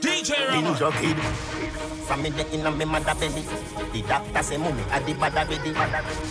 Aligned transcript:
DJ 0.00 0.30
Ninja 0.52 0.90
Kid. 1.00 1.18
From 2.04 2.22
the 2.22 2.44
inna 2.52 2.70
me 2.70 2.84
mother 2.84 3.14
belly. 3.14 3.42
The 3.92 4.02
doctor 4.02 4.42
say 4.42 4.56
mummy 4.58 4.82
a 4.92 5.00
the 5.00 5.14
bad 5.14 5.36
already. 5.36 5.72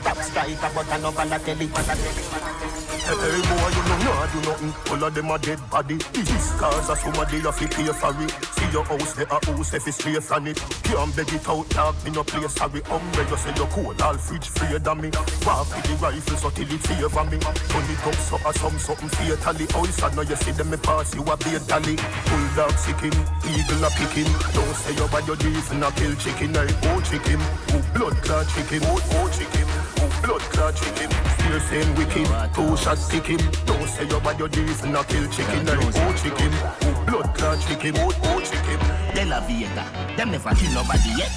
Top 0.04 0.18
striker 0.18 0.70
but 0.76 0.92
I 0.92 0.98
no 1.00 1.12
Balotelli. 1.12 2.83
Hey, 3.04 3.16
boy, 3.20 3.68
you 3.76 3.84
know 3.84 3.98
nah 4.08 4.26
do 4.32 4.40
nothing. 4.48 4.74
All 4.92 5.04
of 5.04 5.14
them 5.14 5.30
a 5.30 5.38
dead 5.38 5.60
body. 5.70 5.98
This 6.14 6.56
cause 6.60 6.90
of 6.90 6.98
somebody 6.98 7.38
you 7.38 7.52
fi 7.52 7.68
pay 7.68 7.92
for 7.92 8.16
it. 8.24 8.32
See 8.56 8.72
your 8.72 8.86
house, 8.86 9.14
they 9.14 9.24
a 9.24 9.40
house 9.44 9.74
if 9.74 9.88
it's 9.88 9.98
straight 9.98 10.24
from 10.24 10.48
it. 10.48 10.58
Can't 10.84 11.16
beg 11.16 11.34
it 11.34 11.48
out, 11.50 11.68
dog. 11.70 11.96
Me 12.06 12.12
no 12.12 12.24
play 12.24 12.48
sorry. 12.48 12.80
Umbre 12.88 13.30
you 13.30 13.38
say 13.38 13.54
you 13.56 13.68
cool, 13.76 13.94
all 14.02 14.18
fridge 14.18 14.48
free 14.48 14.78
than 14.78 15.02
me. 15.02 15.10
Walk 15.46 15.68
with 15.76 15.84
the 15.84 15.96
rifle 16.00 16.38
so 16.38 16.50
till 16.50 16.72
it 16.72 16.80
favor 16.80 17.24
me. 17.28 17.38
Turn 17.44 17.84
it 17.92 18.08
up 18.08 18.16
so 18.16 18.40
or 18.40 18.54
some 18.54 18.80
something 18.80 19.10
fatally. 19.10 19.68
Oh, 19.76 19.84
so 19.86 20.08
now 20.16 20.22
you 20.22 20.36
see 20.38 20.52
them 20.52 20.70
me 20.70 20.78
pass 20.78 21.14
you 21.14 21.24
a 21.24 21.36
beer 21.36 21.60
dolly. 21.68 22.00
Bulldog 22.32 22.78
sick 22.80 23.00
him, 23.04 23.16
eagle 23.52 23.84
a 23.84 23.90
pick 24.00 24.16
him. 24.16 24.32
Don't 24.56 24.76
say 24.80 24.96
you 24.96 25.08
bad 25.12 25.28
your 25.28 25.36
beef 25.36 25.72
and 25.72 25.84
a 25.84 25.92
kill 25.92 26.16
chicken. 26.16 26.56
I 26.56 26.72
oh 26.88 27.02
chicken, 27.04 27.40
oh 27.76 27.84
blood 27.94 28.16
clot 28.24 28.48
chicken, 28.56 28.80
oh 28.88 29.00
oh 29.20 29.28
chicken, 29.28 29.68
oh 30.00 30.08
blood 30.24 30.44
clot 30.56 30.76
chicken. 30.76 31.12
Still 31.44 31.60
same 31.68 31.96
wicked, 31.96 32.28
two 32.56 32.78
shots 32.78 32.93
shot 32.96 33.06
stick 33.06 33.26
him. 33.26 33.52
Don't 33.66 33.88
say 33.88 34.08
your 34.08 34.22
bad 34.22 34.40
your 34.40 34.50
beef 34.50 34.84
and 34.84 34.96
kill 35.08 35.28
chicken. 35.30 35.66
Then 35.66 35.78
oh 35.82 36.14
chicken, 36.22 36.52
oh 36.54 37.04
blood 37.08 37.36
clot 37.36 37.60
chicken, 37.62 37.96
oh 37.98 38.12
oh 38.24 38.40
chicken. 38.42 38.80
De 39.16 39.26
la 39.26 39.40
Vega, 39.42 39.86
them 40.16 40.32
never 40.32 40.54
kill 40.56 40.72
nobody 40.74 41.10
yet. 41.18 41.32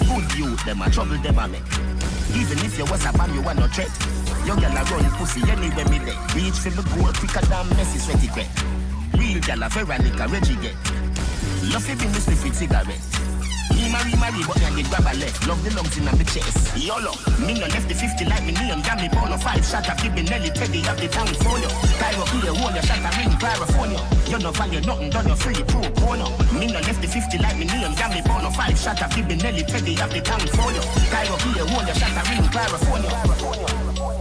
Good 0.00 0.38
youth, 0.38 0.64
them 0.64 0.82
a 0.82 0.90
trouble, 0.90 1.18
them 1.18 1.38
a 1.38 1.48
make. 1.48 1.62
Even 2.34 2.58
if 2.64 2.78
you 2.78 2.84
was 2.84 3.04
a 3.04 3.16
man, 3.16 3.34
you 3.34 3.42
want 3.42 3.58
no 3.58 3.66
threat. 3.68 3.90
Your 4.46 4.56
girl 4.56 4.76
a 4.76 4.82
run 4.84 5.10
pussy 5.16 5.42
anywhere 5.50 5.88
me 5.88 5.98
there. 5.98 6.20
Reach 6.34 6.58
for 6.58 6.70
the 6.70 6.82
goal 6.94 7.12
quicker 7.12 7.44
than 7.46 7.66
Messi 7.76 7.98
sweaty 8.00 8.28
crack. 8.28 8.48
Real 9.14 9.40
girl 9.40 9.62
a 9.62 9.68
Veronica 9.68 10.26
Reggie 10.28 10.56
get. 10.56 10.74
Love 11.72 11.88
it 11.88 12.02
in 12.02 12.12
the 12.12 12.20
sniffy 12.20 12.50
cigarette. 12.52 13.29
Me 13.74 13.90
marry, 13.90 14.14
marry, 14.18 14.42
but 14.46 14.62
I 14.62 14.70
get 14.74 14.86
grab 14.90 15.06
a 15.06 15.12
left. 15.18 15.46
Love 15.46 15.62
the 15.64 15.70
lungs 15.74 15.96
in 15.96 16.04
my 16.04 16.12
chest. 16.24 16.76
YOLO. 16.76 17.12
Me 17.38 17.54
no 17.54 17.66
left 17.66 17.88
the 17.88 17.94
50 17.94 18.24
like 18.26 18.44
me 18.44 18.52
name. 18.52 18.82
Got 18.82 19.00
me 19.00 19.08
ball 19.08 19.32
of 19.32 19.42
five 19.42 19.64
shot. 19.64 19.88
I 19.88 19.94
give 20.02 20.14
me 20.14 20.22
Nelly 20.22 20.50
Teddy 20.50 20.82
up 20.88 20.96
the 20.96 21.08
town 21.08 21.28
for 21.42 21.56
you. 21.58 21.70
Cairo 21.98 22.24
here, 22.34 22.54
wall 22.54 22.72
your 22.72 22.82
shot. 22.82 22.98
I 23.00 23.10
ring 23.18 23.32
California. 23.38 24.00
You 24.26 24.38
no 24.38 24.50
value 24.50 24.80
nothing, 24.82 25.10
done 25.10 25.26
your 25.26 25.36
free 25.36 25.62
pro 25.64 25.82
corner. 26.02 26.28
Me 26.54 26.66
no 26.66 26.80
left 26.80 27.00
the 27.02 27.08
50 27.08 27.38
like 27.38 27.58
me 27.58 27.66
name. 27.66 27.94
Got 27.94 28.10
me 28.14 28.22
ball 28.22 28.44
of 28.44 28.54
five 28.54 28.78
shot. 28.78 29.02
I 29.02 29.08
give 29.14 29.26
me 29.26 29.36
Nelly 29.36 29.62
Teddy 29.62 30.00
up 30.00 30.10
the 30.10 30.20
town 30.20 30.40
for 30.40 30.70
you. 30.72 30.82
Cairo 31.10 31.36
here, 31.50 31.66
wall 31.70 31.84
your 31.84 31.94
shot. 31.94 32.14
I 32.14 32.22
ring 32.30 32.46
California. 32.50 33.10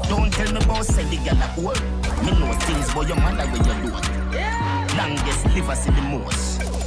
Don't 0.10 0.32
tell 0.34 0.52
me 0.52 0.60
about 0.64 0.86
say 0.86 1.04
the 1.06 1.18
gal 1.24 1.38
at 1.38 1.58
work. 1.58 1.82
Me 2.24 2.32
know 2.38 2.54
things, 2.66 2.94
but 2.94 3.08
your 3.08 3.18
mother 3.18 3.46
when 3.50 3.64
you 3.66 3.90
do 3.90 3.98
it. 3.98 4.20
Longest 4.98 5.46
live 5.54 5.78
see 5.78 5.92
the 5.92 6.02
most. 6.02 6.79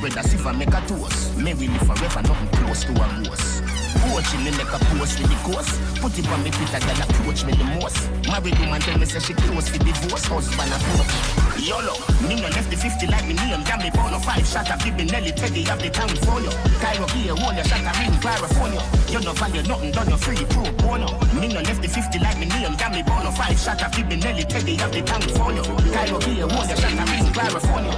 Bread 0.00 0.16
as 0.16 0.32
if 0.34 0.46
I 0.46 0.52
make 0.52 0.68
a 0.68 0.80
toast. 0.86 1.36
Live 1.36 1.60
forever, 1.78 2.22
nothing 2.22 2.48
close 2.48 2.84
to 2.84 2.92
a 2.92 3.79
Coaching 4.00 4.44
me 4.44 4.50
make 4.56 4.72
a 4.72 4.78
post 4.96 5.20
with 5.20 5.28
the 5.28 5.38
course. 5.44 5.76
Put 6.00 6.16
it 6.18 6.28
on 6.28 6.42
me 6.42 6.50
Twitter, 6.50 6.80
girl 6.80 7.00
approach 7.04 7.44
me 7.44 7.52
the 7.52 7.64
most. 7.76 8.08
Married 8.26 8.58
woman 8.58 8.80
tell 8.80 8.98
me 8.98 9.04
say 9.04 9.20
she 9.20 9.34
close 9.34 9.68
for 9.68 9.78
divorce. 9.78 10.24
Husband 10.24 10.72
approach. 10.72 11.12
YOLO, 11.60 11.92
me 12.24 12.40
no 12.40 12.48
left 12.48 12.70
the 12.70 12.76
50 12.76 13.06
like 13.08 13.26
me 13.28 13.34
name. 13.34 13.62
Got 13.64 13.84
me 13.84 13.90
born 13.90 14.14
a 14.14 14.20
five 14.20 14.46
shot. 14.46 14.66
Give 14.82 14.96
me 14.96 15.04
Nelly 15.04 15.32
Teddy 15.32 15.68
up 15.68 15.78
the 15.78 15.90
town 15.90 16.08
for 16.24 16.40
you. 16.40 16.50
Cairo 16.80 17.06
here, 17.12 17.36
hold 17.36 17.54
your 17.54 17.64
shot. 17.64 17.84
I 17.84 17.92
ring 18.00 18.16
California. 18.20 18.82
You 19.12 19.20
no 19.20 19.32
value 19.36 19.62
nothing, 19.68 19.92
done 19.92 20.08
your 20.08 20.18
free 20.18 20.44
pro 20.48 20.64
bono. 20.80 21.08
Me 21.36 21.48
no 21.52 21.60
left 21.60 21.82
the 21.82 21.88
50 21.88 22.18
like 22.20 22.38
me 22.38 22.46
name. 22.46 22.74
Got 22.80 22.92
me 22.92 23.02
born 23.02 23.26
a 23.26 23.32
five 23.32 23.58
shot. 23.60 23.80
Give 23.92 24.08
me 24.08 24.16
Nelly 24.16 24.44
Teddy 24.44 24.80
up 24.80 24.90
the 24.92 25.02
town 25.02 25.20
for 25.36 25.52
you. 25.52 25.62
Cairo 25.92 26.18
here, 26.24 26.48
hold 26.48 26.68
your 26.68 26.76
shot. 26.80 26.96
I 26.96 27.04
ring 27.12 27.28
California. 27.36 27.92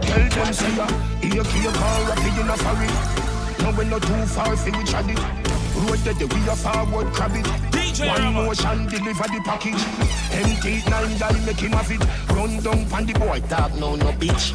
Tell 0.00 0.44
them 0.44 0.52
say 0.52 0.72
ya, 0.76 0.86
here 1.20 1.44
key 1.44 1.68
car 1.68 1.96
rapid 2.08 2.40
in 2.40 2.48
a 2.48 2.56
hurry. 2.56 3.25
No 3.60 3.70
we 3.72 3.84
not 3.86 4.02
too 4.02 4.26
far 4.26 4.56
fi 4.56 4.70
we 4.76 4.84
chat 4.84 5.08
it. 5.08 5.18
Road 5.76 5.98
that 6.04 6.20
we 6.20 6.40
a 6.48 6.56
forward 6.56 7.12
crab 7.12 7.32
it. 7.34 7.44
DJ 7.72 8.08
One 8.08 8.34
motion 8.34 8.86
deliver 8.86 9.24
the 9.24 9.40
package. 9.44 9.82
Empty 10.32 10.82
nine 10.90 11.18
guy 11.18 11.32
make 11.44 11.60
him 11.60 11.72
have 11.72 11.90
it. 11.90 12.02
Run 12.32 12.60
down 12.60 12.86
pan 12.90 13.06
the 13.06 13.12
boy 13.18 13.40
talk 13.48 13.74
no 13.74 13.96
no 13.96 14.12
bitch. 14.12 14.54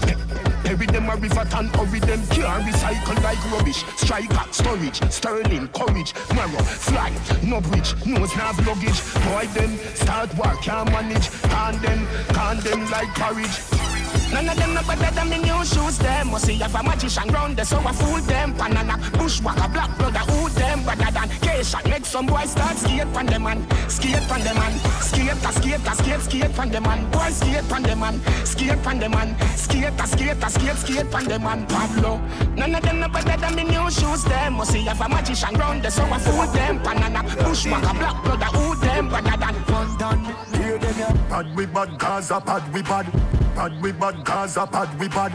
Bury 0.64 0.86
them 0.86 1.10
a 1.10 1.16
river 1.16 1.48
and 1.56 1.76
hurry 1.76 2.00
them 2.00 2.22
can't 2.28 2.64
recycle 2.64 3.24
like 3.24 3.52
rubbish. 3.52 3.84
Striker, 3.98 4.46
storage, 4.52 5.02
sterling, 5.12 5.68
courage, 5.70 6.14
marrow, 6.36 6.64
fly, 6.64 7.12
no 7.44 7.60
bridge, 7.62 7.94
nose 8.06 8.36
nav 8.36 8.58
luggage. 8.66 9.02
Boy 9.26 9.48
them 9.54 9.78
start 9.96 10.34
work 10.36 10.62
can't 10.62 10.90
manage. 10.92 11.30
Can 11.50 11.82
them, 11.82 12.08
can 12.34 12.60
them 12.60 12.90
like 12.92 13.10
porridge. 13.16 14.01
None 14.32 14.48
of 14.48 14.56
them 14.56 14.74
no 14.74 14.82
better 14.84 15.14
than 15.14 15.30
me 15.30 15.38
new 15.40 15.66
shoes 15.66 15.98
them. 15.98 16.32
Must 16.32 16.46
see 16.46 16.56
have 16.56 16.74
a 16.74 16.82
magician 16.82 17.28
round 17.30 17.58
there 17.58 17.66
so 17.66 17.78
I 17.80 17.92
fool 17.92 18.22
them. 18.22 18.54
Banana, 18.54 18.98
bushwhacker, 19.18 19.68
black 19.68 19.98
brother, 19.98 20.20
who 20.20 20.50
them? 20.50 20.86
Better 20.86 21.12
than 21.12 21.30
K-shot, 21.42 21.86
make 21.90 22.06
some 22.06 22.28
boys 22.28 22.52
start 22.52 22.78
skate 22.78 23.12
pan 23.14 23.26
them 23.26 23.44
man. 23.44 23.68
Skate 23.90 24.24
pan 24.30 24.42
them 24.42 24.56
man. 24.56 24.74
Skate, 25.02 25.32
a 25.32 25.52
skate, 25.52 25.88
a 25.88 25.96
skate, 25.96 26.22
skate 26.22 26.56
pan 26.56 26.70
them 26.70 26.84
man. 26.84 27.12
Boy 27.12 27.30
skate 27.30 27.68
pan 27.68 27.84
them 27.84 28.00
man. 28.00 28.22
Skate 28.46 28.82
pan 28.84 29.00
them 29.00 29.12
man. 29.12 29.36
Skate, 29.58 30.00
a 30.00 30.08
skate, 30.08 30.44
a 30.44 30.50
skate, 30.50 30.78
skate 30.78 31.12
pan 31.12 31.26
them 31.26 31.44
man. 31.44 31.66
Pablo. 31.68 32.22
None 32.56 32.76
of 32.76 32.82
them 32.84 33.00
no 33.02 33.10
better 33.10 33.36
than 33.36 33.56
me 33.56 33.64
new 33.66 33.92
shoes 33.92 34.24
them. 34.24 34.54
Must 34.54 34.72
see 34.72 34.86
have 34.86 35.02
a 35.02 35.10
magician 35.10 35.56
round 35.56 35.84
there 35.84 35.92
so 35.92 36.04
I 36.04 36.20
fool 36.20 36.48
them. 36.48 36.78
Banana, 36.80 37.24
bushwhacker, 37.44 37.98
black 38.00 38.24
brother, 38.24 38.46
who 38.46 38.76
them? 38.80 39.10
Better 39.10 39.38
than 39.38 39.56
One 39.74 39.98
done, 39.98 40.24
hear 40.56 40.78
them 40.78 40.96
yeah. 40.98 41.14
Bad 41.30 41.54
we 41.54 41.66
bad, 41.66 42.00
Gaza 42.00 42.40
bad 42.40 42.74
we 42.74 42.82
bad 42.82 43.41
Bad 43.56 43.82
we 43.82 43.92
bad, 43.92 44.24
Gaza 44.24 44.66
bad 44.66 45.00
we 45.00 45.08
bad. 45.10 45.32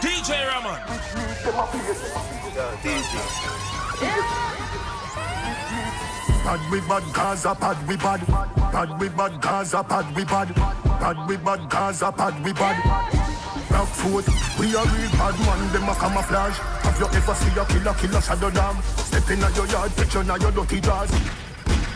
DJ 0.00 0.48
Raman. 0.48 0.80
Bad 6.44 6.70
we 6.70 6.80
bad, 6.80 7.02
Gaza 7.12 7.54
bad 7.60 7.88
we 7.88 7.96
bad. 7.96 8.26
Bad 8.72 9.00
we 9.00 9.08
bad, 9.10 9.40
Gaza 9.40 9.82
bad 9.82 10.16
we 10.16 10.24
bad. 10.24 10.54
Bad 10.54 11.28
we 11.28 11.36
bad, 11.36 11.68
Gaza 11.68 12.10
bad 12.12 12.44
we 12.44 12.52
bad. 12.52 12.76
Rock 13.70 13.88
foot, 13.88 14.26
we 14.58 14.74
are 14.74 14.86
real 14.86 15.10
bad 15.10 15.38
man, 15.40 15.72
them 15.72 15.88
a 15.88 15.94
camouflage. 15.94 16.56
Have 16.56 16.98
you 16.98 17.06
ever 17.06 17.34
seen 17.34 17.58
a 17.58 17.64
killer, 17.66 17.94
killer 17.94 18.20
shadow 18.22 18.50
dog? 18.50 18.82
Step 18.82 19.30
in 19.30 19.40
your 19.40 19.66
yard, 19.66 19.94
picture 19.94 20.24
now 20.24 20.36
your 20.36 20.52
dirty 20.52 20.80
jaws. 20.80 21.45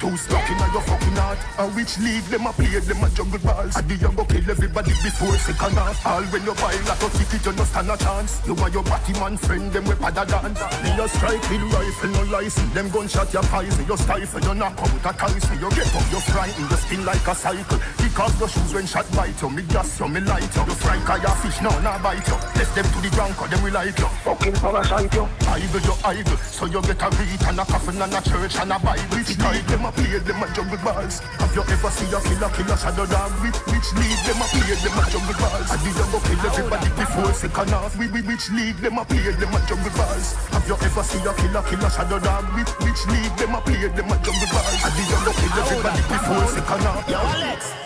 Too 0.01 0.17
stuck 0.17 0.49
in 0.49 0.57
your 0.57 0.81
fucking 0.81 1.17
heart. 1.21 1.37
A 1.61 1.69
which 1.77 1.99
league 2.01 2.25
them 2.33 2.47
a 2.49 2.53
play, 2.57 2.73
them 2.81 3.05
a 3.05 3.09
jungle 3.13 3.39
balls. 3.45 3.77
And 3.77 3.85
the 3.85 3.97
young 4.01 4.17
go 4.17 4.25
kill 4.25 4.49
everybody 4.49 4.97
before 5.05 5.37
second 5.37 5.77
half. 5.77 6.01
All 6.09 6.25
when 6.33 6.41
you 6.41 6.57
buy 6.57 6.73
like 6.89 7.05
a 7.05 7.09
ticket, 7.21 7.45
you 7.45 7.53
no 7.53 7.65
stand 7.69 7.93
a 7.93 7.97
chance. 8.01 8.41
You 8.49 8.57
and 8.57 8.73
your 8.73 8.83
batty 8.83 9.13
man 9.21 9.37
friend, 9.37 9.69
them 9.69 9.85
we 9.85 9.93
pada 10.01 10.25
dance. 10.25 10.57
Me 10.81 10.97
a 10.97 11.05
strike 11.05 11.45
with 11.53 11.69
rifle, 11.69 12.11
no 12.17 12.23
license. 12.33 12.73
Them 12.73 12.89
gunshot 12.89 13.29
your 13.29 13.45
poison, 13.53 13.85
you 13.85 13.97
stifle, 14.01 14.41
you 14.41 14.55
knock 14.57 14.81
out 14.81 15.05
a 15.05 15.13
ties. 15.13 15.45
You 15.61 15.69
get 15.69 15.93
up, 15.93 16.07
you 16.09 16.21
frightened, 16.33 16.71
you 16.71 16.77
spin 16.81 17.05
like 17.05 17.27
a 17.29 17.35
cycle. 17.35 17.79
Kick 18.01 18.19
off 18.21 18.33
your 18.41 18.49
shoes 18.49 18.73
when 18.73 18.87
shot 18.87 19.05
bite 19.13 19.37
you. 19.37 19.51
Me 19.51 19.63
gas 19.69 20.01
you, 20.01 20.09
me 20.09 20.21
light 20.25 20.49
you. 20.57 20.65
You 20.65 20.77
fry 20.81 20.97
your 20.97 21.37
fish, 21.45 21.61
no, 21.61 21.69
nah 21.85 22.01
bite 22.01 22.25
you. 22.25 22.41
Left 22.57 22.73
them 22.73 22.89
to 22.89 22.99
the 23.05 23.11
ground, 23.13 23.37
cause 23.37 23.51
them 23.51 23.61
we 23.63 23.71
like 23.71 23.99
you. 23.99 24.09
Fucking 24.25 24.57
parasite 24.65 25.13
you. 25.13 25.29
Idle, 25.45 25.81
you 25.85 25.95
idle. 26.09 26.37
So 26.41 26.65
you 26.65 26.81
get 26.89 27.05
a 27.05 27.09
read 27.21 27.43
and 27.45 27.61
a 27.61 27.65
coffin 27.69 28.01
and 28.01 28.15
a 28.17 28.21
church 28.25 28.57
and 28.57 28.73
a 28.73 28.79
Bible. 28.81 29.21
It's 29.21 29.37
them 29.37 29.85
a 29.85 29.90
play, 29.93 30.19
them 30.19 30.43
a 30.43 30.47
jungle 30.55 30.79
balls. 30.83 31.21
Have 31.41 31.55
you 31.55 31.63
ever 31.63 31.91
seen 31.91 32.13
a 32.13 32.19
killer, 32.21 32.51
killer 32.55 32.77
shadow 32.77 33.07
dog? 33.07 33.33
Which, 33.43 33.59
which 33.71 33.89
league 33.99 34.23
them 34.27 34.41
a 34.41 34.47
play, 34.51 34.75
them 34.79 34.99
a 34.99 35.03
jungle 35.11 35.37
balls. 35.39 35.69
I 35.71 35.77
did 35.83 35.97
go 35.97 36.19
kill 36.21 36.43
everybody 36.47 36.91
before 36.97 37.33
second 37.35 37.71
half. 37.71 37.93
We, 37.99 38.07
we, 38.09 38.21
which 38.23 38.51
league 38.51 38.79
them 38.79 38.99
a 38.99 39.05
play, 39.05 39.31
them 39.33 39.55
a 39.55 39.59
jungle 39.67 39.95
balls. 39.95 40.35
Have 40.55 40.67
you 40.67 40.77
ever 40.77 41.05
seen 41.05 41.27
a 41.27 41.33
killer, 41.35 41.63
killer 41.67 41.91
shadow 41.91 42.19
dog? 42.19 42.45
Which, 42.57 42.73
which 42.83 43.03
league 43.11 43.37
them 43.37 43.55
a 43.55 43.61
play, 43.61 43.89
them 43.89 44.11
a 44.11 44.17
jungle 44.23 44.51
balls. 44.51 44.81
I 44.83 44.91
did 44.95 45.11
go 45.25 45.33
kill 45.33 45.55
everybody 45.61 46.03
before 46.09 46.47
second 46.51 46.85
half. 46.87 47.05
Yo, 47.09 47.19
Alex. 47.19 47.81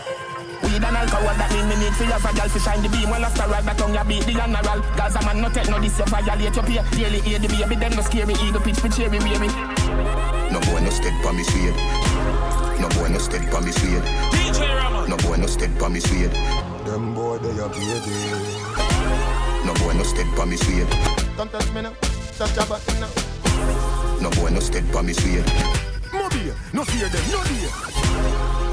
Weed 0.64 0.82
and 0.82 0.96
alcohol 0.96 1.36
that 1.36 1.52
mean 1.52 1.68
me 1.68 1.76
need 1.76 1.94
for 1.94 2.04
your 2.04 2.18
fragile 2.18 2.48
to 2.48 2.58
shine 2.58 2.80
the 2.82 2.88
beam 2.88 3.10
Well 3.10 3.24
after 3.24 3.46
right 3.48 3.64
back 3.64 3.80
on 3.82 3.92
your 3.92 4.04
beat 4.04 4.24
the 4.24 4.32
general 4.32 4.80
Gaza 4.96 5.20
man 5.26 5.42
no 5.42 5.48
take 5.50 5.68
no 5.68 5.78
this 5.78 5.98
you 5.98 6.06
violate 6.06 6.54
your 6.56 6.64
peer 6.64 6.84
Daily 6.92 7.20
hear 7.20 7.38
the 7.38 7.48
baby 7.48 7.76
them 7.76 7.92
no 7.92 8.02
scary 8.02 8.32
Eagle 8.40 8.60
pitch 8.62 8.80
for 8.80 8.88
cherry 8.88 9.18
baby 9.18 10.33
No 10.52 10.60
boy 10.60 10.80
no 10.80 10.90
step 10.90 11.12
by 11.22 11.32
me 11.32 11.42
sweet 11.44 11.74
No 12.80 12.88
boy 12.90 13.08
no 13.08 13.18
step 13.18 13.50
by 13.50 13.60
me 13.60 13.72
sweet 13.72 14.02
DJ 14.32 14.76
Rama. 14.76 15.06
No 15.08 15.16
boy 15.18 15.36
no 15.36 15.46
step 15.46 15.70
by 15.78 15.88
me 15.88 16.00
sweet 16.00 16.30
Them 16.84 17.14
boy 17.14 17.38
they 17.38 17.50
a 17.58 17.68
baby. 17.68 18.16
No 19.64 19.72
boy 19.74 19.94
no 19.94 20.02
step 20.02 20.26
by 20.36 20.44
me 20.44 20.56
sweet 20.56 20.86
Don't 21.36 21.50
touch 21.50 21.70
me 21.72 21.82
now, 21.82 21.92
touch 22.38 22.54
your 22.56 22.66
button 22.66 23.00
now. 23.00 23.10
No 24.20 24.30
boy 24.30 24.50
no 24.50 24.60
step 24.60 24.84
by 24.92 25.02
me 25.02 25.12
sweet 25.12 25.44
Mobile, 26.12 26.54
no 26.72 26.84
fear 26.84 27.08
them, 27.08 27.24
no 27.32 27.42
dear. 27.44 27.70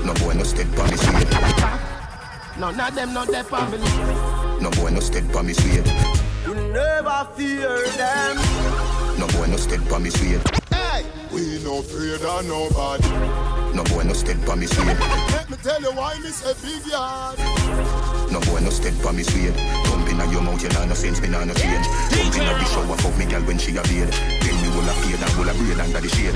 No 0.05 0.13
boy 0.15 0.33
no 0.33 0.43
step 0.43 0.67
by 0.75 0.89
me 0.89 0.97
sweet 0.97 1.29
None 2.59 2.79
of 2.79 2.95
them 2.95 3.13
not 3.13 3.27
their 3.29 3.43
family. 3.43 3.79
No 4.61 4.69
boy 4.71 4.89
no 4.91 4.99
step 4.99 5.23
by 5.33 5.41
me 5.41 5.53
sweet 5.53 5.85
You 6.45 6.53
never 6.73 7.27
fear 7.35 7.87
them. 7.97 8.90
No 9.21 9.27
boy 9.37 9.45
no 9.45 9.55
step 9.55 9.87
by 9.87 9.99
me 9.99 10.09
sweet 10.09 10.41
Hey, 10.73 11.05
We 11.31 11.61
no 11.63 11.77
afraid 11.77 12.25
of 12.25 12.41
nobody. 12.49 13.07
No 13.77 13.83
boy 13.93 14.01
no 14.01 14.13
step 14.13 14.49
on 14.49 14.59
me 14.59 14.65
sweet. 14.65 14.97
Let 15.29 15.47
me 15.47 15.57
tell 15.57 15.79
you 15.79 15.91
why 15.93 16.17
me 16.17 16.31
say 16.33 16.57
big 16.57 16.81
yard. 16.89 17.37
No 18.33 18.39
boy 18.49 18.65
no 18.65 18.71
step 18.71 18.97
on 19.05 19.15
me 19.15 19.21
sweet. 19.21 19.53
Thump 19.85 20.09
inna 20.09 20.25
your 20.31 20.41
mouth, 20.41 20.63
you 20.63 20.69
nah 20.69 20.85
no 20.85 20.95
sense, 20.95 21.21
me 21.21 21.27
nah 21.27 21.45
no 21.45 21.53
change. 21.53 21.85
Thump 22.09 22.33
inna 22.33 22.49
the 22.57 22.65
shower, 22.65 22.97
fuck 22.97 23.15
me 23.15 23.25
girl 23.29 23.43
when 23.43 23.59
she 23.59 23.77
a 23.77 23.83
bed. 23.83 24.09
Then 24.41 24.57
me 24.57 24.69
will 24.73 24.89
a 24.89 24.93
fade 25.05 25.21
and 25.21 25.33
will 25.37 25.49
a 25.49 25.53
braid 25.53 25.79
under 25.79 26.01
the 26.01 26.09
shade. 26.09 26.33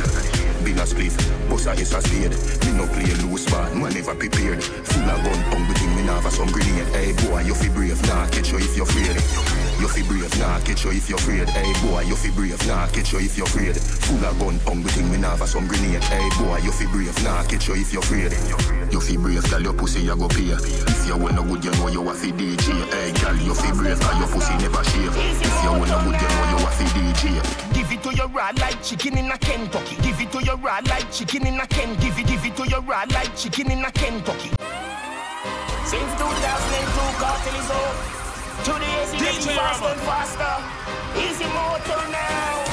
Bill 0.61 0.77
a 0.77 0.85
spliff, 0.85 1.17
boss 1.49 1.65
a 1.65 1.73
is 1.73 1.91
a 1.91 2.01
spade. 2.05 2.37
Me 2.69 2.77
no 2.77 2.85
play 2.93 3.09
loose 3.25 3.49
man, 3.49 3.81
man 3.81 3.93
never 3.97 4.13
prepared. 4.13 4.61
Full 4.63 5.09
of 5.09 5.23
gun, 5.25 5.41
hungry 5.49 5.73
thing, 5.73 5.95
me 5.95 6.03
nah 6.05 6.21
have 6.21 6.31
some 6.31 6.53
grenade. 6.53 6.85
Hey 6.93 7.17
boy, 7.25 7.41
you 7.41 7.55
fi 7.55 7.67
brave, 7.69 7.99
nah 8.05 8.29
catch 8.29 8.51
you 8.51 8.59
if 8.59 8.77
you're 8.77 8.85
afraid. 8.85 9.64
You 9.79 9.87
fi 9.89 10.03
brave, 10.03 10.31
nah 10.39 10.59
catch 10.61 10.85
you 10.85 10.91
if 10.91 11.09
you're 11.09 11.17
afraid. 11.17 11.49
Hey 11.49 11.73
boy, 11.83 12.01
you 12.07 12.15
fi 12.15 12.31
brave, 12.31 12.65
nah 12.67 12.87
catch 12.87 13.11
you 13.11 13.19
if 13.19 13.37
you're 13.37 13.45
afraid. 13.45 13.75
Full 13.75 14.23
of 14.23 14.39
gun, 14.39 14.59
hungry 14.63 14.91
thing, 14.91 15.11
me 15.11 15.17
nah 15.17 15.35
have 15.35 15.49
some 15.49 15.67
grenade. 15.67 16.03
Hey 16.03 16.29
boy, 16.39 16.57
you 16.63 16.71
fi 16.71 16.85
brave, 16.87 17.23
nah 17.23 17.43
catch 17.43 17.67
you 17.67 17.75
if 17.75 17.91
you're 17.91 18.01
afraid. 18.01 18.31
You 18.91 19.01
fi 19.01 19.17
brave, 19.17 19.43
girl, 19.51 19.61
your 19.61 19.73
pussy 19.73 19.99
you 20.01 20.15
go 20.15 20.27
pay. 20.29 20.55
If 20.55 21.07
you 21.07 21.17
want 21.17 21.35
no 21.35 21.43
good, 21.43 21.63
you 21.65 21.71
know 21.71 21.87
you 21.89 22.09
a 22.09 22.13
fi 22.13 22.31
DJ. 22.31 22.71
Hey 22.87 23.11
girl, 23.19 23.35
you 23.35 23.53
fi 23.53 23.71
brave, 23.73 23.99
cause 23.99 24.17
your 24.17 24.29
pussy 24.31 24.55
never 24.63 24.83
shave. 24.85 25.11
If 25.11 25.63
you 25.63 25.71
want 25.75 25.91
no 25.91 25.99
good, 26.07 26.21
you 26.23 26.29
know 26.31 26.45
you 26.55 26.59
a 26.63 26.69
fi 26.71 26.85
DJ. 26.95 27.73
Give 27.75 27.91
it 27.91 28.03
to 28.03 28.15
your 28.15 28.29
raw 28.29 28.51
like 28.55 28.81
chicken 28.81 29.17
in 29.17 29.29
a 29.29 29.37
Kentucky. 29.37 29.97
Give 30.01 30.19
it 30.21 30.31
to 30.31 30.39
your 30.43 30.57
raw 30.57 30.79
like 30.87 31.11
chicken 31.11 31.45
in 31.47 31.59
a 31.59 31.67
Ken. 31.67 31.95
Give 31.99 32.17
it, 32.17 32.27
give 32.27 32.45
it 32.45 32.55
to 32.55 32.69
your 32.69 32.81
raw 32.81 33.03
like 33.11 33.35
chicken 33.35 33.71
in 33.71 33.83
a 33.83 33.91
Kentucky. 33.91 34.51
Since 35.83 36.11
2002, 36.15 37.19
cartel 37.19 37.59
is 37.59 37.69
up. 37.69 38.14
Today 38.63 39.03
is 39.03 39.11
DJ 39.11 39.19
getting 39.19 39.57
faster 39.57 39.91
and 39.91 40.01
faster. 40.01 40.53
Easy 41.19 41.45
motor 41.51 42.01
now. 42.11 42.63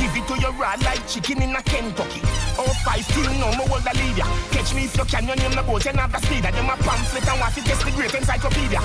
Give 0.00 0.16
it 0.16 0.26
to 0.28 0.40
your 0.40 0.52
raw 0.52 0.74
like 0.80 1.06
chicken 1.06 1.42
in 1.42 1.54
a 1.54 1.62
Kentucky. 1.62 2.22
Oh, 2.56 2.72
five 2.84 3.06
till 3.12 3.28
no 3.36 3.52
more 3.56 3.68
hold 3.68 3.84
the 3.84 3.92
leader. 4.00 4.24
Catch 4.50 4.74
me 4.74 4.84
if 4.84 4.96
you 4.96 5.04
can, 5.04 5.26
your 5.26 5.36
name 5.36 5.52
the 5.52 5.62
boat, 5.62 5.84
you 5.84 5.92
have 5.92 6.12
the 6.12 6.20
speed. 6.20 6.44
And 6.44 6.56
a 6.56 6.76
pamphlet 6.80 7.28
and 7.28 7.40
want 7.40 7.54
to 7.54 7.64
test 7.64 7.84
the 7.84 7.90
great 7.92 8.14
encyclopedia. 8.14 8.80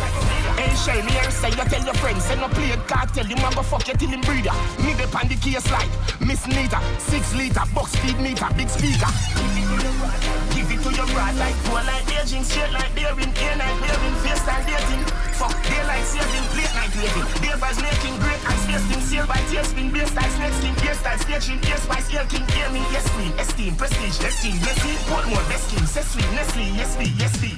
Hey, 0.59 0.75
share 0.75 1.03
me 1.03 1.15
and 1.17 1.31
say, 1.31 1.49
you 1.49 1.63
tell 1.63 1.83
your 1.83 1.95
friends, 1.95 2.25
send 2.25 2.41
no 2.41 2.47
play 2.49 2.75
cartel, 2.87 3.25
you 3.25 3.35
go 3.35 3.63
fuck 3.63 3.87
you 3.87 3.93
till 3.95 4.09
him 4.09 4.21
breeder. 4.21 4.55
Me 4.83 4.93
the 4.93 5.07
pan 5.07 5.27
the 5.27 5.35
case 5.35 5.69
like 5.71 5.89
Miss 6.19 6.45
Nita, 6.47 6.81
six 6.99 7.33
liter, 7.35 7.63
box 7.73 7.91
speed 7.93 8.19
meter, 8.19 8.47
big 8.57 8.69
speaker. 8.69 9.11
Give 9.39 9.55
it 9.55 9.79
to 9.79 9.87
your 9.87 9.93
rod 10.03 10.44
like 10.93 11.55
poor 11.65 11.81
like 11.81 12.05
aging, 12.21 12.43
straight 12.43 12.71
like 12.71 12.93
daring, 12.93 13.33
air 13.41 13.55
night 13.57 13.77
bearing, 13.81 14.15
face 14.21 14.43
time 14.45 14.65
dating. 14.65 15.03
Fuck 15.33 15.55
daylight 15.65 16.05
saving, 16.05 16.45
late 16.53 16.73
night 16.77 16.93
waiting. 16.93 17.25
Day 17.41 17.55
vibes 17.57 17.81
making 17.81 18.15
great 18.21 18.41
ice 18.45 18.65
wasting, 18.69 19.01
sail 19.01 19.25
by 19.25 19.41
tailspin, 19.49 19.91
bass 19.91 20.11
style, 20.11 20.29
snake 20.29 20.53
skin, 20.53 20.75
ear 20.85 20.93
style, 20.93 21.17
sketching, 21.17 21.59
ear 21.65 21.77
spice, 21.77 22.13
ear 22.13 22.25
king, 22.29 22.45
me, 22.71 22.81
yes 22.93 23.09
queen, 23.15 23.33
esteem, 23.39 23.75
prestige, 23.75 24.19
esteem, 24.21 24.57
blessing, 24.59 24.97
Portmore, 25.09 25.45
best 25.49 25.69
king, 25.73 25.85
set 25.85 26.05
sweet, 26.05 26.29
Nestle, 26.37 26.63
yes 26.77 26.97
me, 26.99 27.11
yes 27.17 27.33
me. 27.41 27.57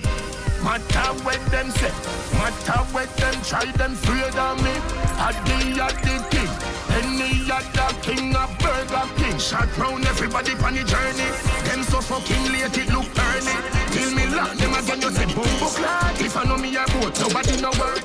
Matter 0.63 1.11
what 1.23 1.39
them 1.51 1.69
say, 1.71 1.93
matter 2.39 2.79
what 2.95 3.09
them 3.17 3.35
try, 3.43 3.65
them 3.77 3.93
of 4.39 4.55
me. 4.63 4.73
I 5.19 5.35
the 5.45 5.83
at 5.83 5.95
the 6.01 6.15
king, 6.31 6.51
any 6.97 7.45
other 7.51 7.91
king 8.01 8.35
of 8.35 8.49
Burger 8.59 9.07
King. 9.17 9.37
Shot 9.37 9.69
round 9.77 10.05
everybody 10.05 10.53
on 10.65 10.73
the 10.73 10.83
journey. 10.83 11.29
Them 11.67 11.83
so 11.83 12.01
fucking 12.01 12.45
late 12.51 12.77
it 12.77 12.89
look 12.91 13.07
early. 13.13 13.55
Till 13.93 14.11
me 14.15 14.25
lock 14.33 14.53
them 14.57 14.73
again, 14.73 15.01
you 15.01 15.11
say 15.11 15.25
boom 15.33 15.51
book 15.59 15.79
lad. 15.79 16.19
If 16.19 16.35
I 16.37 16.43
know 16.45 16.57
me 16.57 16.75
a 16.75 16.85
boat, 16.93 17.13
nobody 17.21 17.61
no 17.61 17.71
word. 17.79 18.03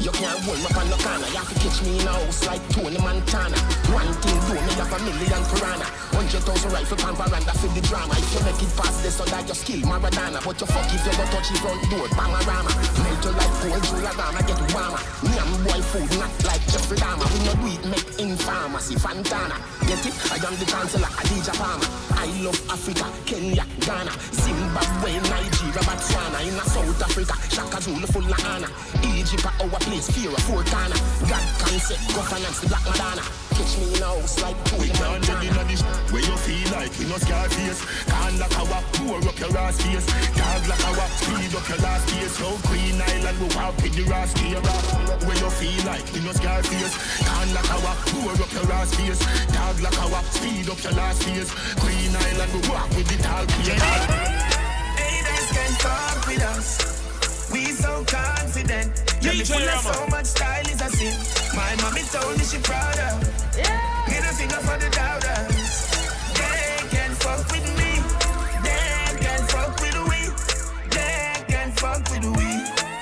You 0.00 0.12
can't 0.12 0.38
hold 0.44 0.58
me 0.58 0.68
on 0.76 0.86
no 0.90 0.96
corner. 1.02 1.26
You 1.26 1.40
have 1.40 1.48
to 1.48 1.56
catch 1.58 1.82
me 1.82 1.98
in 1.98 2.06
a 2.06 2.12
house 2.12 2.46
like 2.46 2.62
Tony 2.68 2.98
Montana. 2.98 3.58
One 3.90 4.12
thing 4.22 4.38
do 4.46 4.54
me 4.54 4.72
have 4.78 4.92
a 4.92 4.98
million 5.02 5.42
piranha. 5.50 6.05
Hundred 6.16 6.48
thousand 6.48 6.72
rifle 6.72 6.96
pan 6.96 7.12
veranda 7.12 7.52
for 7.60 7.68
the 7.76 7.80
drama. 7.84 8.16
If 8.16 8.32
you 8.32 8.40
make 8.40 8.56
it 8.56 8.72
past 8.72 9.04
this, 9.04 9.20
so 9.20 9.24
that 9.28 9.44
your 9.44 9.54
skill 9.54 9.84
Maradona. 9.84 10.40
But 10.40 10.56
you 10.56 10.66
fuck 10.66 10.88
if 10.88 11.04
you 11.04 11.12
go 11.12 11.24
touch 11.28 11.52
the 11.52 11.60
front 11.60 11.84
door, 11.92 12.08
panorama. 12.16 12.72
Melt 13.04 13.20
you 13.20 13.32
like 13.36 13.54
gold, 13.60 13.84
Juliana, 13.84 14.40
get 14.48 14.60
warmer. 14.72 15.00
Me 15.28 15.36
and 15.36 15.54
boy 15.60 15.80
food, 15.92 16.08
not 16.16 16.32
like 16.48 16.64
Jeffrey 16.72 16.96
Dahmer. 16.96 17.28
We 17.36 17.38
no 17.44 17.52
do 17.60 17.68
it, 17.68 17.84
make 17.84 18.10
in 18.16 18.32
pharmacy, 18.40 18.96
Fantana. 18.96 19.60
Get 19.84 20.00
it? 20.08 20.16
I 20.32 20.40
am 20.40 20.56
the 20.56 20.64
chancellor, 20.64 21.12
Adidja 21.20 21.52
Palmer. 21.52 21.84
I 22.16 22.26
love 22.40 22.58
Africa, 22.72 23.06
Kenya, 23.28 23.68
Ghana, 23.84 24.12
Zimbabwe, 24.32 25.20
Nigeria, 25.20 25.82
Botswana. 25.84 26.40
In 26.48 26.56
South 26.64 27.02
Africa, 27.04 27.36
Shaka 27.52 27.78
Zulu 27.84 28.08
full 28.08 28.24
of 28.24 28.40
honor. 28.48 28.72
Egypt, 29.04 29.44
our 29.44 29.78
place, 29.84 30.08
fear 30.10 30.32
of 30.32 30.40
corner. 30.48 30.96
God 31.28 31.44
concept, 31.60 32.08
governance, 32.16 32.60
the 32.64 32.68
Black 32.72 32.84
Madonna. 32.88 33.45
Catch 33.56 33.78
me 33.78 33.88
in 33.88 34.02
a 34.02 34.04
house 34.04 34.36
like 34.42 34.58
Tony 34.68 34.88
Can't 34.92 35.28
live 35.28 35.40
in 35.40 35.56
Montana. 35.56 35.64
a 35.64 35.64
dish 35.64 35.82
where 36.12 36.20
you 36.20 36.36
feel 36.44 36.68
like 36.76 36.92
we 36.98 37.04
no 37.08 37.16
scar 37.16 37.48
face. 37.48 37.80
Can't 38.04 38.36
lock 38.36 38.52
our 38.60 38.82
pour 38.92 39.16
up 39.16 39.38
your 39.40 39.56
ass 39.56 39.80
face. 39.80 40.06
Dog 40.36 40.68
like 40.68 40.84
our 40.84 41.08
speed 41.16 41.56
up 41.56 41.64
your 41.64 41.80
last 41.80 42.04
face. 42.10 42.36
So 42.36 42.52
Queen 42.68 43.00
Island 43.00 43.38
we 43.40 43.48
walk 43.56 43.76
with 43.80 43.96
the 43.96 44.04
ass 44.12 44.36
here. 44.36 44.60
Where 44.60 45.38
you 45.40 45.50
feel 45.56 45.80
like 45.88 46.04
we 46.12 46.20
no 46.20 46.32
scar 46.36 46.62
face. 46.68 46.94
Can't 47.24 47.50
lock 47.56 47.70
our 47.72 47.96
pour 48.12 48.36
up 48.36 48.52
your 48.52 48.72
ass 48.76 48.92
face. 48.92 49.20
Dog 49.48 49.80
like 49.80 49.98
our 50.04 50.22
speed 50.36 50.68
up 50.68 50.82
your 50.84 50.92
last 50.92 51.22
face. 51.24 51.48
Queen 51.80 52.12
Island 52.12 52.52
we 52.52 52.60
walk 52.68 52.90
with 52.92 53.08
the 53.08 53.16
tall 53.24 53.48
here. 53.64 53.80
Haters 55.00 55.48
can't 55.56 55.76
fuck 55.80 56.26
with 56.28 56.44
us. 56.44 57.05
We 57.56 57.72
so 57.72 58.04
confident. 58.04 58.92
Yeah, 59.22 59.32
me 59.32 59.40
DJ 59.40 59.56
full 59.56 59.64
of 59.64 59.80
so 59.80 60.06
much 60.12 60.26
style 60.26 60.68
is 60.68 60.76
a 60.76 60.90
sin. 60.92 61.16
My 61.56 61.72
mommy 61.80 62.04
told 62.12 62.36
me 62.36 62.44
she 62.44 62.58
proud 62.60 63.00
of. 63.08 63.16
Middle 64.12 64.34
finger 64.36 64.60
for 64.60 64.76
the 64.76 64.92
doubters. 64.92 65.88
They 66.36 66.84
can 66.92 67.16
fuck 67.16 67.48
with 67.48 67.64
me. 67.80 67.96
They 68.60 69.24
can 69.24 69.40
fuck 69.48 69.72
with 69.80 69.96
we. 70.04 70.20
They 70.92 71.32
can 71.48 71.72
fuck 71.80 72.04
with 72.12 72.28
we. 72.36 72.48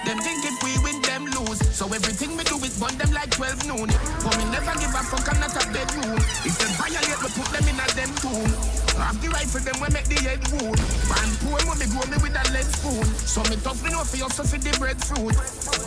Them 0.07 0.23
think 0.23 0.47
if 0.47 0.63
we 0.63 0.79
win, 0.87 1.03
them 1.03 1.27
lose. 1.35 1.59
So 1.75 1.87
everything 1.91 2.37
we 2.37 2.45
do 2.45 2.55
is 2.63 2.79
burn 2.79 2.97
them 2.97 3.11
like 3.11 3.31
12 3.35 3.67
noon. 3.67 3.91
But 4.23 4.39
me 4.39 4.45
never 4.55 4.79
give 4.79 4.95
a 4.95 5.03
fuck, 5.03 5.35
I'm 5.35 5.41
not 5.43 5.51
a 5.51 5.67
bedroom. 5.75 6.15
If 6.47 6.55
them 6.63 6.71
violate, 6.79 7.19
we 7.19 7.29
put 7.35 7.51
them 7.51 7.67
in 7.67 7.75
a 7.75 7.87
them 7.99 8.15
tomb. 8.23 8.84
Have 8.99 9.19
the 9.21 9.29
rifle, 9.29 9.61
them 9.61 9.77
we 9.83 9.89
make 9.91 10.07
the 10.07 10.19
head 10.23 10.41
wound. 10.55 10.79
Man 11.11 11.31
poor 11.43 11.59
when 11.67 11.79
me 11.83 11.87
grow 11.91 12.07
me 12.07 12.19
with 12.23 12.35
a 12.35 12.45
lead 12.55 12.67
spoon. 12.67 13.05
So 13.27 13.43
me 13.51 13.57
tough 13.61 13.83
me 13.83 13.91
know 13.91 14.07
for 14.07 14.17
you, 14.17 14.29
so 14.31 14.43
for 14.47 14.59
the 14.59 14.71
breadfruit. 14.79 15.35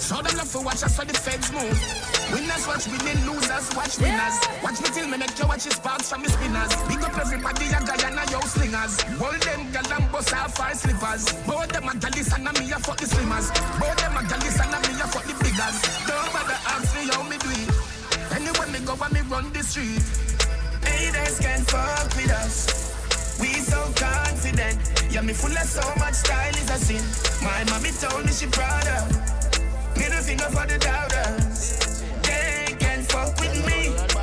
Show 0.04 0.22
them 0.22 0.36
love 0.38 0.52
for 0.52 0.64
watch 0.64 0.84
us 0.84 0.96
for 0.96 1.06
the 1.08 1.16
feds 1.16 1.52
move. 1.56 1.78
Winners 2.32 2.68
watch 2.68 2.86
winning, 2.92 3.20
losers 3.24 3.68
watch 3.76 3.96
winners. 3.98 4.36
Watch 4.60 4.80
me 4.84 4.90
till 4.92 5.08
me 5.08 5.18
make 5.18 5.34
you 5.40 5.48
watch 5.48 5.64
your 5.64 5.76
sparks 5.76 6.12
from 6.12 6.24
the 6.24 6.30
spinners. 6.30 6.72
Big 6.92 7.00
up 7.00 7.16
everybody, 7.16 7.68
a 7.72 7.80
guy 7.80 8.00
and 8.08 8.20
a 8.20 8.24
yo 8.28 8.40
slingers. 8.44 9.02
Hold 9.16 9.42
them 9.42 9.72
gal 9.72 9.88
and 9.88 10.08
bust 10.12 10.36
off 10.36 10.60
our 10.60 10.76
slippers. 10.76 11.32
Both 11.48 11.72
them 11.72 11.88
a 11.88 11.94
galis 11.96 12.32
and 12.36 12.48
a 12.48 12.52
me 12.60 12.72
a 12.72 12.78
fuck 12.80 13.00
the 13.00 13.08
slimmers. 13.08 13.48
Both 13.80 13.98
them 14.04 14.20
a 14.20 14.22
galis 14.28 14.60
and 14.60 14.76
a 14.76 14.80
me 14.84 14.94
a 15.00 15.08
fuck 15.08 15.24
the 15.24 15.36
biggers. 15.40 15.78
Don't 16.04 16.30
bother 16.36 16.60
ask 16.76 16.92
me 16.92 17.08
how 17.08 17.24
me 17.24 17.38
do 17.40 17.50
it. 17.56 17.72
Anywhere 18.36 18.68
me 18.68 18.80
go, 18.84 18.94
when 19.00 19.12
me 19.14 19.22
run 19.32 19.52
the 19.54 19.64
street. 19.64 20.04
Haters 20.84 21.40
can't 21.40 21.66
fuck 21.70 22.16
with 22.16 22.32
us. 22.32 22.87
So 23.68 23.92
confident. 23.98 24.80
Yeah, 25.12 25.22
me 25.22 25.34
full 25.34 25.52
of 25.52 25.68
so 25.68 25.84
much 26.00 26.14
style 26.14 26.56
is 26.56 26.70
a 26.70 26.78
sin. 26.78 27.04
My 27.44 27.66
mommy 27.70 27.92
told 27.92 28.26
me 28.26 28.32
she 28.32 28.46
proud 28.48 28.88
of. 28.88 29.12
Middle 29.98 30.22
finger 30.22 30.50
for 30.56 30.66
the 30.66 30.78
doubters. 30.80 32.02
They 32.24 32.76
can 32.80 33.04
fuck 33.04 33.38
with 33.42 33.66
me. 33.68 34.17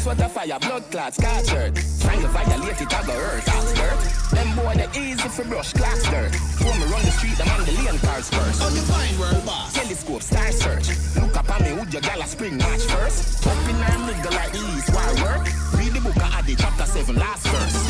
Me. 0.00 0.06
What 0.06 0.20
a 0.20 0.28
fire, 0.28 0.58
blood 0.60 0.90
clots, 0.90 1.16
scarred. 1.16 1.76
Try 2.00 2.16
to 2.16 2.28
violate 2.28 2.80
it, 2.80 2.94
I 2.94 3.06
go 3.06 3.12
hurt, 3.12 3.42
skirt. 3.42 4.30
Them 4.34 4.56
boy, 4.56 4.74
they 4.74 5.00
easy 5.00 5.28
for 5.28 5.44
brush, 5.44 5.72
clocks 5.72 6.04
dirt. 6.04 6.34
When 6.60 6.78
me 6.78 6.86
run 6.86 7.02
the 7.04 7.10
street, 7.10 7.36
them 7.36 7.48
on 7.48 7.64
the 7.64 7.72
lane 7.72 7.98
cars 8.00 8.28
first. 8.30 8.62
On 8.62 8.72
the 8.72 8.80
fine 8.80 9.18
world 9.18 9.44
boss. 9.46 9.74
Telescope, 9.74 10.22
star 10.22 10.52
search. 10.52 10.88
Look 11.16 11.36
up 11.36 11.50
on 11.50 11.62
me, 11.62 11.72
would 11.72 11.92
your 11.92 12.02
gal 12.02 12.20
a 12.20 12.26
spring 12.26 12.56
match 12.56 12.82
first? 12.82 13.46
Up 13.46 13.68
in 13.68 13.76
her 13.76 14.12
nigga 14.12 14.30
like 14.34 14.52
the 14.52 14.58
east, 14.76 14.90
why 14.90 15.06
work? 15.22 15.46
Read 15.78 15.92
the 15.92 16.00
book 16.00 16.16
of 16.16 16.34
Adi, 16.34 16.54
chapter 16.56 16.86
7, 16.86 17.16
last 17.16 17.46
verse. 17.46 17.89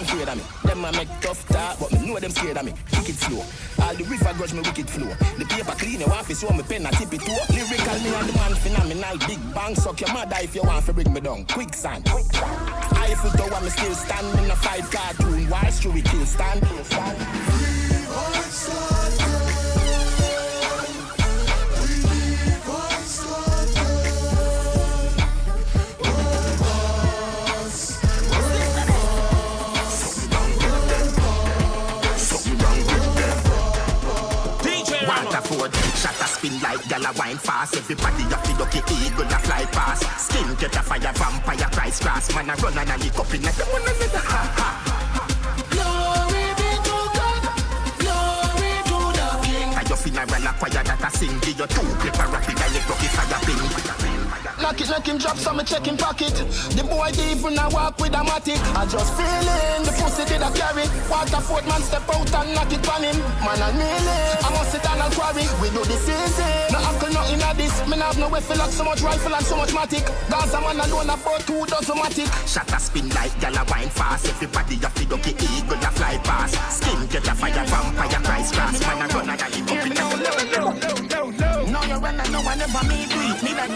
Them 0.00 0.08
afraid 0.08 0.28
of 0.28 0.36
me. 0.36 0.42
Them 0.64 0.84
a 0.84 0.92
make 0.92 1.08
tough 1.20 1.46
talk, 1.48 1.78
but 1.78 1.92
me 1.92 2.06
know 2.06 2.18
them 2.18 2.30
scared 2.30 2.56
of 2.56 2.64
me. 2.64 2.72
Kick 2.90 3.10
it 3.10 3.16
slow. 3.16 3.44
All 3.84 3.94
the 3.94 4.04
river 4.04 4.32
grudge 4.36 4.52
me 4.52 4.60
wicked 4.60 4.88
flow. 4.88 5.08
The 5.38 5.44
paper 5.44 5.72
clean, 5.72 6.00
your 6.00 6.10
office, 6.10 6.40
so 6.40 6.50
me 6.50 6.62
pen 6.62 6.86
a 6.86 6.90
tip 6.90 7.12
it 7.12 7.20
too. 7.20 7.36
Lyrical, 7.52 7.98
me 8.00 8.14
and 8.14 8.28
the 8.28 8.32
man 8.36 8.54
phenomenal. 8.54 9.18
Big 9.26 9.40
bang, 9.54 9.74
suck 9.74 10.00
your 10.00 10.12
mother 10.12 10.36
if 10.40 10.54
you 10.54 10.62
want 10.62 10.86
to 10.86 10.92
bring 10.92 11.12
me 11.12 11.20
down. 11.20 11.44
Quicksand. 11.46 12.08
Eiffel 12.08 13.30
Tower, 13.30 13.60
me 13.62 13.70
still 13.70 13.94
stand 13.94 14.38
in 14.38 14.50
a 14.50 14.56
five 14.56 14.90
cartoon. 14.90 15.48
Why 15.48 15.70
should 15.70 15.94
we 15.94 16.02
kill 16.02 16.26
stand? 16.26 16.62
Rama. 16.92 18.99
Spin 36.40 36.60
like 36.60 36.88
gala 36.88 37.12
wine 37.18 37.36
fast. 37.36 37.76
Everybody 37.76 38.22
have 38.32 38.42
to 38.44 38.52
duck 38.56 38.74
it, 38.74 38.90
eagle 38.90 39.24
a 39.24 39.38
fly 39.44 39.64
past. 39.76 40.02
Skin 40.18 40.54
get 40.56 40.76
a 40.76 40.82
fire, 40.82 41.12
vampire, 41.12 41.68
price 41.70 42.00
grass. 42.00 42.34
Man 42.34 42.50
a 42.50 42.54
run 42.56 42.78
and 42.78 42.90
a 42.90 42.96
lick 42.98 43.18
up 43.18 43.32
in 43.34 43.44
a 43.44 43.52
them 43.52 43.68
one 43.68 43.82
another. 43.82 44.24
Ha 44.32 44.42
ha. 44.56 44.68
Glory 45.74 46.46
be 46.58 46.70
to 46.86 46.96
God. 47.16 47.44
Glory 48.00 48.72
to 48.88 48.98
the 49.16 49.26
King. 49.44 49.70
At 49.76 49.88
your 49.88 49.98
funeral, 49.98 50.48
a 50.48 50.52
choir 50.58 50.84
that 50.84 51.04
a 51.04 51.10
sing. 51.16 51.36
Give 51.40 51.58
you 51.60 51.66
two 51.68 51.88
paper 52.00 52.26
rapid 52.32 52.60
and 52.60 52.74
you 52.74 52.82
lucky 52.88 53.08
fire 53.12 53.40
ping. 53.44 53.99
Knock 54.70 54.82
it, 54.82 54.90
make 54.90 55.06
him 55.06 55.18
drop 55.18 55.36
some, 55.36 55.56
me 55.56 55.64
check 55.64 55.82
him 55.82 55.96
pocket. 55.96 56.30
The 56.78 56.86
boy 56.86 57.10
when 57.42 57.58
I 57.58 57.66
walk 57.74 57.98
with 57.98 58.14
a 58.14 58.22
matic. 58.22 58.54
I 58.78 58.86
just 58.86 59.10
feeling 59.18 59.82
the 59.82 59.90
pussy 59.98 60.22
did 60.30 60.46
a 60.46 60.50
carry. 60.54 60.86
Waterford 61.10 61.66
man 61.66 61.82
step 61.82 62.06
out 62.06 62.30
and 62.30 62.54
knock 62.54 62.70
it 62.70 62.86
on 62.86 63.02
him. 63.02 63.18
Man, 63.42 63.58
I 63.58 63.74
mean 63.74 64.06
it. 64.06 64.46
I 64.46 64.48
must 64.54 64.70
sit 64.70 64.78
down 64.86 65.02
and 65.02 65.10
quarry. 65.10 65.42
We 65.58 65.74
do 65.74 65.82
this 65.90 66.06
easy. 66.06 66.46
No 66.70 66.78
uncle, 66.86 67.10
nothing 67.10 67.42
of 67.42 67.58
this. 67.58 67.74
Me 67.90 67.98
have 67.98 68.14
no 68.14 68.30
way 68.30 68.38
for 68.38 68.54
like 68.54 68.70
so 68.70 68.86
much 68.86 69.02
rifle 69.02 69.34
and 69.34 69.42
so 69.42 69.58
much 69.58 69.74
matic. 69.74 70.06
Gaza 70.30 70.62
man 70.62 70.78
alone 70.78 71.10
about 71.10 71.42
two 71.42 71.66
dozen 71.66 71.98
matic. 71.98 72.30
Shut 72.46 72.70
a 72.70 72.78
spin 72.78 73.10
like 73.10 73.34
gal 73.42 73.58
a 73.58 73.66
wine 73.66 73.90
fast. 73.90 74.30
Everybody 74.30 74.78
a 74.78 74.88
feed 74.94 75.10
up 75.10 75.18
the 75.26 75.34
eagle 75.34 75.82
a 75.82 75.90
fly 75.98 76.14
past. 76.22 76.54
Skin 76.78 77.10
get 77.10 77.26
a 77.26 77.34
fire, 77.34 77.66
vampire, 77.66 78.22
price 78.22 78.54
grass. 78.54 78.78
Man 78.86 79.02
a 79.02 79.06
run 79.10 79.34
and 79.34 79.42
a 79.42 79.46
lick 79.50 79.66
up 79.66 79.82
in 79.82 79.98
a 79.98 80.06
No, 81.74 81.82
you 81.90 81.98
run 81.98 82.22
and 82.22 82.30
no 82.30 82.38
one 82.46 82.62
ever 82.62 82.86
me 82.86 83.10
do 83.10 83.18
it. 83.18 83.42
Me 83.42 83.50
like, 83.58 83.74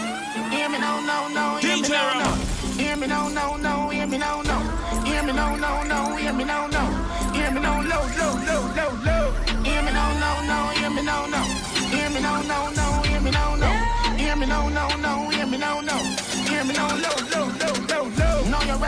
hear 0.51 0.69
me 0.69 0.77
now, 0.79 0.99
no, 0.99 1.27
no, 1.29 1.57
hear 1.57 1.75
me 1.77 1.87
no. 1.89 1.95
Rama. 1.95 2.37
Hear 2.77 2.95
me 2.97 3.07
now, 3.07 3.29
no, 3.29 3.55
no, 3.57 3.89
hear 3.89 4.07
me 4.07 4.17
now, 4.17 4.41
no. 4.41 4.57
Hear 5.05 5.23
me 5.23 5.33
now, 5.33 5.55
no, 5.55 5.83
no, 5.83 6.15
hear 6.17 6.33
me 6.33 6.43
now, 6.43 6.67
no. 6.67 6.83
Hear 7.33 7.51
me 7.51 7.59
now, 7.61 7.81
low, 7.81 8.03
low, 8.17 8.33
low, 8.47 8.61
low, 8.77 8.91
low. 9.05 9.31
Hear 9.63 9.81
me 9.81 9.91
now, 9.91 10.11
no, 10.23 10.31
no, 10.49 10.69
hear 10.77 10.89
me 10.89 11.01
now, 11.03 11.25
no. 11.25 11.41
Hear 11.93 12.09
me 12.09 12.19
now, 12.21 12.41
no, 12.41 12.69
no, 12.71 13.01
hear 13.03 13.21
me 13.21 13.31
now, 13.31 13.55
no. 13.55 13.69
Hear 14.17 14.35
me 14.35 14.45
now, 14.45 14.69
no, 14.69 14.87
no, 14.97 15.29
hear 15.29 15.45
me 15.47 15.57
now, 15.57 15.81
no. 15.81 15.97
Hear 16.49 16.63
me 16.65 16.73
now, 16.73 16.89
low, 16.89 16.95
low, 16.95 17.05
low, 17.05 17.09
low, 17.09 17.14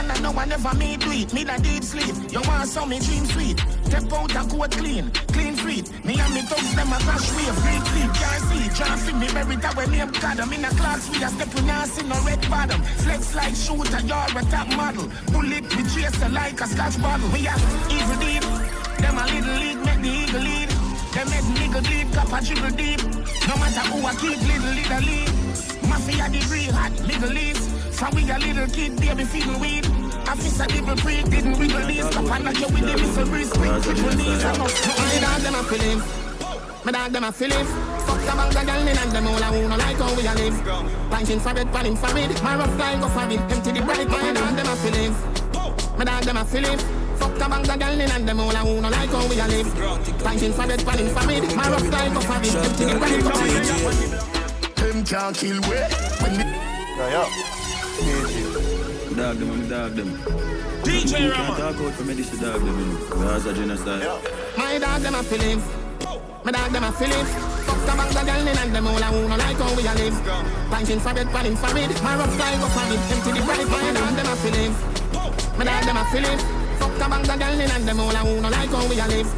low. 0.02 0.08
No, 0.08 0.10
you 0.10 0.10
run 0.10 0.12
and 0.12 0.24
no 0.24 0.32
one 0.32 0.52
ever 0.52 0.74
do 0.98 1.12
it. 1.12 1.34
Me 1.34 1.46
la 1.46 1.58
deep 1.58 1.84
sleep. 1.84 2.16
You 2.32 2.42
want 2.48 2.68
some 2.70 2.90
me 2.90 3.00
dream 3.00 3.26
sweet. 3.26 3.60
Step 3.86 4.12
out 4.14 4.36
a 4.36 4.44
coat 4.50 4.72
clean, 4.72 5.12
clean 5.34 5.56
feet. 5.56 5.90
Me 6.06 6.20
and 6.20 6.34
me 6.34 6.42
thugs 6.42 6.76
them 6.76 6.92
a 6.92 6.98
crash 7.00 7.32
wave, 7.36 7.56
green 7.64 7.84
sleep. 7.86 8.12
Can't 8.14 8.44
see, 8.50 8.84
can't 8.84 9.00
see 9.00 9.14
me 9.14 9.28
bury 9.34 9.56
that 9.58 9.76
way 9.76 9.86
name 9.88 10.12
card. 10.12 10.40
I'm 10.40 10.54
in 10.54 10.66
a 10.66 10.70
class 10.70 11.10
we 11.10 11.24
a 11.24 11.30
step 11.30 11.54
with 11.54 11.66
Nancy 11.66 12.04
no 12.04 12.20
red 12.26 12.42
bottom. 12.50 12.82
Flex 13.04 13.36
like 13.36 13.56
shooter, 13.56 14.02
you're 14.06 14.38
a 14.38 14.44
top 14.52 14.68
model. 14.76 15.10
Bullet 15.32 15.66
we 15.76 15.84
chaser 15.84 16.30
like 16.30 16.60
a 16.62 16.68
scotch 16.68 17.02
bottle. 17.02 17.30
We 17.30 17.48
are 17.48 17.60
evil 17.90 18.18
deep. 18.20 18.44
Them 19.00 19.18
a 19.18 19.26
little 19.26 19.56
league 19.56 19.82
make 19.86 20.02
the 20.02 20.10
eagle 20.10 20.42
lead. 20.42 20.70
Them 21.14 21.30
make 21.30 21.48
nigga 21.58 21.82
bleed, 21.82 22.14
cup 22.14 22.34
a 22.34 22.40
dribble 22.44 22.76
deep. 22.78 23.02
No 23.48 23.56
matter 23.58 23.86
who 23.90 24.06
I 24.06 24.14
keep, 24.16 24.40
little 24.46 24.74
little 24.76 25.02
lead. 25.08 25.30
Mafia 25.90 26.30
degree 26.30 26.66
hot, 26.66 26.92
legal 27.08 27.30
leads. 27.30 27.77
From 27.98 28.14
we 28.14 28.30
a 28.30 28.38
little 28.38 28.68
kid, 28.68 28.96
baby 29.02 29.24
feeling 29.26 29.60
weed. 29.60 29.86
Officer 30.30 30.68
double 30.68 30.96
pre 30.98 31.24
didn't 31.24 31.58
wiggle 31.58 31.82
these. 31.88 32.06
Cup 32.14 32.30
and 32.30 32.46
knock 32.46 32.60
you 32.62 32.70
with 32.70 32.86
the 32.86 32.94
missile 32.94 33.26
breeze. 33.26 33.50
Quick 33.50 33.82
triple 33.82 34.14
knees 34.14 34.44
and 34.46 34.62
up. 34.62 34.70
My 34.70 35.18
dog 35.18 35.42
them 35.42 35.56
a 35.58 35.64
feeling. 35.66 36.00
My 36.86 36.92
dog 36.92 37.12
them 37.12 37.24
a 37.24 37.32
feeling. 37.32 37.66
Fuck 38.06 38.22
the 38.22 38.34
bang 38.38 38.54
the 38.54 38.62
girl 38.70 38.88
in 38.88 38.98
and 39.02 39.12
them 39.12 39.26
all 39.26 39.42
a 39.42 39.50
who 39.50 39.68
no 39.68 39.76
like 39.82 39.98
how 39.98 40.14
we 40.14 40.28
a 40.30 40.34
live. 40.38 40.58
Punching 41.10 41.40
for 41.40 41.54
bed, 41.56 41.74
panning 41.74 41.96
for 41.98 42.14
it. 42.14 42.44
My 42.44 42.56
rough 42.56 42.76
fly 42.78 43.00
go 43.02 43.08
for 43.10 43.26
it. 43.34 43.42
Empty 43.50 43.72
the 43.72 43.82
bright. 43.82 44.08
My 44.08 44.32
dog 44.32 44.54
them 44.54 44.68
a 44.70 44.76
feeling. 44.78 45.14
My 45.98 46.06
dog 46.06 46.24
them 46.24 46.38
a 46.38 46.46
feeling. 46.46 46.78
Fuck 47.18 47.34
the 47.34 47.46
bang 47.50 47.64
the 47.66 47.76
girl 47.82 47.98
in 47.98 48.12
and 48.14 48.30
them 48.30 48.40
all 48.40 48.54
a 48.54 48.62
who 48.62 48.80
no 48.80 48.90
like 48.94 49.10
how 49.10 49.26
we 49.26 49.42
a 49.42 49.48
live. 49.50 49.74
Punching 50.22 50.54
for 50.54 50.68
bed, 50.70 50.86
panning 50.86 51.10
for 51.10 51.26
it. 51.34 51.56
My 51.58 51.66
rough 51.66 51.88
fly 51.90 52.14
go 52.14 52.22
for 52.22 52.38
it. 52.46 52.54
Empty 52.62 52.86
the 52.86 52.96
bright. 53.02 53.24
go 53.26 53.32
for 53.34 53.50
it. 53.50 54.76
Them 54.78 55.04
can't 55.04 55.36
kill 55.36 55.58
we 55.66 55.82
when 56.22 56.38
we 56.38 56.46
Yeah, 56.46 57.26
yeah. 57.26 57.57
Dog 57.98 59.38
them, 59.38 59.50
I'm 59.50 59.68
dog 59.68 59.96
them. 59.96 60.10
DJ 60.86 61.18
Can't 61.18 61.34
Rama. 61.34 61.58
talk 61.58 61.82
out 61.82 61.94
for 61.94 62.04
me, 62.04 62.14
this 62.14 62.32
is 62.32 62.40
dog 62.40 62.62
them, 62.62 62.80
you 62.80 62.86
know. 62.86 63.26
That's 63.26 63.46
a 63.46 63.54
genocide. 63.54 64.22
My 64.56 64.78
dog 64.78 65.02
them 65.02 65.16
a 65.16 65.24
feeling. 65.24 65.62
My 66.46 66.52
dog 66.52 66.72
them 66.72 66.84
a 66.84 66.92
feeling. 66.92 67.26
Fuck 67.66 67.82
the 67.82 67.94
bang 67.98 68.14
the 68.14 68.22
girl 68.22 68.48
in 68.48 68.58
and 68.58 68.76
them 68.76 68.88
all 68.88 68.98
a 68.98 69.06
who 69.10 69.28
no 69.28 69.36
like 69.36 69.58
how 69.58 69.74
we 69.76 69.88
a 69.88 69.94
live. 69.98 70.18
Punching 70.70 71.00
for 71.00 71.14
bed, 71.16 71.28
panning 71.34 71.56
for 71.56 71.76
it. 71.76 72.04
My 72.04 72.16
rough 72.18 72.36
fly 72.38 72.54
go 72.62 72.68
for 72.70 72.86
it. 72.94 73.02
Empty 73.10 73.32
the 73.34 73.42
bright. 73.46 73.68
My 73.68 73.92
dog 73.98 74.14
them 74.14 74.28
a 74.30 74.36
feeling. 74.46 74.74
My 75.58 75.66
dog 75.66 75.84
them 75.86 75.98
a 75.98 76.06
feeling. 76.14 76.67
Fuck 76.80 76.94
the 76.94 77.06
bang 77.10 77.24
the 77.24 77.36
girl 77.38 77.60
in 77.60 77.72
and 77.72 77.88
them 77.88 78.00
all 78.00 78.16
a 78.16 78.22
who 78.22 78.42
no 78.42 78.50
like 78.50 78.70
how 78.70 78.88
we 78.88 79.00
a 79.00 79.08
live. 79.08 79.30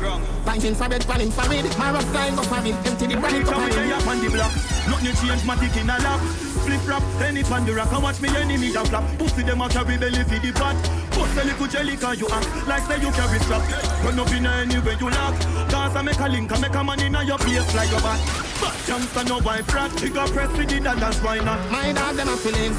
Punching 0.45 0.75
for 0.75 0.89
bed, 0.89 1.05
panning 1.07 1.31
for 1.31 1.51
it. 1.53 1.77
My 1.77 1.91
rough 1.91 2.09
fly 2.11 2.29
go 2.35 2.43
for 2.43 2.59
it. 2.65 2.75
Empty 2.87 3.07
the 3.07 3.17
bright. 3.17 3.45
go 3.45 3.51
for 3.51 3.69
it. 3.69 3.91
up 3.91 4.07
on 4.07 4.19
the 4.19 4.29
block. 4.29 4.53
Nothing 4.87 5.15
change, 5.15 5.45
my 5.45 5.55
dick 5.59 5.75
in 5.77 5.89
a 5.89 5.97
lap. 5.99 6.19
Flip 6.65 6.81
flop, 6.81 7.03
any 7.21 7.43
pan 7.43 7.65
the 7.65 7.73
rock 7.73 7.91
and 7.91 8.03
watch 8.03 8.21
me 8.21 8.29
enemy 8.35 8.71
that 8.71 8.87
flap. 8.87 9.03
Pussy 9.17 9.43
them 9.43 9.61
a 9.61 9.69
carry 9.69 9.97
belly 9.97 10.23
for 10.23 10.39
the 10.39 10.51
pot. 10.51 10.75
Bust 11.15 11.37
a 11.37 11.43
little 11.45 11.67
jelly 11.67 11.97
cause 11.97 12.19
you 12.19 12.27
act 12.29 12.67
like 12.67 12.83
say 12.83 12.99
you 13.01 13.11
carry 13.11 13.39
strap. 13.39 13.63
Run 14.03 14.19
up 14.19 14.31
in 14.31 14.45
anywhere 14.45 14.97
you 14.99 15.09
lock. 15.09 15.35
Dance 15.69 15.95
and 15.95 16.05
make 16.05 16.19
a 16.19 16.27
link 16.27 16.51
and 16.51 16.61
make 16.61 16.75
a 16.75 16.83
man 16.83 16.99
in 16.99 17.15
a 17.15 17.23
your 17.23 17.37
place 17.37 17.73
like 17.75 17.89
your 17.89 18.01
back. 18.01 18.19
But 18.59 18.75
youngster 18.87 19.23
no 19.23 19.39
wife 19.39 19.73
rat. 19.73 19.91
Bigger 20.01 20.27
press 20.33 20.51
with 20.57 20.69
the 20.69 20.79
dance, 20.79 21.19
why 21.23 21.39
not? 21.39 21.59
My 21.71 21.93
dog 21.93 22.15
them 22.15 22.27
a 22.27 22.37
feeling. 22.37 22.73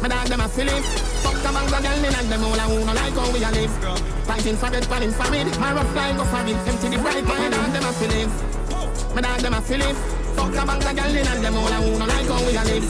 My 0.00 0.08
dog 0.08 0.28
them 0.28 0.40
a 0.40 0.48
feeling. 0.48 1.11
Fuck 1.42 1.50
the 1.50 1.58
bang 1.58 1.70
the 1.70 1.88
girl 1.88 2.04
in 2.04 2.14
and 2.14 2.28
them 2.30 2.44
all 2.44 2.54
a 2.54 2.64
who 2.70 2.86
no 2.86 2.92
like 2.92 3.14
how 3.14 3.32
we 3.32 3.42
a 3.42 3.50
live. 3.50 3.70
Fighting 4.26 4.56
for 4.56 4.70
bed, 4.70 4.86
panning 4.88 5.10
for 5.10 5.34
it. 5.34 5.58
My 5.58 5.72
rough 5.72 5.90
fly 5.92 6.12
go 6.16 6.24
for 6.24 6.46
it. 6.46 6.56
Empty 6.68 6.88
the 6.88 6.98
bright. 7.02 7.24
My 7.24 7.48
dog 7.50 7.72
them 7.72 7.84
a 7.84 7.92
feeling. 7.92 8.30
My 9.14 9.20
dog 9.20 9.40
them 9.40 9.54
a 9.54 9.60
feeling. 9.60 9.96
Fuck 10.38 10.52
the 10.52 10.62
bang 10.62 10.78
the 10.78 10.92
girl 10.94 11.16
in 11.16 11.26
and 11.26 11.44
them 11.44 11.56
all 11.56 11.66
a 11.66 11.78
who 11.82 11.98
no 11.98 12.06
like 12.06 12.26
how 12.30 12.46
we 12.46 12.54
a 12.54 12.62
live. 12.62 12.86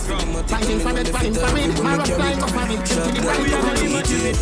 Fighting 0.51 0.81
for 0.81 0.93
bed, 0.93 1.09
panning 1.13 1.35
for 1.35 1.57
it. 1.57 1.83
My 1.83 1.97
rough 1.97 2.13
fly 2.13 2.35
go 2.37 2.47
for 2.47 2.69
it. 2.69 2.93
Empty 2.93 3.11
the 3.17 3.21
bright. 3.25 3.49
go 3.49 3.61
for 3.65 4.27
it. 4.29 4.37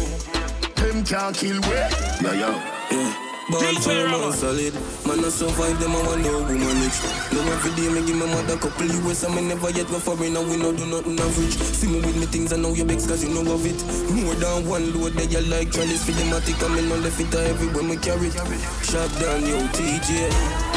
them 0.74 1.04
can't 1.04 1.36
kill 1.36 1.60
we 1.60 1.68
Yeah, 1.68 2.32
yeah 2.34 2.90
Yeah. 2.90 3.29
Ball 3.50 3.60
DJ 3.60 3.82
firm 3.82 4.12
Rama. 4.12 4.26
and 4.26 4.34
solid. 4.34 4.74
Man, 5.06 5.24
I 5.24 5.28
survive 5.28 5.78
them, 5.80 5.92
I 5.92 6.02
want 6.06 6.22
no 6.22 6.38
woman 6.46 6.76
rich. 6.80 6.98
No 7.34 7.40
every 7.50 7.72
day, 7.74 7.88
me 7.90 8.06
give 8.06 8.16
my 8.16 8.26
mother 8.26 8.56
couple 8.56 8.86
US, 8.86 9.24
and 9.24 9.34
me 9.34 9.42
never 9.42 9.70
yet 9.70 9.88
go 9.88 9.98
foreign, 9.98 10.36
and 10.36 10.46
we 10.48 10.56
no 10.56 10.72
do 10.72 10.86
nothing 10.86 11.18
average. 11.18 11.56
See 11.58 11.88
me 11.88 12.00
with 12.00 12.16
me 12.16 12.26
things, 12.26 12.52
I 12.52 12.56
know 12.56 12.72
you 12.72 12.84
begs, 12.84 13.06
cause 13.06 13.24
you 13.24 13.30
know 13.34 13.42
of 13.52 13.66
it. 13.66 13.78
More 14.14 14.34
than 14.34 14.66
one 14.66 14.86
load, 14.94 15.14
they 15.14 15.26
you 15.26 15.42
like 15.50 15.72
Charlie's 15.72 16.04
for 16.04 16.12
the 16.12 16.24
matic, 16.30 16.62
and 16.64 16.74
me 16.74 16.82
no 16.88 16.96
left 16.96 17.20
it 17.20 17.34
everywhere 17.34 17.82
me 17.84 17.96
carry 17.96 18.28
it. 18.28 18.38
Shop 18.86 19.10
down, 19.18 19.42
yo, 19.46 19.58
TJ. 19.74 20.70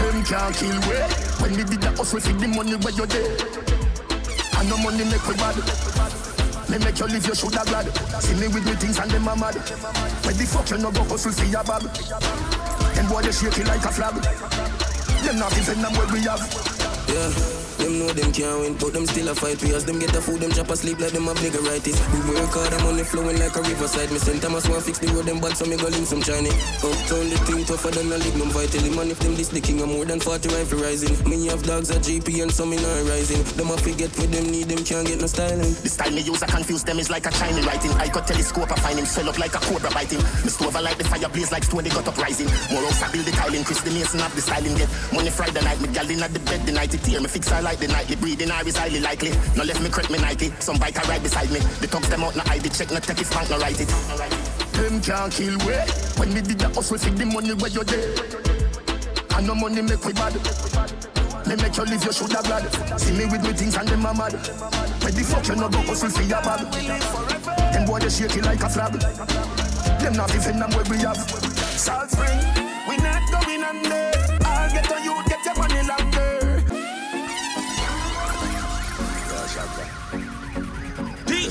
Them 0.00 0.24
can't 0.24 0.54
kill 0.56 0.80
we 0.88 0.96
When 1.40 1.56
we 1.56 1.64
did 1.64 1.82
the 1.82 1.90
hustle 1.90 2.20
for 2.20 2.32
the 2.32 2.48
money 2.48 2.74
where 2.76 2.92
you 2.92 3.06
there 3.06 3.36
And 4.58 4.68
no 4.68 4.76
money 4.78 5.04
make 5.04 5.26
we 5.28 5.34
bad 5.34 6.29
Me 6.70 6.78
make 6.78 7.00
you 7.00 7.06
live, 7.06 7.26
you 7.26 7.34
shoulda 7.34 7.62
glad. 7.66 7.86
See 8.22 8.34
me 8.34 8.46
with 8.46 8.64
me 8.64 8.74
things 8.74 8.98
and 9.00 9.10
them 9.10 9.26
a 9.26 9.34
mad. 9.34 9.54
Where 10.22 10.34
the 10.34 10.46
fuck 10.46 10.70
you 10.70 10.78
no 10.78 10.92
go 10.92 11.02
hustle 11.02 11.32
for 11.32 11.44
your 11.44 11.64
bag? 11.64 11.82
Them 12.94 13.08
boy 13.08 13.22
they 13.22 13.32
shake 13.32 13.58
it 13.58 13.66
like 13.66 13.84
a 13.84 13.90
flag. 13.90 14.14
Them 15.24 15.38
not 15.38 15.56
even 15.58 15.82
them 15.82 15.92
where 15.94 16.06
we 16.12 16.20
have. 16.20 16.40
Yeah. 17.08 17.59
Them 17.80 17.98
know 17.98 18.12
them 18.12 18.30
can't 18.30 18.60
win, 18.60 18.74
but 18.76 18.92
them 18.92 19.06
still 19.06 19.28
a 19.28 19.34
fight. 19.34 19.56
We 19.62 19.72
as 19.72 19.84
them 19.84 19.98
get 19.98 20.12
the 20.12 20.20
food, 20.20 20.40
them 20.40 20.50
drop 20.52 20.68
asleep 20.68 21.00
like 21.00 21.12
them 21.12 21.24
righties. 21.24 21.96
We 22.12 22.20
work 22.36 22.52
hard, 22.52 22.72
I'm 22.76 22.84
money 22.84 23.04
flowing 23.04 23.38
like 23.40 23.56
a 23.56 23.62
riverside. 23.62 24.12
Me 24.12 24.18
send 24.18 24.42
Thomas 24.42 24.68
want 24.68 24.84
fix 24.84 24.98
the 24.98 25.08
road, 25.16 25.24
them 25.24 25.40
bad, 25.40 25.56
so 25.56 25.64
me 25.64 25.80
go 25.80 25.88
link 25.88 26.04
some 26.04 26.20
Chinese. 26.20 26.52
Uptown, 26.84 27.32
the 27.32 27.38
thing 27.48 27.64
tougher 27.64 27.88
than 27.88 28.12
a 28.12 28.20
lignum 28.20 28.52
vitae. 28.52 28.84
Man, 28.92 29.08
if 29.08 29.18
them 29.20 29.34
this 29.34 29.48
the 29.48 29.60
king, 29.60 29.80
I'm 29.80 29.88
more 29.96 30.04
than 30.04 30.20
40 30.20 30.48
rifle 30.52 30.78
rising. 30.84 31.16
Me 31.24 31.46
have 31.48 31.62
dogs 31.64 31.90
at 31.90 32.04
GP 32.04 32.42
and 32.42 32.52
some 32.52 32.72
in 32.72 32.82
not 32.82 33.08
rising. 33.08 33.40
Them 33.56 33.72
a 33.72 33.76
forget 33.80 34.12
with 34.20 34.28
them 34.28 34.50
need, 34.52 34.68
them 34.68 34.84
can't 34.84 35.08
get 35.08 35.20
no 35.20 35.26
styling. 35.26 35.72
The 35.80 35.88
style 35.88 36.12
me 36.12 36.20
use, 36.20 36.42
I 36.42 36.48
confuse 36.52 36.84
them 36.84 36.98
is 36.98 37.08
like 37.08 37.24
a 37.24 37.32
Chinese 37.32 37.64
writing. 37.64 37.92
I 37.96 38.08
got 38.08 38.26
telescope, 38.26 38.70
I 38.72 38.76
find 38.76 38.98
him 38.98 39.06
swell 39.06 39.30
up 39.30 39.38
like 39.38 39.54
a 39.54 39.60
cobra 39.64 39.88
biting. 39.90 40.20
Me 40.44 40.50
stove 40.52 40.76
I 40.76 40.80
like 40.80 40.98
the 40.98 41.04
fire 41.04 41.28
blaze 41.30 41.52
like 41.52 41.64
stone, 41.64 41.84
they 41.84 41.90
got 41.90 42.06
up 42.06 42.18
rising. 42.18 42.48
More 42.68 42.84
I 42.84 43.08
build 43.08 43.24
the 43.24 43.32
tiling, 43.32 43.64
Chris 43.64 43.80
the 43.80 43.90
Mason 43.90 44.20
have 44.20 44.34
the 44.34 44.42
styling 44.42 44.76
get. 44.76 44.90
Money 45.14 45.30
Friday 45.30 45.62
night, 45.62 45.80
me 45.80 45.88
gal 45.88 46.10
in 46.10 46.20
at 46.22 46.34
the 46.34 46.40
bed 46.40 46.66
the 46.66 46.72
night 46.72 46.92
it 46.92 47.02
tear. 47.02 47.20
Me 47.20 47.28
fix 47.28 47.48
her 47.48 47.62
like 47.62 47.69
the 47.78 47.88
nightly. 47.88 48.16
Breathing, 48.16 48.50
I 48.50 48.62
is 48.62 48.76
highly 48.76 49.00
likely. 49.00 49.30
No 49.56 49.64
left 49.64 49.80
me 49.80 49.88
crack 49.88 50.10
me 50.10 50.18
Nike, 50.18 50.50
some 50.58 50.78
bike 50.78 50.98
I 50.98 51.08
ride 51.08 51.22
beside 51.22 51.50
me. 51.50 51.60
The 51.80 51.86
thugs 51.86 52.08
them 52.08 52.24
out, 52.24 52.36
no 52.36 52.42
ID 52.46 52.68
check, 52.70 52.90
no 52.90 52.98
take 52.98 53.20
if 53.20 53.30
bank, 53.30 53.50
no 53.50 53.58
write 53.58 53.80
it. 53.80 53.88
Them 54.72 55.00
can't 55.00 55.32
kill 55.32 55.56
we. 55.66 55.74
When 56.18 56.34
we 56.34 56.40
did 56.40 56.58
the 56.58 56.68
hustle 56.68 56.98
for 56.98 57.10
the 57.10 57.26
money 57.26 57.54
where 57.54 57.70
you 57.70 57.84
there 57.84 58.12
And 59.36 59.46
no 59.46 59.54
money 59.54 59.82
make 59.82 60.04
we 60.04 60.12
bad. 60.12 60.34
Me 61.46 61.56
make 61.56 61.76
you 61.76 61.84
live, 61.84 62.04
you 62.04 62.12
shoulda 62.12 62.40
glad. 62.42 62.64
See 63.00 63.12
me 63.12 63.26
with 63.26 63.42
me 63.42 63.52
things 63.52 63.76
and 63.76 63.88
them 63.88 64.06
a 64.06 64.14
mad. 64.14 64.32
Where 64.32 65.12
the 65.12 65.22
fuck 65.24 65.46
you 65.48 65.56
no 65.56 65.68
go 65.68 65.78
hustle 65.82 66.10
for 66.10 66.22
your 66.22 66.42
bag? 66.42 66.60
Them 67.72 67.86
boy 67.86 68.00
they 68.00 68.10
shake 68.10 68.36
it 68.36 68.44
like 68.44 68.62
a 68.62 68.68
flag 68.68 68.92
Them 70.00 70.14
not 70.14 70.34
even 70.34 70.58
them 70.58 70.70
where 70.70 70.84
we 70.90 70.98
have. 70.98 71.18
Salt 71.78 72.10
Spring, 72.10 72.40
we 72.88 72.96
not 72.98 73.22
going 73.30 73.64
under 73.64 73.99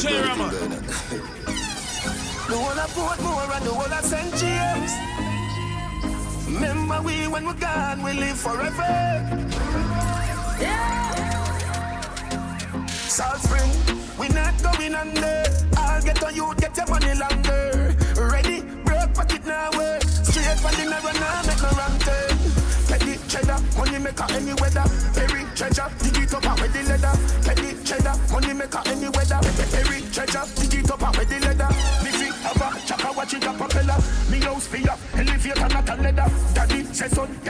DJ 0.09 0.25
Rama. 0.25 0.49
The 2.49 2.57
whole 2.57 2.79
of 2.79 2.89
Portmore 2.95 3.55
and 3.55 3.65
the 3.65 3.71
whole 3.71 3.93
of 3.93 4.05
St. 4.05 4.33
James. 4.41 4.91
Remember 6.47 7.01
we 7.03 7.27
when 7.27 7.45
we're 7.45 7.53
gone, 7.53 8.01
we 8.01 8.13
live 8.13 8.37
forever. 8.37 8.89
Salt 12.87 13.37
Spring, 13.37 13.71
we 14.19 14.29
not 14.29 14.55
going 14.63 14.95
under. 14.95 15.43
I'll 15.77 16.01
get 16.01 16.23
on 16.23 16.35
you, 16.35 16.55
get 16.57 16.75
your 16.75 16.87
money 16.87 17.13
longer. 17.13 17.78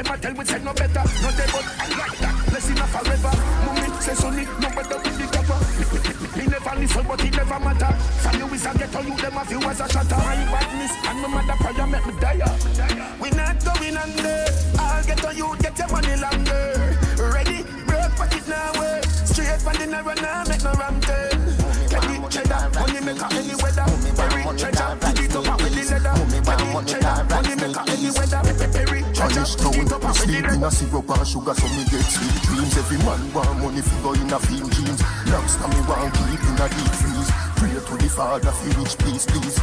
Them 0.03 0.13
a 0.13 0.17
tell 0.17 0.33
we 0.33 0.45
say 0.45 0.59
no 0.63 0.73
better. 0.73 1.03
No 1.21 1.29
they 1.35 1.47
but 1.51 1.65
like 1.97 2.17
that, 2.19 2.35
blessing 2.49 2.79
a 2.79 2.87
forever. 2.87 3.33
Mommy 3.65 4.01
say 4.01 4.15
sonny, 4.15 4.43
no 4.59 4.69
better 4.71 4.97
with 5.03 5.17
the 5.19 5.27
cover. 5.27 5.59
Me 6.37 6.45
never 6.47 6.75
listen, 6.79 7.05
but 7.07 7.23
it 7.23 7.35
never 7.35 7.59
matter. 7.59 7.91
From 8.23 8.39
you 8.39 8.47
is 8.53 8.65
a 8.65 8.71
ghetto, 8.77 9.01
you 9.01 9.15
them 9.17 9.37
a 9.37 9.45
few 9.45 9.61
as 9.63 9.79
a 9.79 9.87
shatter. 9.89 10.15
My 10.15 10.35
badness 10.51 10.93
and 11.03 11.19
my 11.21 11.27
mother 11.27 11.57
prayer 11.59 11.87
make 11.87 12.05
me 12.07 12.13
die. 12.19 12.39
We 13.19 13.29
not 13.31 13.59
going 13.65 13.97
under. 13.97 14.45
I'll 14.79 15.03
get 15.03 15.25
on 15.25 15.35
you, 15.35 15.55
get 15.59 15.77
your 15.77 15.89
money 15.89 16.15
longer. 16.15 16.97
Ready, 17.19 17.63
break 17.83 18.11
pocket 18.15 18.47
now, 18.47 18.79
way. 18.79 19.01
Straight 19.03 19.59
from 19.59 19.75
the 19.75 19.87
narrow 19.87 20.15
now, 20.15 20.43
make 20.47 20.63
no 20.63 20.71
ram 20.79 21.01
turn. 21.01 21.35
Eh. 21.35 21.91
Petty 21.91 22.15
cheddar, 22.29 22.71
any 23.35 23.55
weather. 23.59 23.87
Perry 24.15 24.43
treasure, 24.55 24.95
dig 25.01 25.27
it 25.27 25.35
up 25.35 25.59
with 25.59 25.75
the 25.75 25.83
leather. 25.91 26.15
Petty 26.47 26.67
cheddar, 26.87 27.23
money 27.27 27.55
maker 27.55 27.83
any 27.87 28.11
weather. 28.11 28.68
Perry 29.19 29.35
treasure, 29.35 29.59
dig 29.59 29.83
it 29.83 29.91
up 29.91 29.99
with 29.99 29.99
the 29.99 30.13
Sleep 30.15 30.47
in 30.47 30.63
a 30.63 30.71
syrup 30.71 31.09
and 31.11 31.27
sugar 31.27 31.51
so 31.51 31.67
me 31.75 31.83
get 31.91 32.07
sweet 32.07 32.39
dreams. 32.47 32.71
Every 32.79 33.03
man 33.03 33.19
want 33.35 33.51
money 33.59 33.83
fi 33.83 33.95
go 33.99 34.15
in 34.15 34.31
a 34.31 34.39
film 34.39 34.71
jeans. 34.71 35.03
Lobster 35.27 35.67
me 35.67 35.79
want 35.91 36.15
keep 36.15 36.39
in 36.39 36.55
a 36.55 36.65
deep 36.71 36.93
freeze. 37.03 37.29
Pray 37.59 37.75
to 37.75 37.93
the 37.99 38.07
father 38.07 38.47
fi 38.47 38.71
rich 38.79 38.95
please 38.95 39.27
please. 39.27 39.59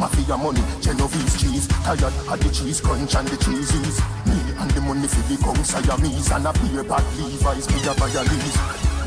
Mafia 0.00 0.40
money, 0.40 0.64
Genovese 0.80 1.36
cheese. 1.36 1.68
Tired 1.84 2.00
of 2.00 2.38
the 2.40 2.48
cheese 2.48 2.80
crunch 2.80 3.14
and 3.14 3.28
the 3.28 3.36
cheesies 3.44 4.00
Me 4.24 4.40
and 4.56 4.70
the 4.72 4.80
money 4.80 5.06
fi 5.06 5.20
become 5.28 5.60
Siamese 5.62 6.32
And 6.32 6.48
a 6.48 6.52
beer 6.64 6.82
bag 6.82 7.04
Levi's 7.20 7.68
me 7.68 7.84
a 7.84 7.92
buy 8.00 8.08
a 8.08 8.24
lease. 8.24 8.56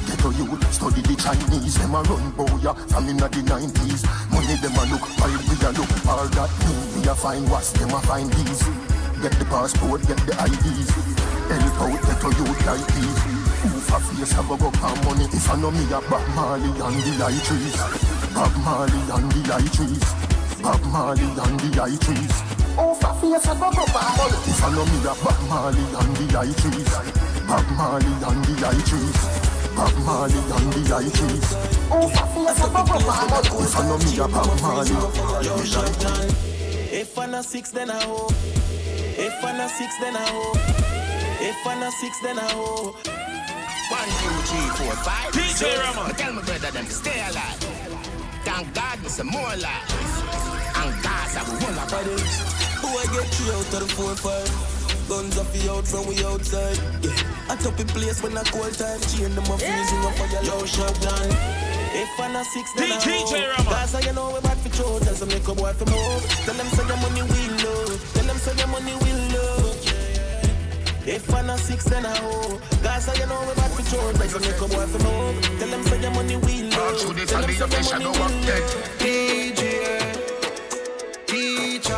Ghetto 0.05 0.29
youth 0.37 0.61
study 0.77 1.01
the 1.09 1.17
Chinese. 1.17 1.73
Them 1.81 1.97
a 1.97 2.05
run 2.05 2.29
boya 2.37 2.77
from 2.85 3.09
inna 3.09 3.27
the 3.33 3.41
90s 3.41 4.05
Money 4.29 4.61
them 4.61 4.77
a 4.77 4.83
look 4.93 5.09
while 5.17 5.33
we 5.41 5.57
a 5.57 5.69
look 5.73 5.89
All 6.05 6.29
that 6.37 6.53
me 6.69 7.01
we 7.01 7.09
a 7.09 7.15
find 7.17 7.49
what's 7.49 7.73
them 7.73 7.89
a 7.89 7.99
find 8.05 8.31
these 8.37 8.96
Get 9.17 9.31
the 9.39 9.45
passport, 9.45 10.05
get 10.05 10.17
the 10.29 10.33
IDs 10.45 10.93
Help 11.49 11.81
out 11.81 12.01
ghetto 12.05 12.29
youth 12.37 12.61
like 12.69 12.85
these. 12.93 13.17
Oof 13.65 13.89
a 13.89 13.97
face 13.97 14.37
a 14.37 14.43
go 14.45 14.69
pan 14.69 14.93
money? 15.05 15.25
If 15.33 15.49
I 15.49 15.55
know 15.57 15.71
me 15.71 15.81
a 15.89 15.99
Bob 16.05 16.21
Marley 16.35 16.69
and 16.69 17.01
the 17.01 17.25
I-Threes. 17.25 17.77
Bob 18.35 18.53
Marley 18.61 19.01
and 19.09 19.31
the 19.31 19.41
I-Threes. 19.57 20.05
Bob 20.61 20.83
Marley 20.93 21.23
and 21.23 21.57
the 21.57 21.81
I-Threes. 21.81 22.35
Oof 22.77 23.01
a 23.01 23.09
face 23.17 23.47
a 23.49 23.57
go 23.57 23.73
pan 23.73 24.11
money? 24.21 24.37
If 24.45 24.61
I 24.61 24.69
know 24.75 24.85
me 24.85 25.01
a 25.01 25.13
Bob 25.17 25.41
Marley 25.49 25.81
and 25.81 26.13
the 26.13 26.37
I-Threes. 26.37 26.93
Bob 27.47 27.65
Marley 27.73 28.13
and 28.21 28.43
the 28.45 28.55
I-Threes. 28.69 29.19
Bob 29.73 29.97
Marley 30.05 30.37
and 30.37 30.69
the 30.77 30.83
pan 30.93 31.17
money? 33.33 33.49
If 33.65 33.73
I 33.73 33.81
know 33.81 33.97
me 33.97 34.13
a 34.13 34.27
Bob 34.29 34.53
Marley. 34.61 34.93
If 36.91 37.17
I'm 37.17 37.33
a 37.33 37.41
six, 37.41 37.71
then 37.71 37.89
I 37.89 38.03
hope. 38.03 38.33
If 39.19 39.43
I'm 39.43 39.59
a 39.59 39.67
six, 39.67 39.97
then 39.97 40.15
I 40.15 40.29
hope. 40.29 40.61
If 41.41 41.65
I'm 41.65 41.81
a 41.81 41.89
six, 41.89 42.19
then 42.19 42.37
I 42.37 42.51
hope. 42.53 43.01
One, 43.89 44.09
two, 44.21 44.35
three, 44.45 44.69
four, 44.77 44.93
five. 45.01 45.33
DJ 45.33 45.57
six. 45.57 45.79
Rama. 45.79 46.13
Tell 46.13 46.33
my 46.33 46.41
brother 46.43 46.69
them 46.69 46.85
to 46.85 46.91
stay 46.91 47.17
alive. 47.25 47.57
Thank 48.45 48.73
God 48.75 49.01
me 49.01 49.09
some 49.09 49.27
more 49.33 49.55
life. 49.57 49.89
And 50.77 50.93
Gaza 51.01 51.41
we 51.49 51.57
will 51.57 51.77
have 51.81 51.89
Who 52.77 52.87
I 52.93 53.05
get 53.09 53.25
three 53.33 53.49
out 53.57 53.73
of 53.73 53.79
the 53.81 53.89
four 53.89 54.13
five? 54.21 54.77
Guns 55.09 55.37
off 55.39 55.51
the 55.51 55.71
out 55.71 55.87
from 55.87 56.05
we 56.05 56.21
outside. 56.23 56.77
Yeah. 57.01 57.49
I 57.49 57.55
top 57.57 57.79
in 57.79 57.87
place 57.87 58.21
when 58.21 58.37
I 58.37 58.43
call 58.43 58.69
time. 58.69 59.01
Chain 59.09 59.33
them 59.33 59.49
off 59.49 59.65
freezing 59.65 60.05
up 60.05 60.13
for 60.13 60.27
your 60.29 60.43
low 60.45 60.65
shot 60.69 60.93
down. 61.01 61.29
If 61.97 62.19
I'm 62.19 62.35
a 62.35 62.45
six, 62.45 62.69
then 62.73 62.91
I 62.91 63.01
DJ 63.01 63.49
hope. 63.49 63.65
Rama. 63.65 63.69
Gaza, 63.71 63.99
you 64.05 64.13
know 64.13 64.29
we 64.29 64.41
bad 64.41 64.57
for 64.61 64.69
show. 64.77 64.99
Tell 64.99 65.15
some 65.15 65.29
make 65.29 65.47
a 65.47 65.55
boy 65.55 65.73
from 65.73 65.89
home. 65.89 66.21
Tell 66.45 66.53
them 66.53 66.67
say 66.69 66.85
your 66.85 66.97
money 67.01 67.23
will 67.25 67.53
low. 67.65 68.16
Them 68.37 68.53
say 68.53 68.59
your 68.59 68.67
money 68.67 68.93
will 68.93 69.21
low. 69.33 69.73
If 71.07 71.33
I'm 71.33 71.49
a 71.49 71.57
six, 71.57 71.85
then 71.85 72.05
I 72.05 72.15
hope. 72.17 72.61
Gaza, 72.83 73.11
you 73.19 73.25
know 73.25 73.41
we 73.47 73.55
bad 73.55 73.71
for 73.71 73.81
show. 73.89 74.11
Tell 74.11 74.29
some 74.29 74.41
make 74.43 74.61
a 74.61 74.67
boy 74.67 74.85
from 74.85 75.01
home. 75.01 75.41
Tell 75.57 75.69
them 75.69 75.83
say 75.85 76.01
your 76.01 76.11
money 76.11 76.35
will 76.35 76.69
to 76.69 77.13
the 77.13 77.25
Tell 77.25 77.41
them 77.41 77.51
say 77.51 77.65
your 77.65 77.83
shadow 77.83 78.11
money 78.11 78.35
will 78.35 78.45
low. 78.45 78.61
DJ, 78.99 79.61
teacher, 81.25 81.95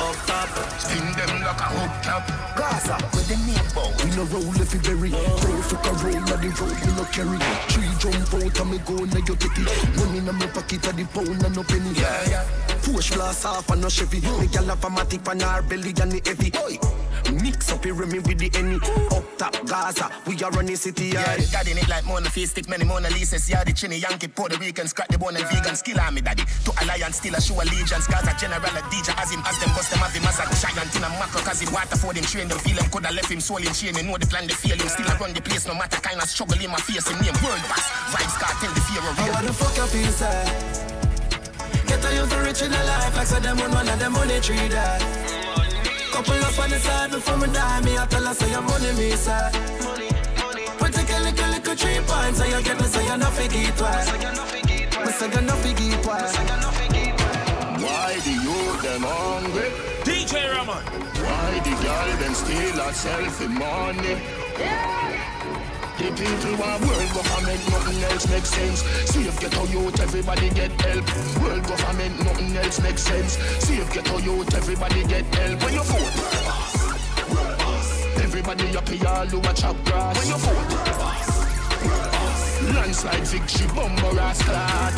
Up 0.00 0.16
top. 0.24 0.48
Spin 0.80 1.04
them 1.18 1.32
like 1.42 1.60
a 1.60 1.68
hubcap. 1.76 2.59
Gaza, 2.80 3.06
where 3.12 3.24
the 3.24 3.36
name 3.44 3.68
bow 3.74 3.92
We 4.04 4.10
no 4.16 4.24
roll 4.32 4.60
if 4.60 4.74
it 4.74 4.82
berry 4.82 5.10
Roll 5.10 5.62
for 5.62 5.76
a 5.76 5.92
roll 6.00 6.22
of 6.22 6.40
the 6.40 6.50
road 6.60 6.76
we 6.80 6.90
no 6.96 7.04
carry 7.12 7.38
Three 7.68 7.92
jump 7.98 8.34
out 8.34 8.60
and 8.60 8.70
me 8.70 8.78
go 8.78 9.04
now 9.04 9.18
you 9.18 9.36
get 9.36 9.58
it 9.58 9.96
Money 9.96 10.18
in 10.18 10.24
my 10.24 10.46
pocket 10.48 10.86
of 10.86 10.96
the 10.96 11.04
pound 11.12 11.42
and 11.42 11.56
no 11.56 11.62
penny 11.62 11.92
Yeah, 11.94 12.30
yeah. 12.30 12.44
push 12.82 13.12
blast 13.12 13.44
off 13.44 13.70
and 13.70 13.82
no 13.82 13.88
Chevy. 13.88 14.20
Me 14.20 14.46
gal 14.46 14.64
have 14.64 14.84
a 14.84 14.88
matic 14.88 15.28
on 15.28 15.40
her 15.40 15.62
belly 15.62 15.92
and 16.00 16.12
the 16.12 16.20
heavy. 16.24 16.52
Oi. 16.56 16.99
Mix 17.30 17.72
up 17.72 17.84
here 17.84 17.94
me 17.94 18.18
with 18.18 18.38
the 18.38 18.50
any 18.58 18.76
Up 19.14 19.24
top 19.38 19.54
Gaza, 19.66 20.10
we 20.26 20.34
are 20.42 20.50
running 20.50 20.76
city 20.76 21.14
Yeah, 21.14 21.22
yard. 21.36 21.46
daddy 21.52 21.72
it 21.72 21.88
like 21.88 22.04
Mona 22.06 22.28
face 22.30 22.50
stick 22.50 22.68
many 22.68 22.84
Mona 22.84 23.08
Lisa's. 23.10 23.48
Yeah 23.48 23.62
the 23.64 23.72
chinny 23.72 23.98
Yankee 23.98 24.28
Puerto 24.28 24.58
Rican 24.58 24.88
scratch 24.88 25.08
the 25.08 25.18
bone 25.18 25.36
and 25.36 25.46
vegan. 25.46 25.76
Skill 25.76 26.00
army 26.00 26.20
daddy. 26.20 26.44
To 26.64 26.70
alliance 26.82 27.16
still 27.16 27.34
a 27.34 27.40
show 27.40 27.54
allegiance. 27.62 28.06
Gaza 28.06 28.34
general 28.38 28.60
a 28.62 28.82
DJ 28.90 29.14
as 29.20 29.30
him 29.30 29.42
as 29.46 29.58
them 29.60 29.70
bust 29.76 29.90
them 29.90 30.00
have 30.00 30.12
him 30.12 30.26
as 30.26 30.38
a 30.42 30.44
giant 30.58 30.90
in 30.96 31.04
a 31.04 31.08
macro 31.22 31.40
cause 31.42 31.60
him 31.62 31.72
water 31.72 31.96
for 31.96 32.12
them 32.12 32.24
train. 32.24 32.48
Them 32.48 32.58
feel 32.58 32.76
him 32.76 32.90
coulda 32.90 33.12
left 33.12 33.30
him 33.30 33.40
soul 33.40 33.62
in 33.62 33.72
chain. 33.72 33.94
He 33.94 34.02
know 34.02 34.18
the 34.18 34.26
plan 34.26 34.46
they 34.46 34.54
feel 34.54 34.76
him 34.76 34.88
still 34.88 35.06
a 35.06 35.14
run 35.16 35.32
the 35.32 35.40
place 35.40 35.66
no 35.66 35.74
matter 35.74 36.00
kind 36.02 36.18
of 36.20 36.28
struggle 36.28 36.58
him 36.58 36.74
a 36.74 36.78
face. 36.82 37.06
Him 37.06 37.18
name 37.22 37.38
world 37.40 37.62
boss. 37.70 37.86
Vybz 38.10 38.36
Kartel 38.42 38.74
the 38.74 38.82
fear 38.90 39.02
of 39.06 39.14
real. 39.14 39.32
What 39.32 39.44
the 39.46 39.52
fuck 39.54 39.76
you 39.78 39.86
feel 39.86 40.12
say? 40.12 40.42
Get 41.86 42.04
a 42.04 42.10
youth 42.14 42.34
rich 42.42 42.62
in 42.62 42.70
the 42.70 42.82
life 42.84 43.14
like 43.16 43.26
say 43.26 43.40
them 43.40 43.60
on 43.60 43.70
one 43.70 43.88
of 43.88 43.98
them 43.98 44.12
money 44.12 44.40
tree 44.40 44.68
that. 44.68 45.39
Couple 46.12 46.34
up 46.34 46.58
on 46.58 46.70
the 46.70 46.78
side 46.78 47.10
before 47.10 47.36
me 47.38 47.46
die, 47.52 47.80
me 47.82 47.96
I 47.96 48.06
tell 48.06 48.24
her 48.24 48.34
say 48.34 48.50
your 48.50 48.62
money 48.62 48.92
me 48.98 49.10
say. 49.12 49.50
Put 50.78 50.96
a 50.96 51.20
little 51.20 51.48
little 51.50 51.76
three 51.76 52.00
points, 52.06 52.38
so 52.38 52.44
you 52.44 52.62
get 52.62 52.80
me 52.80 52.86
say 52.86 53.04
you 53.06 53.16
no 53.16 53.26
figgy 53.26 53.70
twice. 53.76 54.10
Me 54.10 55.12
say 55.12 55.28
you 55.30 55.40
no 55.46 55.54
figgy 55.62 56.02
twice. 56.02 56.36
Why 57.82 58.18
the 58.26 58.34
youth 58.46 58.82
them 58.82 59.02
hungry? 59.04 59.70
DJ 60.04 60.50
Raman. 60.52 60.82
Why 61.22 61.60
the 61.64 61.74
girl 61.82 62.10
them 62.18 62.34
still 62.34 62.80
a 62.80 62.90
selfie 62.92 63.48
money? 63.48 64.16
The 66.00 66.08
people 66.16 66.56
want 66.56 66.80
world 66.80 67.10
government, 67.12 67.60
nothing 67.68 68.02
else 68.04 68.26
makes 68.30 68.48
sense. 68.48 68.80
See 69.12 69.28
if 69.28 69.38
get 69.38 69.52
a 69.52 69.66
youth, 69.68 70.00
everybody 70.00 70.48
get 70.48 70.72
help. 70.80 71.04
World 71.42 71.62
government, 71.62 71.68
nothing 71.68 71.99
else 72.60 72.80
makes 72.80 73.02
sense. 73.02 73.36
See 73.64 73.76
if 73.76 73.92
get 73.92 74.08
a 74.10 74.22
youth, 74.22 74.54
everybody 74.54 75.04
get 75.04 75.34
help. 75.34 75.62
When 75.62 75.74
you 75.74 75.82
vote, 75.82 76.14
everybody 78.22 78.66
here, 78.66 79.08
all 79.08 79.26
who 79.26 79.38
a 79.38 79.52
chop 79.54 79.76
grass. 79.84 80.16
When 80.18 80.28
you 80.28 80.38
vote, 80.44 80.70
landslide 82.74 83.26
victory, 83.26 83.66
bumper 83.74 84.20
ass 84.20 84.42
clad. 84.42 84.94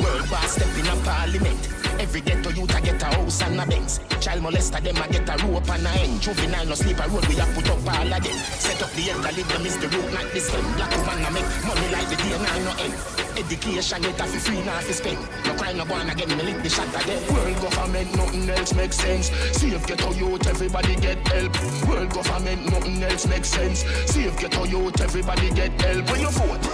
World 0.00 0.30
boss 0.30 0.52
step 0.52 0.76
in 0.78 0.86
a 0.86 0.96
parliament. 1.04 1.77
Every 1.98 2.20
ghetto 2.20 2.50
youth 2.50 2.74
a 2.76 2.80
get 2.80 3.02
a 3.02 3.06
house 3.06 3.42
and 3.42 3.60
a 3.60 3.66
Benz. 3.66 4.00
Child 4.20 4.42
molester 4.42 4.80
them 4.82 4.96
a 4.96 5.08
get 5.08 5.28
a 5.28 5.46
rope 5.46 5.68
and 5.68 5.86
a 5.86 5.90
end. 5.90 6.22
Juvenile 6.22 6.66
no 6.66 6.74
sleep 6.74 6.98
a 6.98 7.08
road 7.08 7.26
we 7.26 7.38
a 7.38 7.44
put 7.54 7.68
up 7.68 7.78
all 7.86 8.12
of 8.14 8.22
them. 8.22 8.38
Set 8.58 8.82
up 8.82 8.90
the 8.92 9.10
elderly 9.10 9.42
them 9.42 9.66
is 9.66 9.76
the 9.78 9.88
root 9.88 10.12
not 10.12 10.30
the 10.32 10.40
stem. 10.40 10.64
Black 10.74 10.90
woman 10.96 11.24
a 11.26 11.30
make 11.30 11.48
money 11.66 11.88
like 11.90 12.08
the 12.08 12.16
day 12.16 12.38
nine 12.38 12.64
no 12.64 12.72
end. 12.78 12.94
Education 13.38 14.02
get 14.02 14.20
a 14.20 14.24
fi 14.24 14.38
free 14.38 14.62
now 14.64 14.80
fi 14.80 14.92
spend. 14.92 15.18
No 15.46 15.54
cry 15.54 15.72
no 15.72 15.84
born 15.84 16.08
again 16.08 16.28
me 16.28 16.42
lick 16.42 16.62
the 16.62 16.68
shot 16.68 16.90
them. 16.92 17.34
World 17.34 17.56
government, 17.62 18.16
nothing 18.16 18.50
else 18.50 18.74
makes 18.74 18.96
sense. 18.96 19.30
If 19.62 19.86
get 19.86 20.16
youth, 20.16 20.46
everybody 20.46 20.96
get 20.96 21.26
help. 21.28 21.52
World 21.88 22.10
government, 22.10 22.70
nothing 22.70 23.02
else 23.02 23.26
makes 23.26 23.48
sense. 23.48 23.84
If 24.16 24.38
get 24.38 24.54
youth, 24.70 25.00
everybody 25.00 25.50
get 25.50 25.80
help. 25.80 26.10
When 26.10 26.20
you 26.20 26.30
vote, 26.30 26.64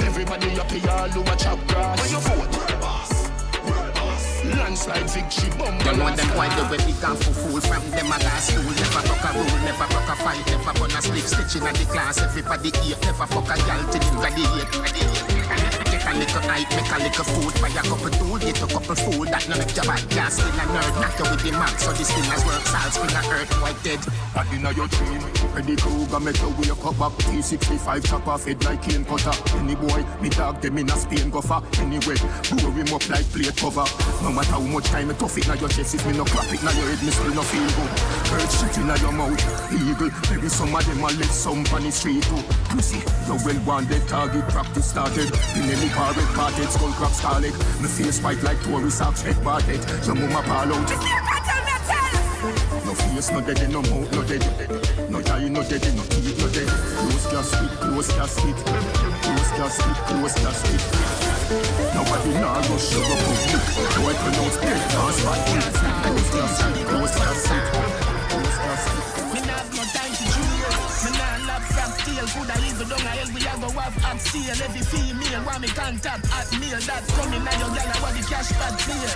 everybody 0.00 0.58
up 0.58 0.70
here, 0.70 0.90
all 0.90 1.32
a 1.32 1.36
chop 1.36 1.66
grass. 1.68 2.00
When 2.00 2.10
you 2.10 2.20
vote, 2.20 2.73
Landslide 4.56 5.10
victory, 5.10 5.50
bomb. 5.58 5.78
You 5.80 5.96
know 5.96 6.10
them 6.14 6.30
why 6.36 6.48
they 6.54 6.76
big 6.78 7.02
and 7.02 7.18
for 7.18 7.34
fool 7.34 7.60
from 7.60 7.90
them 7.90 8.06
a 8.06 8.18
gas 8.18 8.48
school. 8.48 8.62
Never 8.62 9.02
broke 9.06 9.24
a 9.24 9.30
rule, 9.34 9.58
never 9.64 9.86
broke 9.90 10.08
a 10.08 10.16
fight, 10.16 10.46
never 10.46 10.72
burn 10.78 10.90
a 10.90 11.02
slip 11.02 11.26
stitch 11.26 11.56
in 11.56 11.64
the 11.64 11.86
class. 11.90 12.18
Everybody 12.18 12.70
eat, 12.82 12.98
never 13.02 13.26
fuck 13.26 13.50
a 13.50 13.56
gal 13.66 13.82
till 13.90 14.02
him 14.02 14.16
gladiate. 14.16 14.70
Take 15.86 15.93
a 16.06 16.12
little 16.14 16.42
hype, 16.42 16.70
make 16.76 16.90
a 16.92 16.98
little 17.00 17.24
food, 17.24 17.54
buy 17.60 17.68
a 17.68 17.82
couple 17.82 18.10
tool, 18.10 18.38
get 18.38 18.62
a 18.62 18.66
couple 18.66 18.94
food. 18.94 19.28
That 19.28 19.48
none 19.48 19.60
of 19.60 19.70
your 19.74 19.84
bad 19.84 20.04
gas, 20.10 20.34
still 20.36 20.48
a 20.48 20.64
nerd, 20.68 20.94
knock 21.00 21.18
you 21.18 21.26
with 21.30 21.42
the 21.42 21.52
max. 21.52 21.84
So 21.84 21.92
this 21.92 22.10
thing 22.12 22.24
has 22.30 22.44
worked, 22.44 22.68
salt, 22.68 22.92
spring 22.92 23.16
a 23.16 23.22
earth, 23.32 23.52
white 23.62 23.80
dead. 23.82 24.00
Bad 24.34 24.52
inna 24.52 24.72
your 24.72 24.88
dream. 24.88 25.20
Freddy 25.54 25.76
Krueger 25.76 26.20
make 26.20 26.40
you 26.40 26.50
wake 26.58 26.84
up 26.84 26.98
back. 26.98 27.14
T65 27.24 28.04
chop 28.04 28.26
off 28.26 28.44
head 28.44 28.62
like 28.64 28.82
cane 28.82 29.04
cutter. 29.04 29.34
Any 29.56 29.74
boy, 29.74 30.04
me 30.20 30.28
dog 30.28 30.60
them 30.60 30.78
in 30.78 30.90
a 30.90 30.96
Spain 30.96 31.30
go 31.30 31.40
for. 31.40 31.62
Anyway, 31.78 32.18
blow 32.50 32.70
him 32.74 32.90
up 32.92 33.06
like 33.08 33.26
plate 33.30 33.56
cover. 33.56 33.86
No 34.22 34.32
matter 34.32 34.58
how 34.58 34.60
much 34.60 34.84
time 34.90 35.08
me 35.08 35.14
tough 35.14 35.38
it 35.38 35.46
now 35.48 35.54
your 35.54 35.68
chest, 35.68 35.94
if 35.94 36.06
me 36.06 36.12
no 36.12 36.24
clap 36.24 36.52
it 36.52 36.62
now 36.62 36.74
your 36.74 36.88
head, 36.90 37.00
me 37.04 37.10
still 37.10 37.34
no 37.34 37.42
feel 37.42 37.68
good. 37.78 37.92
Bird 38.28 38.50
shit 38.50 38.76
inna 38.82 38.98
your 38.98 39.12
mouth, 39.12 39.38
eagle. 39.72 40.10
Maybe 40.30 40.48
some 40.48 40.74
of 40.74 40.84
them 40.84 41.04
a 41.04 41.08
let 41.14 41.30
some 41.30 41.64
on 41.72 41.82
the 41.82 41.92
street 41.92 42.22
too. 42.24 42.42
Pussy, 42.74 42.98
your 43.30 43.38
well 43.46 43.60
wanted 43.64 44.02
target 44.08 44.44
practice 44.50 44.90
started. 44.90 45.30
In 45.54 45.70
any 45.70 45.88
parade 45.94 46.34
parted, 46.34 46.70
skull 46.70 46.92
crack 46.92 47.14
scarlet. 47.14 47.54
Me 47.80 47.88
face 47.88 48.20
white 48.22 48.42
like 48.42 48.60
tourist 48.62 48.98
socks, 48.98 49.22
head 49.22 49.40
parted. 49.42 49.80
Your 50.06 50.14
mama 50.14 50.42
pal 50.42 50.72
out. 50.74 50.90
No 52.84 52.92
face, 52.94 53.30
no 53.30 53.40
dead, 53.40 53.70
no 53.70 53.80
mouth, 53.82 54.10
no 54.12 54.22
dead. 54.22 54.44
No 55.08 55.18
eye, 55.32 55.48
no 55.48 55.62
dead, 55.62 55.86
no 55.96 56.02
teeth, 56.10 56.38
no 56.38 56.48
dead. 56.50 56.68
Close 56.68 57.26
casket, 57.30 57.70
close 57.80 58.12
casket. 58.12 58.56
Close 59.22 59.50
casket, 59.56 59.96
close 60.10 60.34
casket. 60.42 60.82
Nobody 61.94 62.30
now 62.34 62.60
go 62.68 62.76
sugar 62.76 63.18
public. 63.24 63.62
Boy 63.96 64.14
pronounce 64.20 64.56
dead, 64.58 64.80
dance 64.90 65.20
back. 65.24 65.40
Close 66.02 66.30
casket, 66.34 66.86
close 66.88 67.14
casket. 67.16 67.93
Coulda 72.34 72.58
even 72.66 72.88
down 72.88 72.98
a 72.98 73.12
hell 73.14 73.30
we 73.30 73.40
a 73.46 73.54
go 73.62 73.70
have 73.78 73.94
hot 74.02 74.18
steel. 74.18 74.50
Every 74.50 74.82
female 74.82 75.44
want 75.46 75.62
me 75.62 75.68
contact 75.68 76.26
at 76.34 76.50
meal. 76.58 76.82
That's 76.82 77.06
coming 77.14 77.44
now 77.46 77.54
your 77.62 77.70
gal 77.70 77.86
a 77.86 77.96
want 78.02 78.18
the 78.18 78.26
cash 78.26 78.50
back 78.58 78.74
clear. 78.82 79.14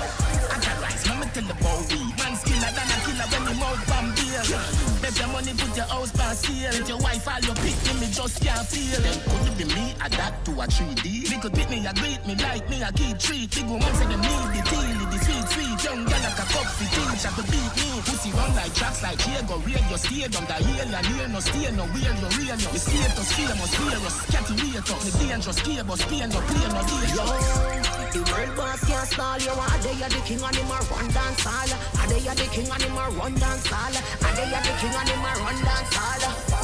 I 0.55 0.57
can 0.63 0.79
rise, 0.79 1.03
me 1.19 1.27
tell 1.35 1.47
the 1.51 1.57
boy 1.59 1.83
weed. 1.91 2.15
Man 2.15 2.35
skiller 2.39 2.71
than 2.79 2.87
a 2.95 2.99
killer 3.03 3.27
when 3.35 3.43
me 3.51 3.55
mouth 3.59 3.83
from 3.91 4.15
beer. 4.15 4.98
Bet 5.09 5.19
your 5.21 5.29
money 5.33 5.53
put 5.57 5.73
your 5.73 5.89
house 5.89 6.13
for 6.13 6.35
sale. 6.37 6.77
If 6.77 6.87
your 6.87 6.99
wife 7.01 7.25
all 7.25 7.41
your 7.41 7.57
pick 7.65 7.81
me 7.97 8.13
just 8.13 8.45
can't 8.45 8.61
feel. 8.69 9.01
Then 9.01 9.17
could 9.25 9.49
it 9.49 9.57
be 9.57 9.65
me 9.65 9.97
adapt 10.05 10.45
to 10.45 10.53
a 10.53 10.69
3D? 10.69 11.33
Little 11.33 11.49
bit 11.49 11.71
me 11.71 11.81
a 11.81 11.93
greet 11.97 12.21
me 12.29 12.37
like 12.37 12.69
me 12.69 12.83
a 12.85 12.93
keep 12.93 13.17
treat. 13.17 13.49
Big 13.49 13.65
woman 13.65 13.89
say 13.97 14.05
them 14.05 14.21
need 14.21 14.49
the 14.53 14.61
tea, 14.69 14.93
the 15.09 15.19
sweet 15.25 15.47
sweet. 15.49 15.79
Young 15.81 16.05
gal 16.05 16.21
like 16.21 16.37
a 16.37 16.45
cup 16.53 16.69
for 16.77 16.89
teach. 16.93 17.25
I 17.25 17.31
could 17.33 17.49
beat 17.49 17.73
me. 17.81 17.89
Pussy 18.05 18.31
run 18.37 18.53
like 18.53 18.75
tracks 18.77 19.01
like 19.03 19.21
here 19.25 19.41
go 19.49 19.57
real. 19.65 19.81
You 19.89 19.97
stay 19.97 20.29
on 20.29 20.45
the 20.45 20.57
heel 20.61 20.93
and 20.93 21.07
here 21.09 21.29
no 21.33 21.41
stay 21.41 21.73
no 21.73 21.85
wheel. 21.89 22.13
You 22.13 22.29
real 22.37 22.57
no. 22.61 22.69
You 22.69 22.83
status 22.85 23.33
famous 23.33 23.73
famous. 23.81 24.17
Catty 24.29 24.55
wait 24.61 24.77
up. 24.93 25.01
Me 25.01 25.11
dangerous 25.17 25.61
gear 25.65 25.85
but 25.89 25.99
stay 26.05 26.21
no 26.29 26.41
play 26.53 26.69
no 26.69 26.81
danger. 26.85 27.98
The 28.09 28.25
world 28.33 28.57
boss 28.57 28.81
can't 28.89 29.07
stall 29.07 29.37
you. 29.37 29.53
Are 29.53 29.79
they 29.85 29.93
the 29.93 30.21
king 30.25 30.41
and 30.41 30.57
him 30.57 30.71
a 30.73 30.81
run 30.89 31.09
dance 31.13 31.45
hall? 31.45 31.69
Are 32.01 32.09
they 32.09 32.25
are 32.25 32.35
the 32.35 32.49
king 32.49 32.65
and 32.65 32.83
him 32.83 32.97
a 32.97 33.05
run 33.13 33.35
dance 33.35 33.67
hall? 33.69 33.93
Are 33.93 34.35
they 34.35 34.49
are 34.49 34.65
the 34.65 34.73
king 34.81 34.97
and 34.97 35.09
him 35.13 35.25
a 35.29 35.33
run 35.45 35.59
dance 35.61 35.93
hall? 35.93 36.59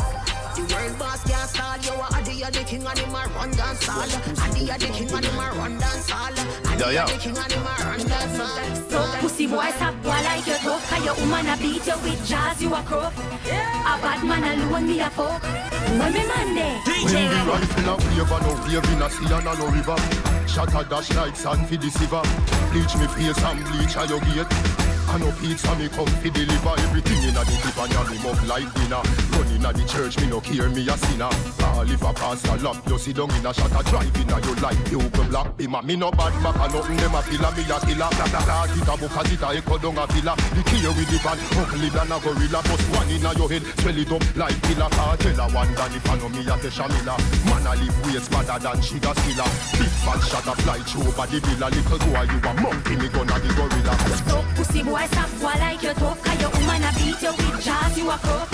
The 0.56 0.62
world 0.72 0.98
boss 0.98 1.20
can't 1.28 1.50
stall 1.50 1.76
you. 1.84 2.00
Are 2.00 2.22
they 2.24 2.40
the 2.48 2.64
king 2.64 2.86
and 2.86 2.98
him 2.98 3.12
a 3.12 3.28
run 3.36 3.50
dance 3.52 3.84
hall? 3.84 4.08
Are 4.08 4.52
they 4.56 4.70
are 4.72 4.78
the 4.80 4.88
king 4.88 5.12
and 5.12 5.24
him 5.24 5.36
a 5.36 5.46
run 5.52 5.76
dance 5.76 6.08
hall? 6.08 6.32
Are 6.32 6.76
they 6.80 6.96
are 6.96 7.08
the 7.12 7.18
king 7.20 7.36
and 7.36 7.52
him 7.52 7.66
a 7.68 7.74
run 7.92 8.02
dance 8.08 8.38
hall? 8.40 8.64
So 8.88 9.04
pussy 9.20 9.46
boy 9.46 9.68
stop 9.76 9.94
boy 10.00 10.16
like 10.24 10.46
your 10.46 10.56
talk 10.64 10.80
Cause 10.88 11.04
your 11.04 11.14
woman 11.20 11.44
a 11.44 11.56
beat 11.60 11.84
you 11.84 11.98
with 12.00 12.24
jazz 12.24 12.62
you 12.62 12.72
a 12.72 12.80
crook 12.88 13.12
A 13.12 14.00
bad 14.00 14.24
man 14.24 14.44
alone 14.48 14.86
me 14.86 15.00
a 15.00 15.10
folk 15.10 15.42
When 15.42 16.12
me 16.12 16.22
man 16.24 16.54
there 16.54 16.78
When 16.88 17.28
the 17.28 17.42
rifle 17.52 17.90
a 17.90 18.00
flavor, 18.00 18.40
no 18.40 18.52
wave 18.64 18.92
in 18.92 19.02
a 19.02 19.10
sea 19.10 19.34
and 19.34 19.44
no 19.44 19.66
river. 19.68 20.33
A 20.56 20.84
dash 20.84 21.12
like 21.16 21.34
sand 21.34 21.68
for 21.68 21.76
the 21.76 21.90
silver. 21.90 22.22
Bleach 22.70 22.96
me 22.96 23.06
face 23.08 23.42
and 23.42 23.64
bleach 23.64 23.96
a 23.96 24.06
your 24.08 24.20
gate. 24.20 24.83
I 25.14 25.18
no 25.18 25.30
pizza 25.38 25.70
me 25.78 25.86
come 25.94 26.10
fi 26.18 26.28
deliver 26.28 26.74
everything 26.90 27.22
inna 27.22 27.46
the 27.46 27.54
tip 27.62 27.78
and 27.78 27.92
ya 27.94 28.02
me 28.10 28.18
up 28.26 28.40
like 28.50 28.66
dinner. 28.74 28.98
Run 29.38 29.46
inna 29.54 29.70
the 29.70 29.84
church 29.86 30.18
me 30.18 30.26
no 30.26 30.40
care 30.40 30.68
me 30.68 30.82
a 30.90 30.96
sinner. 31.06 31.30
Ah, 31.62 31.78
All 31.78 31.86
if 31.86 32.02
a 32.02 32.10
pastor 32.10 32.58
lock 32.58 32.82
you 32.90 32.98
sit 32.98 33.14
down 33.14 33.30
inna 33.38 33.54
shot 33.54 33.70
a 33.70 33.82
drive 33.86 34.10
inna 34.18 34.42
your 34.42 34.58
life 34.58 34.90
you 34.90 34.98
open 34.98 35.28
black 35.30 35.54
bima 35.54 35.78
me 35.86 35.94
no 35.94 36.10
bad 36.10 36.34
back 36.42 36.58
and 36.58 36.74
nothing 36.74 36.98
them 36.98 37.14
a 37.14 37.22
filler 37.22 37.52
me 37.54 37.62
a 37.62 37.78
killer. 37.86 38.10
Blah 38.10 38.26
blah 38.26 38.42
blah 38.42 38.66
it 38.74 38.90
a 38.90 38.94
book 38.98 39.14
as 39.14 39.30
it 39.30 39.42
a 39.46 39.48
echo 39.54 39.78
down 39.78 39.98
a 40.02 40.04
villa. 40.10 40.34
The 40.34 40.62
key 40.66 40.82
with 40.82 41.06
the 41.06 41.18
van 41.22 41.38
ugly 41.62 41.88
than 41.94 42.10
a 42.10 42.18
gorilla. 42.18 42.60
Bust 42.66 42.86
one 42.90 43.10
inna 43.14 43.30
your 43.38 43.48
head 43.54 43.62
swell 43.78 43.94
it 43.94 44.10
up 44.10 44.24
like 44.34 44.58
killer. 44.66 44.90
Ah, 44.98 45.14
Cartel 45.14 45.38
a 45.38 45.46
one 45.54 45.70
done 45.78 45.94
if 45.94 46.10
I 46.10 46.18
know 46.18 46.28
me 46.34 46.42
a 46.42 46.58
Tesha 46.58 46.90
Miller. 46.90 47.14
Man 47.46 47.62
a 47.70 47.72
live 47.78 47.98
ways 48.02 48.26
badder 48.34 48.58
than 48.58 48.82
sugar 48.82 49.14
spiller. 49.14 49.46
Big 49.78 49.94
fat 50.02 50.18
shot 50.26 50.50
a 50.50 50.54
fly 50.58 50.82
through 50.82 51.06
over 51.06 51.26
the 51.30 51.38
villa. 51.38 51.70
Little 51.70 52.02
boy 52.02 52.26
you 52.26 52.38
a 52.42 52.52
monkey 52.58 52.98
me 52.98 53.06
gonna 53.14 53.38
the 53.38 53.50
gorilla. 53.54 53.94
So 54.26 54.42
pussy 54.58 54.82
boy 54.82 55.03
stop 55.06 55.30
boy 55.40 55.58
like 55.60 55.82
your 55.82 55.94
talk 55.94 56.18
Cause 56.22 56.40
your 56.40 56.50
woman 56.50 56.82
a 56.82 56.90
beat 56.96 57.22
you 57.22 57.30
with 57.30 57.64
jazz 57.64 57.98
you 57.98 58.10
a 58.10 58.16
crook 58.18 58.48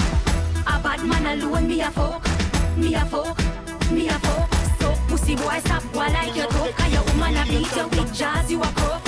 A 0.66 0.80
bad 0.82 1.04
man 1.04 1.26
alone 1.38 1.68
me 1.68 1.80
a 1.80 1.90
folk 1.90 2.22
Me 2.76 2.94
a 2.94 3.04
folk, 3.06 3.36
me 3.90 4.08
a 4.08 4.18
folk 4.24 4.48
So 4.80 4.88
pussy 5.08 5.36
boy 5.36 5.58
stop 5.64 5.82
boy 5.92 6.08
like 6.16 6.34
your 6.36 6.46
talk 6.46 6.70
Cause 6.76 6.92
your 6.92 7.04
woman 7.04 7.36
a 7.36 7.44
beat 7.46 7.76
you 7.76 7.88
with 7.88 8.14
jazz 8.14 8.50
you 8.50 8.62
a 8.62 8.66
crook 8.66 9.02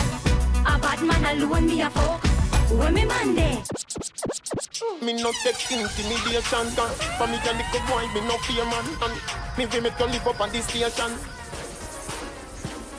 A 0.67 0.79
bad 0.79 1.03
man 1.03 1.25
alone 1.37 1.67
me 1.67 1.83
a 1.83 1.91
folk 1.91 2.21
When 2.79 2.95
me 2.95 3.05
man 3.05 3.35
there 3.35 3.63
Me 5.03 5.13
no 5.15 5.33
take 5.43 5.71
intimidation 5.73 6.67
can 6.77 6.91
For 7.19 7.27
me 7.27 7.39
a 7.39 7.53
little 7.59 7.83
boy, 7.89 8.07
me 8.15 8.21
no 8.27 8.37
fear 8.39 8.65
man. 8.65 8.87
And 9.03 9.15
me 9.59 9.67
fi 9.67 9.81
make 9.81 9.99
you 9.99 10.07
live 10.07 10.27
up 10.27 10.41
on 10.41 10.51
this 10.51 10.67
station. 10.67 11.13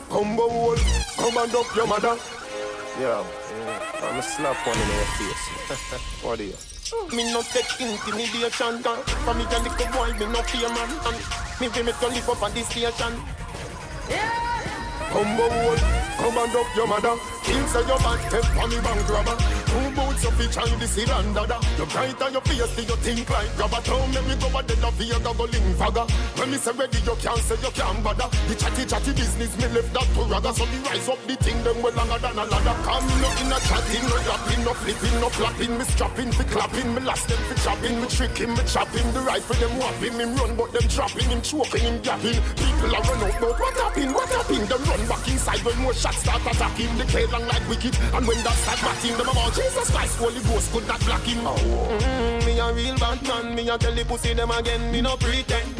Combo 0.09 0.47
wall, 0.47 0.75
come 1.17 1.37
and 1.37 1.55
up 1.55 1.75
your 1.75 1.87
mother. 1.87 2.17
Yo, 2.99 3.25
yeah, 3.57 4.09
I'm 4.09 4.19
a 4.19 4.21
slap 4.21 4.57
one 4.67 4.77
in 4.77 4.87
your 4.87 5.09
face. 5.17 6.23
what 6.23 6.39
are 6.39 6.43
you? 6.43 6.55
Me 7.15 7.31
no 7.31 7.41
take 7.41 7.81
intimidation 7.81 8.83
can 8.83 8.99
For 9.25 9.33
me 9.33 9.43
a 9.43 9.59
little 9.59 9.87
boy, 9.93 10.13
me 10.13 10.25
no 10.31 10.41
fear 10.43 10.69
man 10.69 10.89
And 11.07 11.17
me 11.59 11.67
fi 11.69 11.81
make 11.81 12.01
you 12.01 12.09
live 12.09 12.29
up 12.29 12.43
on 12.43 12.53
this 12.53 12.67
station 12.67 13.13
Combo 15.09 15.47
wall, 15.47 15.77
come 16.17 16.37
and 16.37 16.55
up 16.55 16.75
your 16.75 16.87
mother 16.87 17.15
Kill 17.43 17.67
say 17.67 17.87
your 17.87 17.97
bad 17.99 18.19
step 18.29 18.45
for 18.45 18.67
me 18.67 18.79
bank 18.81 19.09
robber 19.09 19.62
Two 19.73 19.89
boots 19.97 20.23
of 20.25 20.37
each 20.37 20.53
and 20.53 20.77
the 20.77 20.85
seed 20.85 21.09
and 21.09 21.33
dada 21.33 21.57
You 21.79 21.85
bright 21.87 22.21
on 22.21 22.31
your 22.33 22.41
face, 22.45 22.77
you 22.77 22.95
think 23.01 23.29
like 23.29 23.49
grabber 23.57 23.81
Don't 23.81 24.13
make 24.13 24.27
me 24.29 24.35
go 24.37 24.53
a 24.53 24.61
dead 24.61 24.85
of 24.85 24.99
here, 25.01 25.17
go 25.17 25.33
link 25.49 25.73
When 26.37 26.51
me 26.51 26.57
say 26.61 26.77
ready, 26.77 26.99
you 27.01 27.15
can't 27.17 27.41
say 27.41 27.57
you 27.57 27.71
can't 27.73 28.03
bother. 28.03 28.29
The 28.45 28.53
chatty 28.53 28.85
chatty 28.85 29.13
business, 29.17 29.55
me 29.57 29.67
left 29.73 29.89
that 29.97 30.05
to 30.13 30.21
ragga. 30.29 30.51
So 30.53 30.65
me 30.69 30.77
rise 30.85 31.09
up 31.09 31.17
the 31.25 31.35
thing, 31.41 31.57
them 31.63 31.81
well 31.81 31.95
longer 31.97 32.19
than 32.21 32.37
a 32.37 32.45
ladder. 32.45 32.77
Come 32.85 33.07
no 33.17 33.29
in 33.41 33.49
a 33.49 33.57
chatting, 33.65 34.05
no 34.05 34.17
yapping, 34.29 34.61
no 34.61 34.73
flipping, 34.77 35.17
no 35.23 35.29
flapping. 35.33 35.73
Me 35.73 35.85
strapping, 35.89 36.31
fi 36.35 36.43
clapping, 36.43 36.89
me 36.93 37.01
last 37.01 37.25
them 37.31 37.41
fi 37.49 37.55
chopping. 37.65 37.95
Me 37.97 38.07
tricking, 38.11 38.51
me 38.53 38.63
chopping, 38.69 39.07
the 39.15 39.21
rifle 39.25 39.57
them 39.57 39.73
whopping. 39.79 40.19
Him 40.19 40.35
run, 40.35 40.51
but 40.53 40.69
them 40.69 40.85
trapping, 40.85 41.29
him 41.31 41.41
choking, 41.41 41.81
him 41.81 41.97
gapping. 42.05 42.37
People 42.59 42.91
are 42.93 43.03
run 43.09 43.23
out, 43.25 43.35
but 43.41 43.55
what 43.57 43.75
happened, 43.81 44.13
what 44.13 44.29
happened? 44.29 44.67
Them 44.69 44.83
run 44.85 45.01
back 45.09 45.25
inside 45.31 45.63
when 45.65 45.77
more 45.79 45.95
shots 45.97 46.21
start 46.21 46.45
attacking. 46.45 46.91
The 46.99 47.05
K 47.07 47.25
long 47.31 47.47
like 47.47 47.65
wicked, 47.71 47.95
and 48.13 48.27
when 48.27 48.37
that 48.43 48.57
start 48.61 48.79
batting 48.83 49.15
Them 49.15 49.31
about 49.31 49.55
Jesus 49.63 49.89
Christ, 49.91 50.17
Holy 50.19 50.41
Ghost 50.43 50.71
could 50.73 50.87
not 50.87 50.99
block 51.05 51.23
him 51.23 51.39
mm, 51.39 52.45
Me 52.45 52.59
a 52.59 52.73
real 52.73 52.97
bad 52.97 53.23
man, 53.23 53.55
me 53.55 53.69
a 53.69 53.77
tell 53.77 53.95
the 53.95 54.03
pussy 54.03 54.33
them 54.33 54.51
again 54.51 54.91
Me 54.91 54.99
no 55.01 55.15
pretend, 55.15 55.71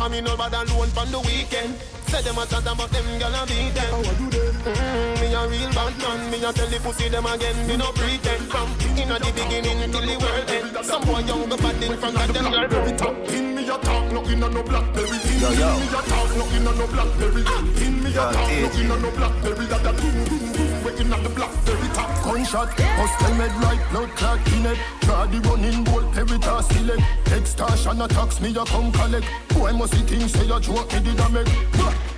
I 0.00 0.08
me 0.08 0.20
no 0.20 0.36
bad 0.36 0.54
alone 0.54 0.88
from 0.88 1.10
the 1.10 1.18
weekend. 1.20 1.74
Say 2.06 2.22
them 2.22 2.38
a 2.38 2.46
chat 2.46 2.62
about 2.62 2.90
them 2.90 3.18
gonna 3.18 3.42
beat 3.46 3.74
them. 3.74 3.90
How 3.90 3.98
I 3.98 4.14
do 4.14 4.26
them? 4.30 4.54
Mm, 4.62 5.20
me 5.20 5.34
a 5.34 5.42
real 5.48 5.72
bad 5.74 5.94
man, 5.98 6.30
me 6.30 6.38
a 6.44 6.52
tell 6.52 6.68
the 6.70 6.78
pussy 6.78 7.08
them 7.08 7.26
again 7.26 7.66
Me 7.66 7.76
no 7.76 7.90
pretend, 7.92 8.46
from 8.46 8.68
inna 8.94 9.18
the 9.18 9.30
beginning 9.34 9.90
till 9.90 10.06
the 10.06 10.16
world 10.22 10.50
end. 10.50 10.86
Some 10.86 11.02
boy 11.02 11.20
young 11.26 11.48
go 11.48 11.56
bad 11.56 11.82
in 11.82 11.96
front 11.98 12.20
of 12.22 12.32
them 12.32 12.46
Blackberry 12.46 12.96
top 12.96 13.16
in 13.28 13.46
me 13.46 13.51
a 13.72 13.78
talk, 13.78 14.12
no 14.12 14.22
inna 14.24 14.48
no 14.48 14.62
blackberry. 14.62 15.18
In 15.32 15.40
Yo, 15.40 15.50
yo. 15.50 15.78
me 15.78 15.86
a 15.88 16.02
talk, 16.02 16.30
no 16.36 16.44
inna 16.56 16.72
no 16.76 16.86
blackberry. 16.86 17.42
Ah. 17.46 17.84
In 17.84 18.02
me 18.02 18.10
a 18.10 18.14
talk, 18.14 18.34
no 18.34 18.68
DJ. 18.68 18.84
inna 18.84 18.96
no 18.98 19.10
blackberry. 19.10 19.66
That 19.66 19.86
a 19.86 19.92
boom 19.92 20.24
boom 20.28 20.52
boom, 20.52 20.84
we 20.84 20.90
inna 21.00 21.16
the 21.22 21.28
blackberry 21.30 21.88
top. 21.94 22.10
Gunshot, 22.24 22.76
bust 22.76 23.18
them 23.20 23.36
head 23.40 23.54
like 23.62 23.82
blood 23.90 24.10
clot 24.16 24.52
in 24.52 24.66
it. 24.66 24.78
Draw 25.00 25.26
the 25.26 25.40
running 25.48 25.84
bolt, 25.84 26.12
peritas 26.12 26.64
select. 26.72 27.02
Extortion 27.32 28.00
attacks 28.02 28.40
me 28.40 28.50
a 28.50 28.64
come 28.64 28.92
collect. 28.92 29.26
Boy 29.48 29.72
must 29.72 29.94
see 29.94 30.02
things 30.02 30.32
say 30.32 30.48
a 30.50 30.60
joke 30.60 30.92
me 30.92 31.00
did 31.00 31.20
a 31.20 31.28
make. 31.30 32.11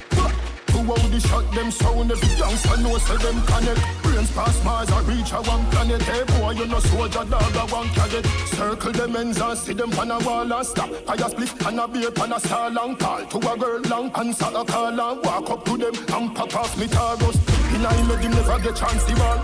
To 0.74 0.82
how 0.82 1.06
the 1.06 1.20
shot 1.20 1.46
them 1.54 1.70
sound. 1.70 2.10
Every 2.10 2.34
youngster 2.36 2.76
know 2.82 2.98
say 2.98 3.16
them 3.18 3.40
connect. 3.46 3.80
Brains 4.02 4.30
pass 4.32 4.64
Mars 4.64 4.90
and 4.90 5.06
reach 5.06 5.30
a 5.30 5.36
one 5.36 5.64
planet. 5.70 6.02
Hey 6.02 6.24
boy, 6.24 6.50
you 6.50 6.66
know 6.66 6.80
soldier 6.80 7.24
dog 7.30 7.54
a 7.54 7.64
one 7.72 7.88
cadet. 7.94 8.26
Circle 8.58 8.92
them 8.92 9.14
ends 9.14 9.40
and 9.40 9.56
see 9.56 9.72
them 9.72 9.92
on 9.94 10.10
a 10.10 10.18
wall 10.26 10.52
and 10.52 10.66
stop. 10.66 10.90
I 11.06 11.14
a 11.14 11.30
split 11.30 11.54
and 11.66 11.78
a 11.78 11.86
beer 11.86 12.10
pan 12.10 12.32
a 12.32 12.40
star 12.40 12.70
long 12.70 12.96
call 12.96 13.24
to 13.24 13.38
a 13.38 13.56
girl 13.56 13.82
long 13.88 14.10
answer 14.18 14.50
a 14.50 14.64
call 14.64 14.88
and 14.88 15.24
walk 15.24 15.48
up 15.48 15.64
to 15.64 15.76
them 15.76 15.94
and 15.94 16.34
pop 16.34 16.56
off 16.56 16.76
me 16.76 16.86
targos. 16.86 17.38
In 17.74 17.86
I 17.86 18.02
made 18.08 18.24
him 18.24 18.32
never 18.32 18.58
get 18.58 18.74
chance 18.74 19.04
the 19.04 19.14
ball. 19.14 19.38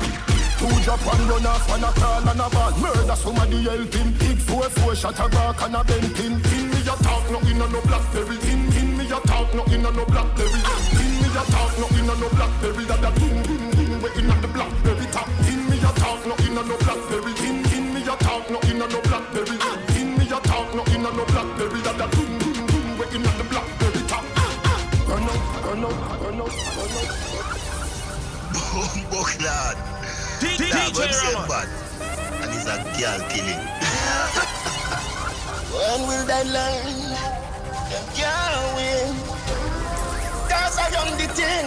Two 0.58 0.82
drop 0.82 1.00
one 1.06 1.28
run 1.28 1.46
off 1.46 1.70
and 1.70 1.84
a 1.84 1.90
crawl 1.94 2.28
and 2.28 2.40
a 2.40 2.50
ball. 2.50 2.72
Murder 2.82 3.14
somebody 3.14 3.62
help 3.62 3.94
him. 3.94 4.12
Big 4.18 4.36
four 4.36 4.68
four 4.82 4.96
shot 4.96 5.20
a 5.20 5.28
back 5.28 5.62
and 5.62 5.76
a 5.76 5.84
bent 5.84 6.18
him. 6.18 6.32
In 6.58 6.70
me 6.70 6.80
a 6.82 6.94
talk 7.06 7.30
no 7.30 7.38
in 7.46 7.58
no 7.58 7.80
blackberry. 7.86 8.36
In 8.50 8.66
in 8.74 8.98
me 8.98 9.06
a 9.06 9.20
talk 9.30 9.54
no 9.54 9.62
in 9.72 9.82
no 9.82 10.04
blackberry. 10.04 10.79
In 11.30 11.36
me 11.36 11.42
a 11.42 11.44
talk 11.46 11.78
no 11.78 11.86
in 11.94 12.10
a 12.10 12.14
no 12.18 12.28
blackberry. 12.30 12.84
That 12.86 13.06
a 13.06 13.10
ding 13.20 13.42
ding 13.46 13.70
ding 13.70 14.02
we 14.02 14.10
in 14.18 14.30
a 14.30 14.34
the 14.42 14.48
blackberry 14.48 15.06
top. 15.14 15.28
In 15.46 15.70
me 15.70 15.78
a 15.78 15.92
talk 15.94 16.26
no 16.26 16.34
in 16.42 16.58
a 16.58 16.62
no 16.66 16.76
blackberry. 16.82 17.32
In 17.46 17.62
in 17.70 17.94
me 17.94 18.02
a 18.02 18.16
talk 18.18 18.50
no 18.50 18.58
in 18.66 18.82
a 18.82 18.86
no 18.90 19.00
blackberry. 19.06 19.54
In 19.94 20.18
me 20.18 20.26
a 20.26 20.40
talk 20.42 20.74
no 20.74 20.82
in 20.90 21.06
a 21.06 21.10
no 21.14 21.24
blackberry. 21.30 21.80
That 21.86 22.02
a 22.02 22.06
ding 22.10 22.34
ding 22.42 22.66
ding 22.66 22.98
we 22.98 23.06
in 23.14 23.22
a 23.22 23.30
the 23.38 23.44
blackberry 23.46 24.02
top. 24.10 24.26
Turn 25.06 25.22
up, 25.22 25.38
turn 25.62 25.84
up, 25.86 25.94
turn 26.18 26.40
up, 26.42 26.50
turn 26.50 26.98
up. 26.98 27.14
Bumbo 28.50 29.22
clad. 29.22 29.76
DJ 30.42 30.74
Rama. 30.74 31.62
And 32.42 32.50
he's 32.50 32.66
a 32.66 32.82
girl 32.98 33.22
killing. 33.30 33.62
When 35.70 36.00
will 36.10 36.26
they 36.26 36.44
learn? 36.50 37.14
Them 37.86 38.04
can't 38.18 38.74
win. 38.74 39.29
Cause 40.50 40.82
I 40.82 40.90
am 40.98 41.14
the 41.14 41.30
thing. 41.30 41.66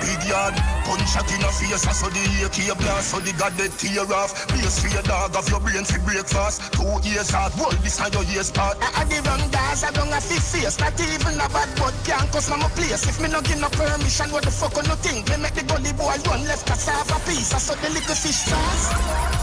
Big 0.00 0.24
yard, 0.28 0.56
punch 0.88 1.04
shot 1.12 1.28
in 1.28 1.44
a 1.44 1.50
face, 1.52 1.84
so 1.84 2.08
the 2.08 2.24
AK 2.44 2.72
blast, 2.80 3.12
so 3.12 3.20
the 3.20 3.32
god 3.36 3.52
dead 3.60 3.72
tear 3.76 4.08
off. 4.16 4.48
Base 4.48 4.80
for 4.80 4.88
your 4.88 5.04
dog 5.04 5.36
of 5.36 5.44
your 5.48 5.60
brain 5.60 5.84
for 5.84 6.00
breakfast. 6.08 6.72
Two 6.72 6.88
years 7.04 7.28
hard, 7.28 7.52
world 7.60 7.76
this 7.84 8.00
how 8.00 8.08
your 8.08 8.24
years 8.24 8.50
part. 8.50 8.80
I 8.80 8.88
had 8.96 9.12
the 9.12 9.20
wrong 9.28 9.44
guys, 9.52 9.84
I 9.84 9.92
don't 9.92 10.08
have 10.08 10.24
to 10.24 10.40
face. 10.40 10.80
Not 10.80 10.96
even 10.96 11.36
a 11.36 11.48
bad 11.52 11.68
bud 11.76 11.92
can't 12.08 12.32
cause 12.32 12.48
my 12.48 12.68
place. 12.72 13.04
If 13.04 13.20
me 13.20 13.28
no 13.28 13.44
give 13.44 13.60
no 13.60 13.68
permission, 13.68 14.32
what 14.32 14.44
the 14.44 14.50
fuck 14.50 14.76
on 14.76 14.88
no 14.88 14.96
think? 14.96 15.28
Me 15.28 15.36
make 15.36 15.52
the 15.52 15.64
gully 15.68 15.92
boy 15.92 16.16
run 16.24 16.48
left 16.48 16.64
a 16.64 16.76
half 16.80 17.12
a 17.12 17.18
piece. 17.28 17.52
I 17.52 17.60
saw 17.60 17.76
the 17.76 17.92
little 17.92 18.16
fish 18.16 18.40
sauce. 18.48 18.88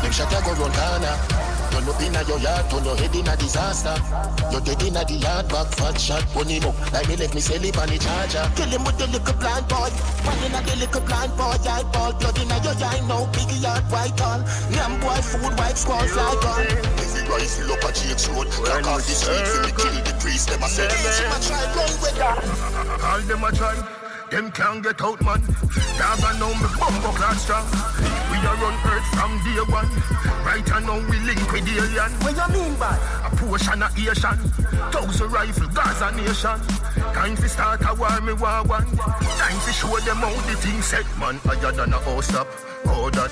Them 0.01 0.11
shot 0.11 0.33
a 0.33 0.41
go 0.41 0.57
run 0.57 0.73
corner. 0.73 1.60
Run 1.81 1.95
up 1.95 2.01
inna 2.01 2.21
your 2.27 2.37
yard, 2.37 2.69
turn 2.69 2.85
your 2.85 2.95
head 2.95 3.15
inna 3.15 3.35
disaster. 3.37 3.97
You 4.53 4.61
dead 4.61 4.83
inna 4.83 5.01
the 5.03 5.17
yard, 5.17 5.49
back 5.49 5.65
fat 5.73 5.97
shot, 5.99 6.21
bunny 6.33 6.61
up. 6.61 6.77
Like 6.93 7.07
me 7.09 7.15
left 7.15 7.33
me 7.33 7.41
sell 7.41 7.63
it 7.63 7.77
on 7.77 7.89
the 7.89 7.97
charger. 7.97 8.45
Kill 8.53 8.69
him 8.69 8.83
with 8.85 8.97
the 9.01 9.07
little 9.07 9.33
blind 9.41 9.65
boy. 9.65 9.89
One 10.21 10.37
inna 10.45 10.61
the 10.61 10.75
little 10.77 11.01
blind 11.01 11.33
boy, 11.33 11.57
I 11.57 11.81
ball. 11.89 12.13
Blood 12.13 12.37
inna 12.37 12.61
your 12.61 12.77
eye, 12.85 13.01
no 13.09 13.25
big 13.33 13.49
yard, 13.57 13.81
white 13.89 14.21
on. 14.21 14.45
Yam 14.69 14.99
boy, 15.01 15.17
food, 15.25 15.57
white 15.57 15.77
squall, 15.77 16.05
fly 16.05 16.37
gun. 16.45 16.69
Every 17.01 17.25
rifle 17.25 17.73
up 17.73 17.81
a 17.81 17.89
Jake's 17.97 18.29
road. 18.29 18.47
Crack 18.61 18.85
off 18.85 19.01
the 19.01 19.17
street 19.17 19.47
for 19.49 19.65
me 19.65 19.73
kill 19.73 19.97
the 20.05 20.13
priest. 20.21 20.53
Them 20.53 20.61
a 20.61 20.69
say, 20.69 20.85
Them 20.85 21.33
a 21.33 21.37
try 21.41 21.65
run 21.73 21.93
with 21.97 22.17
that. 22.21 22.37
All 23.09 23.21
them 23.25 23.43
a 23.43 23.49
try, 23.57 23.73
them 24.31 24.49
can't 24.51 24.81
get 24.81 25.01
out, 25.01 25.21
man. 25.21 25.41
Dog 25.99 26.23
I 26.23 26.39
know 26.39 26.55
me 26.55 26.67
bumbo 26.79 27.11
class 27.11 27.43
strong. 27.43 27.67
We 28.31 28.37
a 28.39 28.51
run 28.63 28.77
earth 28.87 29.07
from 29.11 29.37
day 29.43 29.59
one. 29.67 29.91
Right 30.47 30.65
I 30.71 30.79
know 30.79 31.03
we 31.11 31.19
link 31.27 31.43
with 31.51 31.65
the 31.67 31.83
alien. 31.83 32.11
What 32.23 32.35
you 32.39 32.47
mean 32.55 32.75
by? 32.79 32.95
A 33.27 33.29
portion 33.35 33.83
of 33.83 33.91
Asian. 33.93 34.39
Thousand 34.89 35.31
rifle, 35.31 35.67
Gaza 35.67 36.11
nation. 36.15 36.59
Time 37.13 37.35
to 37.35 37.49
start 37.49 37.81
a 37.83 37.93
war, 37.93 38.21
me 38.21 38.33
war 38.33 38.63
one. 38.63 38.87
Time 38.97 39.59
to 39.67 39.71
show 39.71 39.99
them 39.99 40.23
how 40.23 40.33
the 40.47 40.55
thing 40.63 40.81
set, 40.81 41.05
man. 41.19 41.35
Higher 41.43 41.71
than 41.71 41.93
a 41.93 41.99
house 41.99 42.33
up. 42.33 42.47
Oh 42.85 43.09
that, 43.11 43.31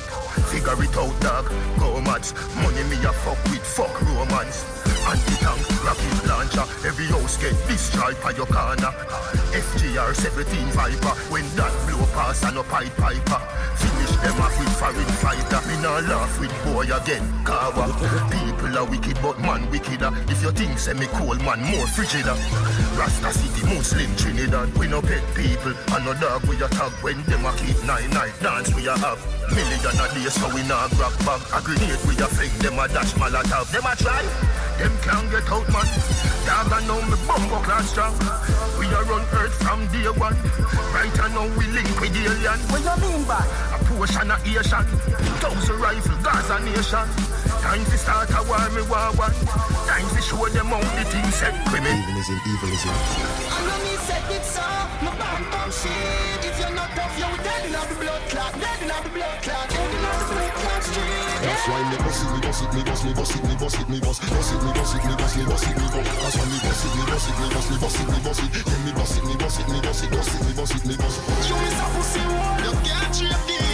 figure 0.52 0.84
it 0.84 0.98
out, 1.00 1.16
dog. 1.22 1.48
Go 1.80 2.02
mad. 2.02 2.28
Money 2.62 2.84
me 2.92 3.00
a 3.08 3.12
fuck 3.24 3.42
with, 3.50 3.66
fuck 3.66 3.96
romance. 4.04 4.68
Anti-tank, 5.08 5.64
rocket 5.84 6.28
launcher. 6.28 6.68
Every 6.86 7.08
house 7.08 7.38
get 7.38 7.56
destroyed 7.68 8.20
by 8.22 8.32
your 8.32 8.46
corner. 8.46 8.94
FGR 9.90 10.16
17 10.16 10.66
Viper. 10.68 11.16
When 11.32 11.44
that 11.56 11.74
blow 11.90 12.06
pass 12.14 12.44
and 12.44 12.58
a 12.58 12.64
pipe 12.64 12.96
piper. 12.98 13.42
Finish 13.78 14.16
them 14.22 14.40
off 14.42 14.58
with 14.60 14.70
foreign 14.78 15.14
fighter. 15.18 15.59
Nah 15.82 16.00
laugh 16.12 16.40
with 16.42 16.52
boy 16.68 16.84
again. 16.92 17.24
Kawa. 17.48 17.88
People 18.28 18.78
are 18.78 18.84
wicked, 18.84 19.16
but 19.24 19.40
man 19.40 19.64
wickeder. 19.72 20.12
Uh, 20.12 20.28
if 20.28 20.44
you 20.44 20.52
think 20.52 20.78
say 20.78 20.92
me 20.92 21.08
cold 21.16 21.40
man 21.40 21.64
more 21.64 21.88
frigider. 21.96 22.36
Uh, 22.36 23.00
Rasta 23.00 23.32
City, 23.32 23.64
Muslim 23.64 24.12
Trinidad. 24.20 24.76
We 24.78 24.88
no 24.88 25.02
pet 25.02 25.24
people. 25.34 25.72
And 25.96 26.04
no 26.04 26.14
dog 26.20 26.44
we 26.52 26.58
tag 26.60 26.92
when 27.00 27.24
them 27.24 27.46
a 27.46 27.56
keep 27.56 27.80
nine 27.88 28.10
night 28.12 28.36
dance 28.44 28.76
we 28.76 28.88
a 28.92 28.98
have. 29.00 29.24
Million 29.56 29.80
a 29.80 30.06
day 30.12 30.28
so 30.28 30.52
we 30.52 30.68
nah 30.68 30.92
grab 31.00 31.16
bag. 31.24 31.40
A 31.56 31.64
grenade 31.64 32.04
we 32.04 32.14
a 32.20 32.28
fling 32.28 32.52
them 32.60 32.76
a 32.76 32.86
dash 32.92 33.16
Molotov. 33.16 33.72
Them 33.72 33.88
a 33.88 33.96
try. 33.96 34.20
Them 34.84 34.92
can't 35.00 35.32
get 35.32 35.48
out 35.48 35.64
man. 35.72 35.88
Dog 36.44 36.76
I 36.76 36.84
know 36.92 37.00
me 37.08 37.16
bumbo 37.24 37.64
class 37.64 37.88
strong. 37.88 38.20
We 38.76 38.84
a 38.92 39.00
run 39.08 39.24
earth 39.32 39.56
from 39.64 39.88
day 39.96 40.12
one. 40.12 40.36
Right 40.92 41.16
I 41.24 41.32
know 41.32 41.48
we 41.56 41.72
link 41.72 41.88
with 42.04 42.12
the 42.12 42.36
alien. 42.36 42.60
What 42.68 42.84
you 42.84 42.96
mean 43.00 43.24
by? 43.24 43.48
A 44.00 44.08
portion 44.08 44.32
of 44.32 44.40
Asian. 44.48 44.86
Thousand 45.44 45.76
rifle, 45.76 46.16
Gaza 46.24 46.56
nation. 46.64 47.04
Time 47.60 47.84
to 47.84 47.98
start 48.00 48.32
a 48.32 48.40
war, 48.48 48.64
me 48.72 48.80
war 48.88 49.12
one. 49.20 49.36
Time 49.92 50.08
to 50.16 50.22
show 50.24 50.48
them 50.48 50.72
how 50.72 50.80
the 50.80 51.04
thing 51.04 51.28
set 51.36 51.52
criminal. 51.68 52.00
Evilism, 52.08 52.40
evilism. 52.48 52.96
I 52.96 53.60
know 53.60 53.76
me 53.84 54.00
said 54.08 54.24
it 54.32 54.46
so. 54.48 54.64
My 55.04 55.12
bam 55.20 55.44
bam 55.52 55.68
shit. 55.68 55.92
If 56.48 56.56
you're 56.64 56.72
not 56.72 56.96
tough, 56.96 57.12
you're 57.20 57.44
dead 57.44 57.68
in 57.68 57.76
the 57.76 57.84
blood 58.00 58.24
clot. 58.32 58.56
Dead 58.56 58.80
in 58.80 58.88
the 58.88 59.00
blood 59.12 59.38
clot. 59.44 59.68
Dead 59.68 59.92
in 59.92 60.00
the 60.00 60.16
blood 60.32 60.54
clot 60.64 60.84
street. 60.88 61.36
That's 61.44 61.68
why 61.68 61.84
me 61.92 61.98
boss 62.00 62.24
it, 62.24 62.32
me 62.32 62.40
boss 62.40 62.62
it, 62.64 62.72
me 62.72 62.82
boss, 62.88 63.04
me 63.04 63.12
boss 63.20 63.36
it, 63.36 63.44
me 63.44 63.56
boss 63.60 63.76
it, 63.76 63.90
me 63.92 64.00
boss, 64.00 64.20
boss 64.24 64.52
it, 64.56 64.64
me 64.64 64.72
boss 64.80 64.96
it, 64.96 65.04
me 65.04 65.14
boss, 65.20 65.36
me 65.36 65.44
boss 65.44 65.68
it, 65.68 65.76
me 65.76 65.88
boss. 65.92 66.08
That's 66.08 66.40
why 66.40 66.48
me 66.48 66.60
boss 66.64 66.88
it, 66.88 66.96
me 66.96 67.04
boss 67.04 67.28
it, 67.28 67.36
me 67.36 67.48
boss, 67.52 67.68
me 67.68 67.76
boss 67.84 68.00
it, 68.00 68.08
me 68.08 68.20
boss 68.24 68.40
it. 68.48 68.52
Then 68.64 68.80
me 68.80 68.92
boss 68.96 69.12
it, 69.20 69.28
me 69.28 69.36
boss 69.36 69.60
it, 69.60 69.68
me 69.68 69.80
boss 69.84 70.00
it, 70.00 70.12
boss 70.16 70.32
it, 70.32 70.40
me 70.48 70.52
boss 70.56 70.72
it, 70.72 70.84
me 70.88 70.96
boss. 70.96 71.16
You 71.52 71.60
is 71.68 71.76
a 71.76 71.88
pussy 71.92 72.24
one. 72.32 72.64
You 72.64 72.72
can't 72.88 73.12
trip 73.12 73.44
this. 73.44 73.69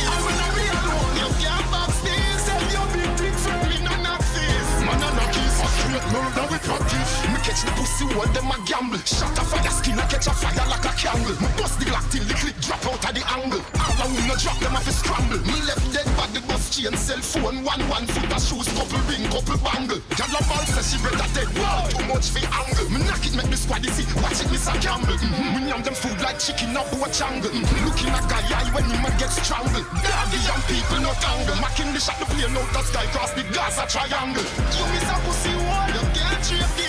The 7.95 8.05
pussy 8.05 8.17
one 8.17 8.31
them 8.33 8.51
a 8.51 8.57
gamble. 8.65 8.99
Shot 9.05 9.37
a 9.37 9.43
fire 9.43 9.71
skin 9.71 9.99
I 9.99 10.05
catch 10.07 10.27
a 10.27 10.33
fire 10.33 10.67
like 10.67 10.85
a 10.85 10.91
candle. 10.95 11.35
Me 11.39 11.47
bust 11.57 11.79
the 11.79 11.85
glock 11.85 12.05
till 12.11 12.23
the 12.23 12.33
clip 12.33 12.55
drop 12.61 12.85
out 12.85 13.03
of 13.05 13.13
the 13.15 13.23
angle. 13.31 13.61
All 13.79 13.95
I 13.95 14.05
wanna 14.11 14.35
drop 14.35 14.59
them 14.59 14.75
off 14.75 14.87
a 14.87 14.93
scramble. 14.93 15.39
Me 15.45 15.55
left 15.63 15.85
dead 15.93 16.07
bad 16.17 16.31
the 16.33 16.41
bus 16.47 16.69
chain 16.75 16.95
cell 16.95 17.21
phone 17.21 17.63
one 17.63 17.81
one 17.87 18.05
foot 18.07 18.31
a 18.31 18.39
shoes 18.39 18.67
couple 18.75 18.99
ring 19.07 19.25
couple 19.31 19.57
bangle. 19.63 19.99
Gyal 20.15 20.35
a 20.35 20.39
ball 20.47 20.65
say 20.67 20.83
she 20.83 20.97
better 21.03 21.29
dead. 21.31 21.49
Wow, 21.55 21.87
too 21.87 22.03
much 22.11 22.27
for 22.31 22.43
angle. 22.43 22.87
Me 22.91 22.99
knock 23.07 23.23
it 23.23 23.35
make 23.35 23.49
me 23.49 23.57
squad 23.57 23.85
see. 23.87 24.07
Watch 24.19 24.43
it 24.43 24.49
Miss 24.51 24.67
a 24.67 24.73
Campbell. 24.79 25.15
Mm-hmm. 25.15 25.55
Me 25.55 25.71
yam 25.71 25.81
them 25.83 25.95
food 25.95 26.19
like 26.21 26.39
chicken 26.39 26.75
up 26.75 26.91
a 26.91 27.07
jungle. 27.11 27.51
Mm-hmm. 27.51 27.85
Looking 27.87 28.11
at 28.11 28.25
guy 28.27 28.43
eye 28.43 28.69
when 28.75 28.85
him 28.91 29.05
a 29.05 29.11
get 29.15 29.31
strangled. 29.31 29.87
Doggy 30.03 30.39
young 30.43 30.63
people 30.67 30.99
no 30.99 31.11
tangle. 31.23 31.55
Macking 31.63 31.91
the 31.95 31.99
shot 31.99 32.19
the 32.19 32.27
plane 32.27 32.55
out 32.55 32.69
the 32.75 32.81
sky 32.83 33.07
cross 33.15 33.31
the 33.33 33.43
Gaza 33.55 33.87
triangle. 33.87 34.43
You 34.43 34.85
miss 34.91 35.07
a 35.07 35.15
pussy 35.23 35.53
one. 35.63 35.93
You 35.95 36.03
can't 36.11 36.84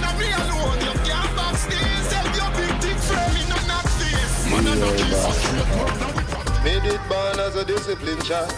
this. 0.00 0.34
I 0.34 0.44
when 0.52 0.78
I. 0.78 0.86
You 0.86 0.94
can't 1.04 1.32
box 1.36 1.66
this. 1.66 2.02
Tell 2.10 2.28
your 2.36 2.50
big 2.56 2.74
dick 2.80 2.98
friend 2.98 3.30
me 3.34 3.42
no 3.48 3.58
knock 3.66 3.86
this. 4.00 4.50
Man 4.50 4.66
a 4.66 4.74
knock 4.76 5.00
is 5.00 5.24
a 5.24 5.32
straight 5.32 5.70
murder 5.76 6.10
we 6.16 6.22
practice. 6.30 6.64
Made 6.64 6.86
it 6.86 7.02
born 7.08 7.40
as 7.40 7.56
a 7.56 7.64
discipline 7.64 8.20
child. 8.22 8.52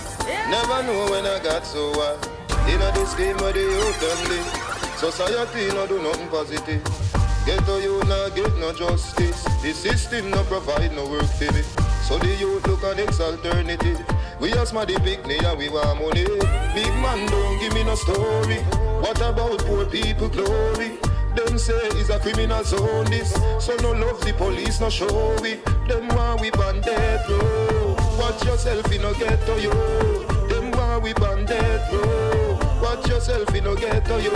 Never 0.51 0.83
know 0.83 1.11
when 1.11 1.27
I 1.27 1.39
got 1.43 1.67
so 1.67 1.93
wild. 1.97 2.21
In 2.69 2.81
a 2.83 2.93
this 2.93 3.15
game 3.15 3.37
where 3.39 3.53
the 3.53 3.61
youth 3.61 4.01
them 4.01 4.21
live. 4.29 4.69
Society 4.99 5.69
no 5.75 5.87
do 5.87 6.03
nothing 6.03 6.29
positive. 6.29 6.83
Get 7.47 7.65
to 7.65 7.81
you 7.81 8.03
not 8.05 8.35
get 8.35 8.55
no 8.59 8.73
justice. 8.73 9.43
The 9.63 9.73
system 9.73 10.31
no 10.31 10.45
provide 10.45 10.93
no 10.95 11.07
work 11.07 11.25
for 11.25 11.51
me. 11.53 11.63
So 12.07 12.19
the 12.19 12.35
youth 12.37 12.67
look 12.67 12.85
at 12.85 12.97
next 12.97 13.21
alternative. 13.21 14.05
We 14.41 14.53
as 14.53 14.73
my 14.73 14.85
the 14.85 15.01
picnic 15.01 15.43
and 15.43 15.59
we 15.59 15.69
want 15.69 16.01
money. 16.01 16.25
Big 16.75 16.93
man 17.01 17.27
don't 17.27 17.59
give 17.59 17.73
me 17.73 17.85
no 17.85 17.95
story. 17.95 18.59
What 19.01 19.17
about 19.19 19.59
poor 19.61 19.87
people 19.87 20.29
glory? 20.29 20.99
Them 21.35 21.59
say 21.59 21.75
it's 21.99 22.11
a 22.11 22.19
criminal 22.19 22.63
zone 22.65 23.07
this. 23.07 23.33
So 23.59 23.75
no 23.77 23.93
love 23.93 24.21
the 24.25 24.33
police 24.33 24.81
no 24.81 24.91
show 24.91 25.37
we. 25.43 25.55
Them 25.87 26.09
want 26.09 26.41
we 26.41 26.51
death 26.51 27.29
row. 27.29 27.97
Watch 28.19 28.45
yourself 28.45 28.93
in 28.93 29.03
no 29.03 29.15
ghetto 29.15 29.57
yo. 29.57 29.71
Them 30.49 30.71
want 30.73 31.03
we 31.03 31.13
death 31.13 31.93
row. 31.93 32.59
Watch 32.83 33.09
yourself 33.09 33.55
in 33.55 33.65
no 33.65 33.75
ghetto 33.75 34.19
yo. 34.19 34.31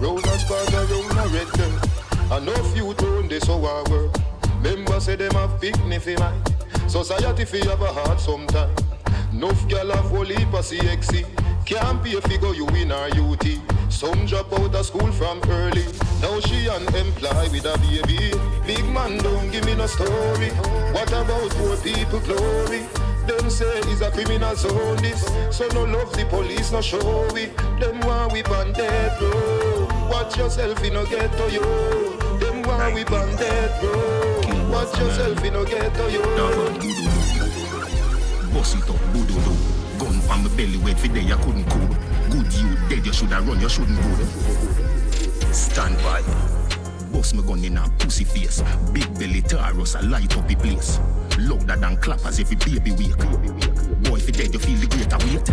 Round 0.00 0.24
a 0.26 0.38
spark 0.38 0.72
around 0.72 1.18
a 1.18 1.28
red 1.28 1.48
them. 1.54 2.42
Enough 2.42 2.76
you 2.76 2.92
turn 2.94 3.28
this 3.28 3.44
so 3.46 3.64
I 3.64 3.84
work. 3.90 4.16
Members 4.62 5.04
say 5.04 5.16
them 5.16 5.32
have 5.32 5.60
for 5.60 6.18
mine. 6.18 6.42
Society 6.88 7.44
fi 7.44 7.58
have 7.66 7.82
a 7.82 7.92
heart 7.92 8.20
sometime. 8.20 8.74
Nuff 9.32 9.68
gal 9.68 9.90
have 9.90 10.06
whole 10.06 10.24
heap 10.24 10.48
CXC. 10.48 11.24
Can't 11.66 12.02
pay 12.02 12.20
fi 12.20 12.36
go 12.38 12.52
you 12.52 12.66
in 12.68 12.90
our 12.90 13.08
UT. 13.08 13.75
Some 13.96 14.26
drop 14.26 14.52
out 14.52 14.74
of 14.74 14.84
school 14.84 15.10
from 15.10 15.40
early. 15.48 15.86
Now 16.20 16.38
she 16.40 16.66
an 16.66 16.86
unemployed 16.86 17.50
with 17.50 17.64
a 17.64 17.78
baby. 17.80 18.30
Big 18.66 18.84
man, 18.92 19.16
don't 19.16 19.50
give 19.50 19.64
me 19.64 19.74
no 19.74 19.86
story. 19.86 20.50
What 20.92 21.08
about 21.08 21.50
poor 21.52 21.78
people 21.78 22.20
glory? 22.20 22.84
Them 23.26 23.48
say 23.48 23.80
he's 23.88 24.02
a 24.02 24.10
criminal 24.10 24.54
zone 24.54 24.98
this. 24.98 25.24
So 25.50 25.66
no 25.68 25.84
love 25.84 26.12
the 26.12 26.26
police, 26.26 26.72
no 26.72 26.82
show 26.82 27.26
we. 27.32 27.46
Them 27.80 28.00
want 28.00 28.34
we 28.34 28.42
bandit 28.42 29.18
bro. 29.18 29.88
Watch 30.10 30.36
yourself, 30.36 30.84
you 30.84 30.90
no 30.90 31.06
get 31.06 31.32
to 31.32 31.50
you. 31.50 31.64
Them 32.38 32.64
want 32.64 32.94
we 32.94 33.02
bandit 33.04 33.80
bro. 33.80 34.68
Watch 34.70 34.98
yourself, 34.98 35.42
you 35.42 35.52
no 35.52 35.64
get 35.64 35.94
to 35.94 36.12
you. 36.12 36.20
Boss 38.52 38.74
it 38.74 38.90
up, 38.90 39.00
boo 39.14 39.24
doo 39.24 39.40
doo. 39.40 39.56
Gun 39.98 40.20
on 40.30 40.44
my 40.44 40.50
belly, 40.54 40.76
wait 40.84 40.98
for 40.98 41.08
day, 41.08 41.32
I 41.32 41.36
couldn't 41.42 41.64
cool. 41.70 42.05
Good 42.36 42.52
you 42.52 42.76
dead, 42.90 43.06
you 43.06 43.12
shoulda 43.14 43.40
run, 43.40 43.58
you 43.60 43.68
shouldn't 43.68 43.96
go. 43.96 45.52
Stand 45.52 45.96
by. 46.04 46.20
Boss 47.10 47.32
me 47.32 47.42
gun 47.42 47.64
in 47.64 47.78
a 47.78 47.88
pussy 47.98 48.24
face. 48.24 48.62
Big 48.92 49.08
belly 49.18 49.40
Taurus, 49.40 49.94
I 49.94 50.02
light 50.02 50.36
up 50.36 50.46
the 50.46 50.54
place. 50.54 51.00
Louder 51.38 51.76
than 51.76 51.96
clappers 51.96 52.38
every 52.38 52.56
baby 52.56 52.92
wake. 52.92 53.16
Boy, 54.04 54.16
if 54.16 54.26
you 54.26 54.34
dead, 54.34 54.52
you 54.52 54.58
feel 54.58 54.76
the 54.76 54.86
greater 54.86 55.16
weight. 55.24 55.48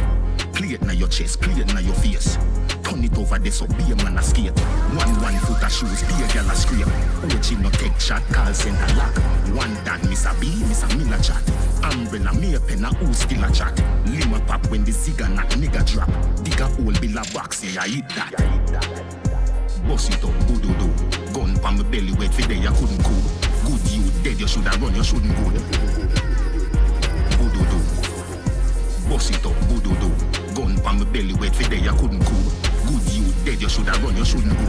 Clear 0.53 0.75
it 0.75 0.81
na 0.81 0.91
your 0.91 1.07
chest, 1.07 1.41
clear 1.41 1.61
it 1.61 1.73
na 1.73 1.79
your 1.79 1.95
face. 1.95 2.37
Turn 2.83 3.01
it 3.01 3.17
over 3.17 3.39
there 3.39 3.51
so 3.51 3.65
be 3.65 3.83
a 3.87 3.95
man 4.03 4.17
a 4.17 4.21
skate. 4.21 4.51
One 4.91 5.21
one 5.23 5.39
foot 5.39 5.63
of 5.63 5.71
shoes, 5.71 6.03
be 6.03 6.13
a 6.19 6.27
gal 6.35 6.49
a 6.51 6.53
scrape. 6.53 6.83
Ochi 7.31 7.61
no 7.61 7.69
take 7.69 7.97
shot, 7.97 8.23
call 8.33 8.53
center 8.53 8.93
lock. 8.95 9.15
One 9.55 9.71
a 9.87 10.35
B, 10.41 10.51
miss 10.67 10.83
a 10.83 10.87
Miller 10.97 11.17
chat. 11.23 11.41
Umbrella 11.81 12.33
me 12.33 12.55
a 12.55 12.59
pen 12.59 12.83
a 12.83 12.93
who 12.95 13.13
still 13.13 13.43
a 13.43 13.51
chat. 13.53 13.81
Lima 14.05 14.41
pop 14.41 14.69
when 14.69 14.83
the 14.83 14.91
zigga 14.91 15.33
knock 15.33 15.49
nigga 15.51 15.85
drop. 15.89 16.09
Yeah 17.33 17.81
I 17.81 17.87
eat 17.87 18.09
that. 18.09 18.31
Boss 19.87 20.09
it 20.09 20.23
up, 20.23 20.47
boo 20.47 20.59
doo. 20.59 20.73
Gun 21.33 21.57
pa 21.59 21.71
my 21.71 21.83
belly, 21.83 22.13
wait 22.13 22.33
for 22.33 22.47
day 22.47 22.59
I 22.59 22.71
couldn't 22.71 23.03
cool. 23.03 23.23
Good 23.65 23.91
you 23.91 24.03
dead, 24.21 24.39
you 24.39 24.47
shoulda 24.47 24.69
run, 24.77 24.95
you 24.95 25.03
shouldn't 25.03 25.33
go. 25.35 25.49
Boo 27.37 27.49
doo. 27.49 27.81
Boss 29.09 29.29
it 29.31 29.45
up, 29.45 29.67
boo 29.67 29.81
doo. 29.81 29.95
Gun 30.53 30.77
pa 30.81 30.93
my 30.93 31.05
belly, 31.05 31.33
wait 31.33 31.55
for 31.55 31.69
day 31.69 31.81
I 31.87 31.97
couldn't 31.97 32.23
cool. 32.23 32.51
Good 32.85 33.13
you 33.13 33.33
dead, 33.45 33.61
you 33.61 33.69
shoulda 33.69 33.91
run, 33.93 34.15
you 34.15 34.25
shouldn't 34.25 34.53
go. 34.53 34.65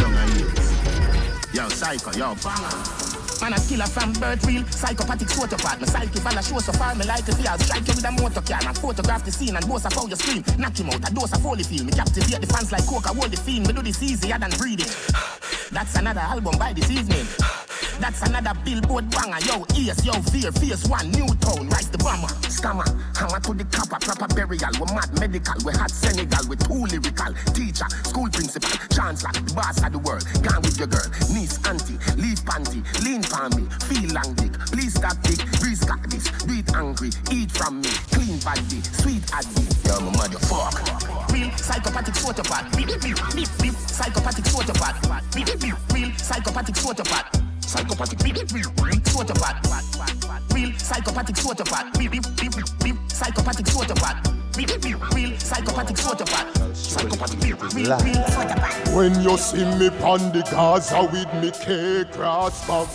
Young 0.00 0.14
and. 0.14 1.54
Yo, 1.54 1.68
psycho, 1.68 2.12
yo, 2.18 2.34
banger. 2.42 3.03
Man 3.40 3.52
a 3.52 3.60
killer 3.60 3.86
from 3.86 4.12
birth 4.14 4.44
real. 4.46 4.64
Psychopathic 4.66 5.28
sociopath 5.28 5.80
My 5.80 5.86
psyche 5.86 6.20
fall 6.20 6.38
a 6.38 6.42
show 6.42 6.58
so 6.58 6.72
far. 6.72 6.94
Me 6.94 7.04
like 7.04 7.24
to 7.26 7.32
feel 7.34 7.58
Strike 7.58 7.88
you 7.88 7.94
with 7.94 8.04
a 8.04 8.12
motor 8.12 8.40
car. 8.40 8.60
And 8.66 8.78
photograph 8.78 9.24
the 9.24 9.32
scene 9.32 9.56
And 9.56 9.66
boast 9.66 9.86
of 9.86 9.92
how 9.92 10.06
you 10.06 10.16
scream 10.16 10.44
Knock 10.58 10.78
him 10.78 10.90
out 10.90 11.08
A 11.08 11.14
dose 11.14 11.32
of 11.32 11.42
holy 11.42 11.62
feel. 11.62 11.84
Me 11.84 11.92
captivate 11.92 12.40
the 12.40 12.46
fans 12.46 12.72
like 12.72 12.86
coca 12.86 13.08
Hold 13.08 13.30
the 13.30 13.36
fiend. 13.36 13.66
Me 13.66 13.72
do 13.72 13.82
this 13.82 14.02
easier 14.02 14.38
than 14.38 14.50
breathing. 14.58 14.90
That's 15.72 15.94
another 15.96 16.20
album 16.20 16.58
by 16.58 16.72
this 16.72 16.90
evening 16.90 17.26
that's 18.00 18.22
another 18.22 18.52
billboard 18.64 19.10
banger. 19.10 19.38
Yo, 19.46 19.64
ears, 19.76 20.04
yo, 20.04 20.12
fear, 20.30 20.52
fierce 20.52 20.86
one, 20.86 21.10
new 21.10 21.26
tone, 21.40 21.68
rise 21.68 21.90
the 21.90 21.98
bomber. 21.98 22.28
Scammer, 22.50 22.86
hammer 23.16 23.40
to 23.40 23.54
the 23.54 23.64
copper, 23.70 23.98
proper 24.00 24.28
burial. 24.34 24.72
We 24.80 24.86
mad 24.94 25.10
medical, 25.18 25.54
we 25.64 25.72
hot 25.72 25.90
Senegal, 25.90 26.48
we 26.48 26.56
too 26.56 26.84
lyrical. 26.86 27.32
Teacher, 27.54 27.88
school 28.04 28.28
principal, 28.30 28.70
chancellor, 28.90 29.32
the 29.32 29.54
boss 29.54 29.82
of 29.82 29.92
the 29.92 29.98
world. 29.98 30.24
Gone 30.42 30.62
with 30.62 30.78
your 30.78 30.88
girl, 30.88 31.06
niece, 31.32 31.58
auntie, 31.66 31.98
leave 32.20 32.40
panty, 32.44 32.82
lean 33.04 33.22
for 33.22 33.48
me, 33.56 33.68
feel 33.86 34.10
long 34.14 34.34
dick. 34.34 34.52
Please 34.72 34.94
stop 34.94 35.16
dick, 35.22 35.40
breeze 35.60 35.84
got 35.84 36.02
this, 36.10 36.24
do 36.44 36.54
it 36.54 36.68
angry, 36.74 37.10
eat 37.32 37.50
from 37.50 37.80
me, 37.80 37.90
clean 38.10 38.38
body, 38.40 38.80
sweet 39.02 39.24
addy. 39.32 39.64
Yo, 39.86 40.00
my 40.00 40.26
motherfuck. 40.26 41.32
Real 41.32 41.50
psychopathic 41.56 42.14
sociopath, 42.14 42.66
beep, 42.76 42.88
beep, 43.00 43.18
beep, 43.34 43.50
beep, 43.60 43.74
psychopathic 43.88 44.44
sociopath, 44.44 44.98
beep, 45.34 45.46
beep, 45.60 45.74
real 45.92 46.10
psychopathic 46.18 46.74
sociopath. 46.74 47.53
Psychopathic 47.66 48.18
beep 48.22 48.34
beep 48.34 48.48
beep 48.52 49.02
sociopath. 49.04 50.54
Real 50.54 50.72
psychopathic 50.78 51.36
sociopath. 51.36 51.98
Beep 51.98 52.12
beep 52.12 52.22
beep 52.36 52.52
beep 52.54 52.66
beep 52.82 52.96
psychopathic 53.08 53.66
sociopath. 53.66 54.56
Beep 54.56 54.68
beep 54.68 54.82
beep 54.82 55.10
real 55.14 55.38
psychopathic 55.38 55.96
sociopath. 55.96 56.76
Psychopathic 56.76 57.40
beep 57.40 57.60
real 57.62 57.72
real 57.72 58.22
sociopath. 58.30 58.94
When 58.94 59.20
you 59.22 59.36
see 59.36 59.64
me 59.78 59.90
pon 59.98 60.30
the 60.32 60.42
Gaza 60.50 61.08
with 61.10 61.32
me 61.42 61.50
K 61.50 62.04
cross 62.12 62.66
back, 62.68 62.88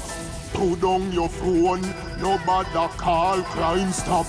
put 0.54 0.80
down 0.80 1.12
your 1.12 1.30
phone, 1.30 1.82
nobody 2.20 2.70
call 2.98 3.42
crime 3.44 3.92
stop. 3.92 4.28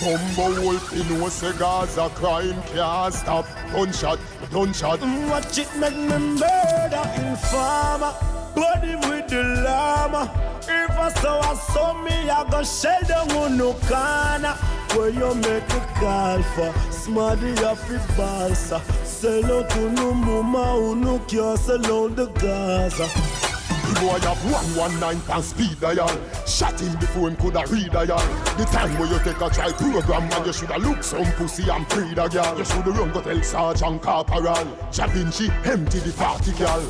Bumbo 0.00 0.62
wolf, 0.62 0.92
you 0.94 1.04
know 1.04 1.28
say 1.28 1.52
Gaza 1.58 2.08
crime 2.14 2.62
can't 2.72 3.12
stop. 3.12 3.46
Gunshot, 3.72 4.18
gunshot. 4.50 5.00
Watch 5.28 5.58
it 5.58 5.68
make 5.76 5.96
me 5.96 6.18
murder 6.40 7.04
informer. 7.16 8.37
Body 8.58 8.96
with 8.96 9.28
the 9.28 9.42
llama. 9.64 10.22
If 10.62 10.90
I 10.98 11.08
saw 11.20 11.40
I 11.40 11.54
saw 11.54 11.92
me, 12.02 12.28
I 12.28 12.42
go 12.50 12.64
shell 12.64 13.00
down 13.06 13.30
on 13.30 13.56
no 13.56 13.72
corner. 13.86 14.54
Where 14.94 15.10
you 15.10 15.32
make 15.34 15.70
a 15.78 15.80
call 16.00 16.42
for 16.54 16.72
Smarty 16.90 17.52
off 17.64 17.86
the 17.88 17.98
balsa. 18.16 18.82
Sell 19.04 19.44
out 19.52 19.70
to 19.70 19.90
no 19.92 20.12
mama 20.12 20.72
who 20.72 20.96
no 20.96 21.18
care, 21.20 21.56
sell 21.56 21.86
out 21.86 22.16
the 22.16 22.26
Gaza. 22.26 23.57
Boy 24.00 24.18
have 24.20 24.38
119 24.76 25.20
pound 25.22 25.44
speed 25.44 25.80
dial. 25.80 26.08
Shot 26.46 26.80
him 26.80 26.96
before 26.98 27.28
him 27.28 27.36
coulda 27.36 27.64
read 27.68 27.90
dial. 27.90 28.18
The 28.56 28.64
time 28.70 28.96
where 28.98 29.08
you 29.08 29.18
take 29.18 29.40
a 29.40 29.50
try 29.50 29.72
program 29.72 30.30
and 30.30 30.46
you 30.46 30.52
shoulda 30.52 30.78
look 30.78 31.02
some 31.02 31.26
pussy 31.32 31.68
and 31.68 31.88
pre 31.88 32.14
the 32.14 32.28
girl. 32.28 32.58
You 32.58 32.64
shoulda 32.64 32.90
run 32.92 33.12
go 33.12 33.22
tell 33.22 33.42
Sergeant 33.42 34.02
Corporal. 34.02 34.64
Da 34.92 35.06
Vinci 35.08 35.50
empty 35.64 35.98
the 35.98 36.12
party 36.12 36.52
girl. 36.52 36.80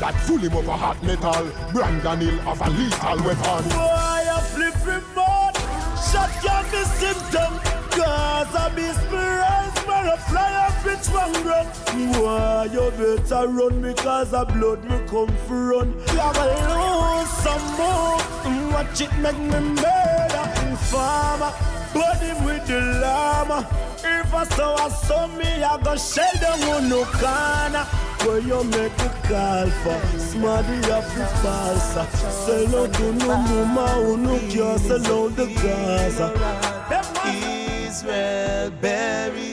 That 0.00 0.14
full 0.26 0.38
him 0.38 0.56
up 0.56 0.66
a 0.66 0.76
hot 0.76 1.02
metal. 1.02 1.50
Brandon 1.72 2.20
Hill 2.20 2.38
have 2.40 2.60
a 2.60 2.70
lethal 2.70 3.18
weapon. 3.24 3.64
Boy, 3.72 4.20
you 4.28 4.40
flip 4.52 4.76
remote. 4.84 5.56
Shot 6.10 6.30
can 6.42 6.64
be 6.70 6.84
symptom. 7.00 7.72
Cause 7.92 8.54
I 8.54 8.70
spirit, 8.92 9.12
man, 9.12 9.51
a 10.06 10.16
fly 10.28 10.52
up 10.66 10.72
bitch 10.84 11.08
one 11.12 11.32
run. 11.46 11.66
Boy, 12.12 12.68
you 12.72 12.90
better 12.92 13.48
run 13.48 13.82
because 13.82 14.32
a 14.32 14.44
blood 14.44 14.84
me 14.84 14.98
come 15.08 15.34
for 15.46 15.64
run. 15.70 15.98
Have 16.08 16.36
a 16.36 16.46
lose 16.70 17.30
some 17.44 17.66
more. 17.78 18.72
Watch 18.72 19.00
it 19.00 19.12
make 19.18 19.38
me 19.38 19.60
murder 19.82 20.46
informer. 20.66 21.52
Body 21.94 22.32
with 22.44 22.66
the 22.66 22.80
llama. 23.00 23.66
If 24.04 24.34
I 24.34 24.44
saw 24.44 24.74
I 24.76 24.88
saw 24.88 25.26
me, 25.26 25.62
I 25.62 25.80
go 25.82 25.96
shell 25.96 26.32
down 26.40 26.62
on 26.62 26.88
no 26.88 27.04
corner. 27.04 27.86
Where 28.24 28.38
you 28.38 28.62
make 28.64 28.98
a 29.00 29.08
call 29.26 29.68
for 29.82 30.18
Smarty 30.18 30.78
off 30.92 31.12
the 31.12 31.24
balsa 31.42 32.06
Sell 32.46 32.84
out 32.84 32.94
to 32.94 33.12
no 33.14 33.36
mama 33.36 33.88
who 33.88 34.16
no 34.16 34.38
care 34.48 34.78
Sell 34.78 35.24
out 35.24 35.34
the 35.34 35.46
Gaza 35.60 36.62
Israel 37.92 38.70
burial. 38.80 39.51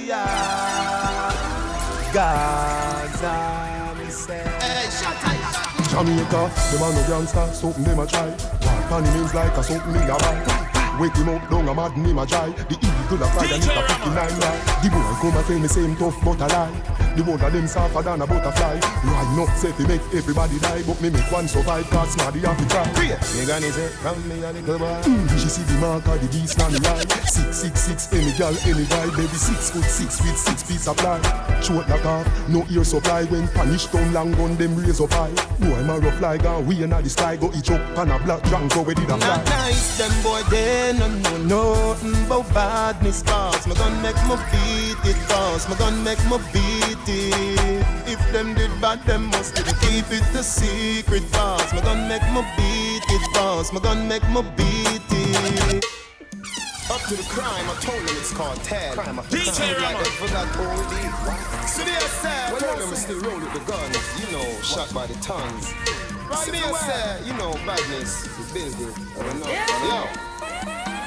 Gaza, 2.20 3.96
me 3.98 4.10
say. 4.12 4.44
Hey, 4.60 4.90
shut 4.92 5.16
Jamaica, 5.90 6.52
them 6.70 6.84
a 6.84 6.92
no 6.94 7.08
gangster, 7.08 7.48
something 7.54 7.86
them 7.86 8.00
a 8.00 8.06
try. 8.06 8.28
Walk 8.92 9.04
means 9.16 9.34
like 9.34 9.56
a 9.56 9.64
something 9.64 9.94
me 9.94 10.00
a 10.00 10.18
buy. 10.20 10.98
Wake 11.00 11.16
him 11.16 11.30
up, 11.30 11.50
down 11.50 11.70
a 11.70 11.74
mad 11.74 11.94
him 11.94 12.20
a 12.20 12.26
try. 12.28 12.50
The 12.50 12.89
eagle 13.10 13.26
a 13.26 13.30
fly 13.32 13.46
and 13.46 13.64
it 13.64 13.70
a 13.70 13.82
picking 13.82 14.14
nine 14.14 14.40
lie. 14.40 14.60
The 14.82 14.90
boy 14.90 15.02
come 15.20 15.38
and 15.38 15.46
tell 15.46 15.60
me 15.60 15.68
same 15.68 15.96
tough 15.96 16.18
but 16.24 16.42
a 16.42 16.48
lie. 16.48 16.72
The 17.16 17.24
one 17.24 17.42
of 17.42 17.52
them 17.52 17.68
softer 17.68 18.02
than 18.04 18.22
a 18.22 18.28
butterfly. 18.28 18.78
Right 18.80 19.30
now, 19.36 19.46
say 19.58 19.72
fi 19.74 19.84
make 19.88 20.02
everybody 20.14 20.60
die, 20.60 20.84
but 20.86 21.02
me 21.02 21.10
make 21.10 21.32
one 21.32 21.48
survive. 21.48 21.90
Cause 21.90 22.14
smarty 22.14 22.40
have 22.40 22.58
to 22.58 22.66
try. 22.70 22.86
Me 22.94 23.46
granny 23.46 23.70
say, 23.72 23.90
come 24.04 24.22
me 24.30 24.44
a 24.44 24.52
little 24.54 24.78
boy. 24.78 25.02
Mm, 25.04 25.28
she 25.42 25.50
see 25.50 25.64
the 25.64 25.74
mark 25.82 26.06
of 26.06 26.22
the 26.22 26.28
beast 26.30 26.62
on 26.62 26.72
the 26.72 26.80
eye. 26.88 27.06
Six, 27.26 27.58
six, 27.58 27.82
six, 27.82 28.14
any 28.14 28.32
girl, 28.38 28.54
any 28.64 28.86
guy. 28.86 29.10
Baby, 29.18 29.36
six 29.36 29.72
foot 29.72 29.84
six 29.84 30.22
with 30.22 30.38
six 30.38 30.64
piece 30.64 30.88
of 30.88 30.98
ply. 30.98 31.20
Short 31.62 31.90
like 31.90 32.06
off, 32.06 32.28
no 32.48 32.64
ear 32.70 32.84
supply. 32.84 33.26
When 33.26 33.48
punish 33.50 33.88
down 33.88 34.14
long 34.14 34.32
gun, 34.34 34.56
them 34.56 34.76
raise 34.78 35.02
up 35.02 35.12
high. 35.12 35.34
Boy, 35.60 35.76
I'm 35.76 35.90
a 35.90 36.00
rough 36.00 36.22
like 36.22 36.44
a 36.44 36.62
we 36.62 36.84
in 36.84 36.92
the 36.92 37.10
sky. 37.10 37.36
Go 37.38 37.52
each 37.58 37.72
up 37.72 37.82
and 37.98 38.12
a 38.12 38.20
black 38.20 38.44
drunk, 38.44 38.74
go 38.74 38.84
where 38.84 38.96
did 38.96 39.10
I 39.10 39.18
fly? 39.18 39.28
Not 39.28 39.46
nice, 39.46 39.98
them 39.98 40.14
boy, 40.24 40.42
they 40.50 40.94
no 40.98 41.08
know 41.08 41.94
nothing 41.94 42.26
about 42.26 42.54
badness. 42.54 42.99
Cause 43.00 43.66
me 43.66 43.76
gon' 43.76 44.02
make 44.02 44.20
me 44.28 44.36
beat 44.52 45.10
it. 45.10 45.16
Cause 45.30 45.70
me 45.70 45.76
gon' 45.76 46.04
make 46.04 46.20
me 46.26 46.38
beat 46.52 47.08
it. 47.08 47.86
If 48.06 48.20
them 48.34 48.54
did 48.54 48.70
bad, 48.82 49.04
them 49.06 49.26
must 49.28 49.56
did 49.56 49.68
keep 49.80 50.12
it 50.12 50.36
a 50.36 50.44
secret. 50.44 51.24
Cause 51.32 51.74
me 51.74 51.82
gon' 51.82 52.08
make 52.10 52.24
me 52.34 52.42
beat 52.58 53.04
it. 53.08 53.34
Cause 53.34 53.72
me 53.72 53.80
gon' 53.80 54.08
make 54.08 54.28
me 54.30 54.42
beat 54.58 55.02
it. 55.12 55.86
Up 56.92 57.02
to 57.08 57.16
the 57.16 57.24
crime, 57.30 57.70
I 57.70 57.76
told 57.80 58.00
them 58.00 58.16
it's 58.18 58.34
Kartel. 58.34 58.94
Crime 58.94 59.18
DJ 59.30 59.80
like 59.80 59.94
Rama. 59.94 60.04
they 60.04 60.10
forgot 60.20 60.48
they 61.86 62.00
said, 62.20 62.52
well, 62.52 62.78
them 62.78 62.96
still 62.96 63.22
roll 63.22 63.40
with 63.40 63.54
the 63.54 63.60
guns, 63.72 63.98
you 64.20 64.32
know, 64.36 64.62
shot 64.62 64.94
by 64.94 65.08
the 65.08 65.14
tons. 65.16 65.74
So 66.44 66.52
they 66.52 66.60
said, 66.60 67.26
you 67.26 67.34
know, 67.34 67.54
badness 67.66 68.26
is 68.26 68.52
building. 68.52 68.94
I 69.18 69.24
don't 69.24 69.40
know. 69.40 70.16
Yo. 70.18 70.29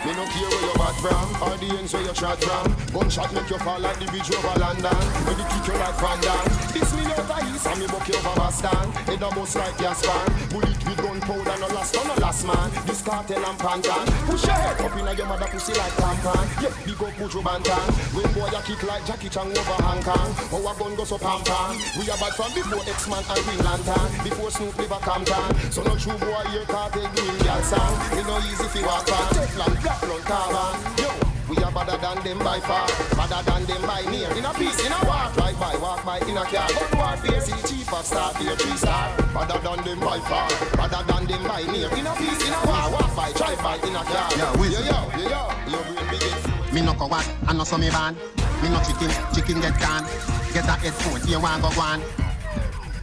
Me 0.03 0.11
no 0.19 0.25
care 0.27 0.51
where 0.51 0.67
you 0.67 0.75
back 0.75 0.97
from 0.99 1.27
or 1.47 1.57
the 1.63 1.79
ends 1.79 1.95
where 1.95 2.03
you 2.03 2.15
shot 2.15 2.43
from. 2.43 2.75
Gunshot 2.91 3.33
make 3.33 3.49
you 3.49 3.59
fall 3.59 3.79
like 3.79 3.99
the 4.03 4.07
bridge 4.11 4.35
over 4.35 4.59
London. 4.59 5.03
When 5.23 5.39
they 5.39 5.47
kick 5.47 5.67
you 5.71 5.79
like 5.79 5.95
Van 6.03 6.19
Damme. 6.19 6.51
This 6.75 6.91
me 6.91 7.07
out 7.07 7.23
of 7.23 7.55
east 7.55 7.67
and 7.71 7.79
me 7.79 7.87
buck 7.87 8.09
you 8.11 8.19
over 8.19 8.35
Boston. 8.35 8.91
Head 9.07 9.23
a 9.23 9.29
bust 9.31 9.55
like 9.55 9.79
gas 9.79 10.03
fan. 10.03 10.27
Bullet 10.51 10.81
with 10.83 10.99
gunpowder 10.99 11.57
no 11.63 11.69
last 11.71 11.95
on 11.95 12.07
no 12.11 12.15
last 12.19 12.43
man. 12.43 12.69
This 12.83 13.03
Kartel 13.03 13.47
and 13.47 13.59
pantan. 13.63 14.07
Push 14.27 14.43
your 14.43 14.59
head 14.59 14.81
up 14.83 14.97
inna 14.99 15.15
your 15.15 15.27
mother 15.31 15.47
pussy 15.47 15.73
like 15.79 15.95
pampan. 15.95 16.47
Yeah, 16.59 16.75
big 16.83 16.99
up 16.99 17.15
Buju 17.23 17.41
Banton. 17.47 17.87
When 18.11 18.27
boy 18.35 18.51
a 18.51 18.61
kick 18.67 18.83
like 18.83 19.07
Jackie 19.07 19.31
Chan 19.31 19.47
over 19.55 19.79
Hong 19.87 20.03
Kong. 20.03 20.31
Our 20.51 20.75
gun 20.83 20.99
go 20.99 21.05
so 21.07 21.15
pam 21.15 21.47
pam. 21.47 21.79
We 21.95 22.11
are 22.11 22.19
bad 22.19 22.35
from 22.35 22.51
before 22.59 22.83
X-Man 22.91 23.23
and 23.23 23.43
Green 23.47 23.63
Lantern. 23.63 24.11
Before 24.27 24.51
Snoop 24.51 24.75
live 24.83 24.91
a 24.91 24.99
Compton. 24.99 25.47
So 25.71 25.87
no 25.87 25.95
true 25.95 26.19
boy 26.19 26.43
here 26.51 26.67
Kartel 26.67 27.07
doing 27.15 27.39
gal 27.47 27.63
song. 27.63 27.95
It 28.19 28.27
no 28.27 28.43
easy 28.51 28.67
fi 28.67 28.83
walk 28.83 29.07
on. 29.07 29.31
Teflon, 29.39 29.92
black 30.01 30.53
run. 30.53 30.97
Yo. 30.99 31.11
We 31.49 31.57
are 31.59 31.73
better 31.73 31.99
than 31.99 32.25
them 32.25 32.39
by 32.39 32.61
far, 32.61 32.87
better 33.13 33.43
than 33.45 33.67
them 33.67 33.83
by 33.83 34.01
near. 34.11 34.31
In 34.33 34.45
a 34.45 34.55
piece, 34.55 34.87
in 34.87 34.93
a 34.93 35.01
walk, 35.05 35.35
drive 35.35 35.59
by, 35.61 35.77
walk 35.77 36.05
by, 36.05 36.19
in 36.21 36.37
a 36.39 36.45
car. 36.49 36.69
Gun 36.73 36.97
warfare, 36.97 37.41
see 37.43 37.61
chief 37.69 37.93
of 37.93 38.07
star, 38.07 38.33
be 38.39 38.49
a 38.49 38.57
three 38.57 38.77
star. 38.77 39.15
Better 39.35 39.59
than 39.61 39.85
them 39.85 40.01
by 40.01 40.19
far, 40.21 40.49
better 40.81 41.05
than 41.05 41.27
them 41.27 41.43
by 41.45 41.63
near. 41.69 41.93
In 41.93 42.07
a 42.07 42.15
piece, 42.17 42.47
in 42.47 42.55
a 42.55 42.61
walk, 42.65 42.93
walk 42.93 43.17
by, 43.17 43.33
drive 43.33 43.59
by, 43.59 43.77
in 43.85 43.95
a 43.95 44.03
car. 44.03 44.33
Yo, 44.33 44.65
yo, 44.65 44.81
yo, 44.81 44.99
yo, 45.19 45.29
yo, 45.29 45.43
your 45.69 45.83
brain 45.93 46.09
big. 46.09 46.73
Me 46.73 46.81
no 46.81 46.95
go 46.95 47.07
coward, 47.09 47.27
I 47.47 47.53
no 47.53 47.65
so 47.65 47.77
me 47.77 47.91
ban. 47.91 48.17
Me 48.63 48.71
no 48.71 48.81
chicken, 48.81 49.11
chicken 49.35 49.61
get 49.61 49.79
gone. 49.79 50.09
Get 50.55 50.65
that 50.65 50.81
headphone, 50.81 51.21
you 51.29 51.41
want 51.41 51.61
go 51.61 51.69
go 51.75 51.81
on. 51.83 52.01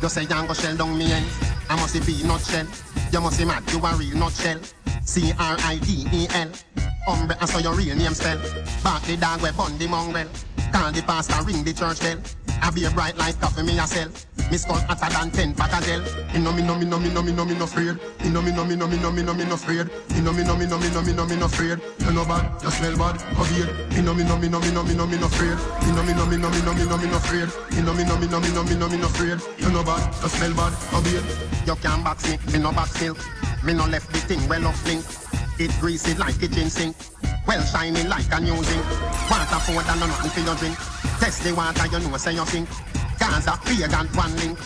You 0.01 0.09
say 0.09 0.23
you 0.23 0.27
go 0.29 0.53
shell 0.53 0.75
down 0.75 0.97
me 0.97 1.11
end. 1.11 1.27
I 1.69 1.75
must 1.75 1.93
be 1.93 2.23
not 2.23 2.41
shell. 2.41 2.65
You 3.11 3.21
must 3.21 3.37
be 3.37 3.45
mad, 3.45 3.61
you 3.71 3.77
a 3.77 3.93
real 3.93 4.17
nutshell. 4.17 4.59
C 5.05 5.33
R 5.39 5.55
I 5.59 5.77
D 5.77 6.07
E 6.11 6.27
L. 6.33 6.49
Umbre, 7.07 7.35
I 7.41 7.45
saw 7.45 7.59
your 7.59 7.73
real 7.73 7.95
name 7.95 8.13
spell. 8.13 8.37
Back 8.83 9.03
the 9.03 9.17
dog 9.17 9.41
we 9.41 9.51
bun 9.51 9.77
the 9.77 9.87
mongrel. 9.87 10.27
Call 10.71 10.91
the 10.91 11.01
pastor, 11.01 11.43
ring 11.43 11.63
the 11.63 11.73
church 11.73 11.99
bell. 11.99 12.17
I 12.61 12.71
be 12.71 12.83
a 12.85 12.91
bright 12.91 13.17
light 13.17 13.39
coffee 13.39 13.63
me 13.63 13.73
yourself. 13.73 14.25
Me 14.51 14.57
skull 14.57 14.75
hotter 14.75 15.09
than 15.13 15.31
ten 15.31 15.53
pack 15.53 15.71
gel. 15.83 16.01
You 16.33 16.39
know 16.39 16.51
me, 16.51 16.61
know 16.61 16.75
me, 16.75 16.85
know 16.85 16.99
me, 16.99 17.09
know 17.09 17.21
me, 17.21 17.31
know 17.31 17.45
me, 17.45 17.55
no 17.55 17.63
afraid. 17.63 17.97
You 18.23 18.29
know 18.31 18.41
me, 18.41 18.51
know 18.51 18.65
me, 18.65 18.75
know 18.75 18.87
me, 18.87 18.97
know 18.97 19.11
me, 19.11 19.23
know 19.23 19.33
me, 19.33 19.45
no 19.45 19.53
afraid. 19.53 19.89
You 20.15 20.21
know 20.21 20.33
me, 20.33 20.43
know 20.43 20.55
me, 20.55 20.65
know 20.67 20.77
me, 20.77 20.89
know 20.89 21.01
me, 21.01 21.13
know 21.13 21.25
me, 21.25 21.35
no 21.37 21.45
afraid. 21.45 21.79
You 21.99 22.11
know 22.11 22.25
bad, 22.25 22.61
you 22.61 22.69
smell 22.71 22.97
bad, 22.97 23.19
come 23.35 23.47
here. 23.53 23.69
You 23.91 24.01
know 24.01 24.13
me, 24.13 24.23
know 24.23 24.37
me, 24.37 24.49
know 24.49 24.59
me, 24.59 24.71
know 24.71 24.83
me, 24.83 24.93
know 24.95 25.07
me, 25.07 25.17
no 25.17 25.25
afraid. 25.27 25.57
You 25.85 25.93
know 25.93 26.03
me, 26.03 26.13
know 26.13 26.25
me, 26.25 26.37
know 26.37 26.49
me, 26.49 26.61
know 26.61 26.73
me, 26.73 26.85
know 26.85 26.97
me, 26.97 27.07
no 27.07 27.17
afraid. 27.17 27.49
You 27.75 27.83
know 27.83 27.93
me, 27.93 28.03
know 28.03 28.17
me, 28.17 28.27
know 28.27 28.39
me, 28.39 28.49
know 28.51 28.63
me, 28.63 28.75
know 28.75 28.89
me, 28.89 28.97
no 28.97 29.07
afraid. 29.07 29.39
You 29.57 29.69
know 29.71 29.83
bad, 29.83 30.01
you 30.21 30.29
smell 30.29 30.53
bad, 30.53 30.73
come 30.89 31.05
here. 31.05 31.23
You 31.65 31.75
can't 31.75 32.03
box 32.03 32.27
me, 32.27 32.37
me 32.51 32.59
no 32.59 32.71
box 32.71 32.99
milk. 33.01 33.17
Me 33.63 33.73
no 33.73 33.85
left 33.85 34.11
the 34.13 34.19
thing 34.19 34.39
well 34.47 34.67
off 34.67 34.85
link. 34.87 35.03
It 35.59 35.71
greasy 35.81 36.15
like 36.15 36.39
kitchen 36.39 36.69
sink. 36.69 36.95
Well 37.45 37.61
shiny 37.61 38.03
like 38.03 38.31
a 38.31 38.39
new 38.39 38.55
zinc. 38.63 38.85
Water 39.27 39.59
food 39.67 39.83
and 39.83 39.99
no 39.99 40.07
nothing 40.07 40.31
for 40.31 40.39
your 40.39 40.55
drink. 40.55 40.77
Test 41.19 41.43
the 41.43 41.51
water, 41.53 41.85
you 41.91 41.99
know 41.99 42.15
say 42.17 42.33
you 42.33 42.45
sink. 42.45 42.69
Gaza, 43.19 43.59
pagan, 43.67 44.07
one 44.15 44.35
link. 44.37 44.57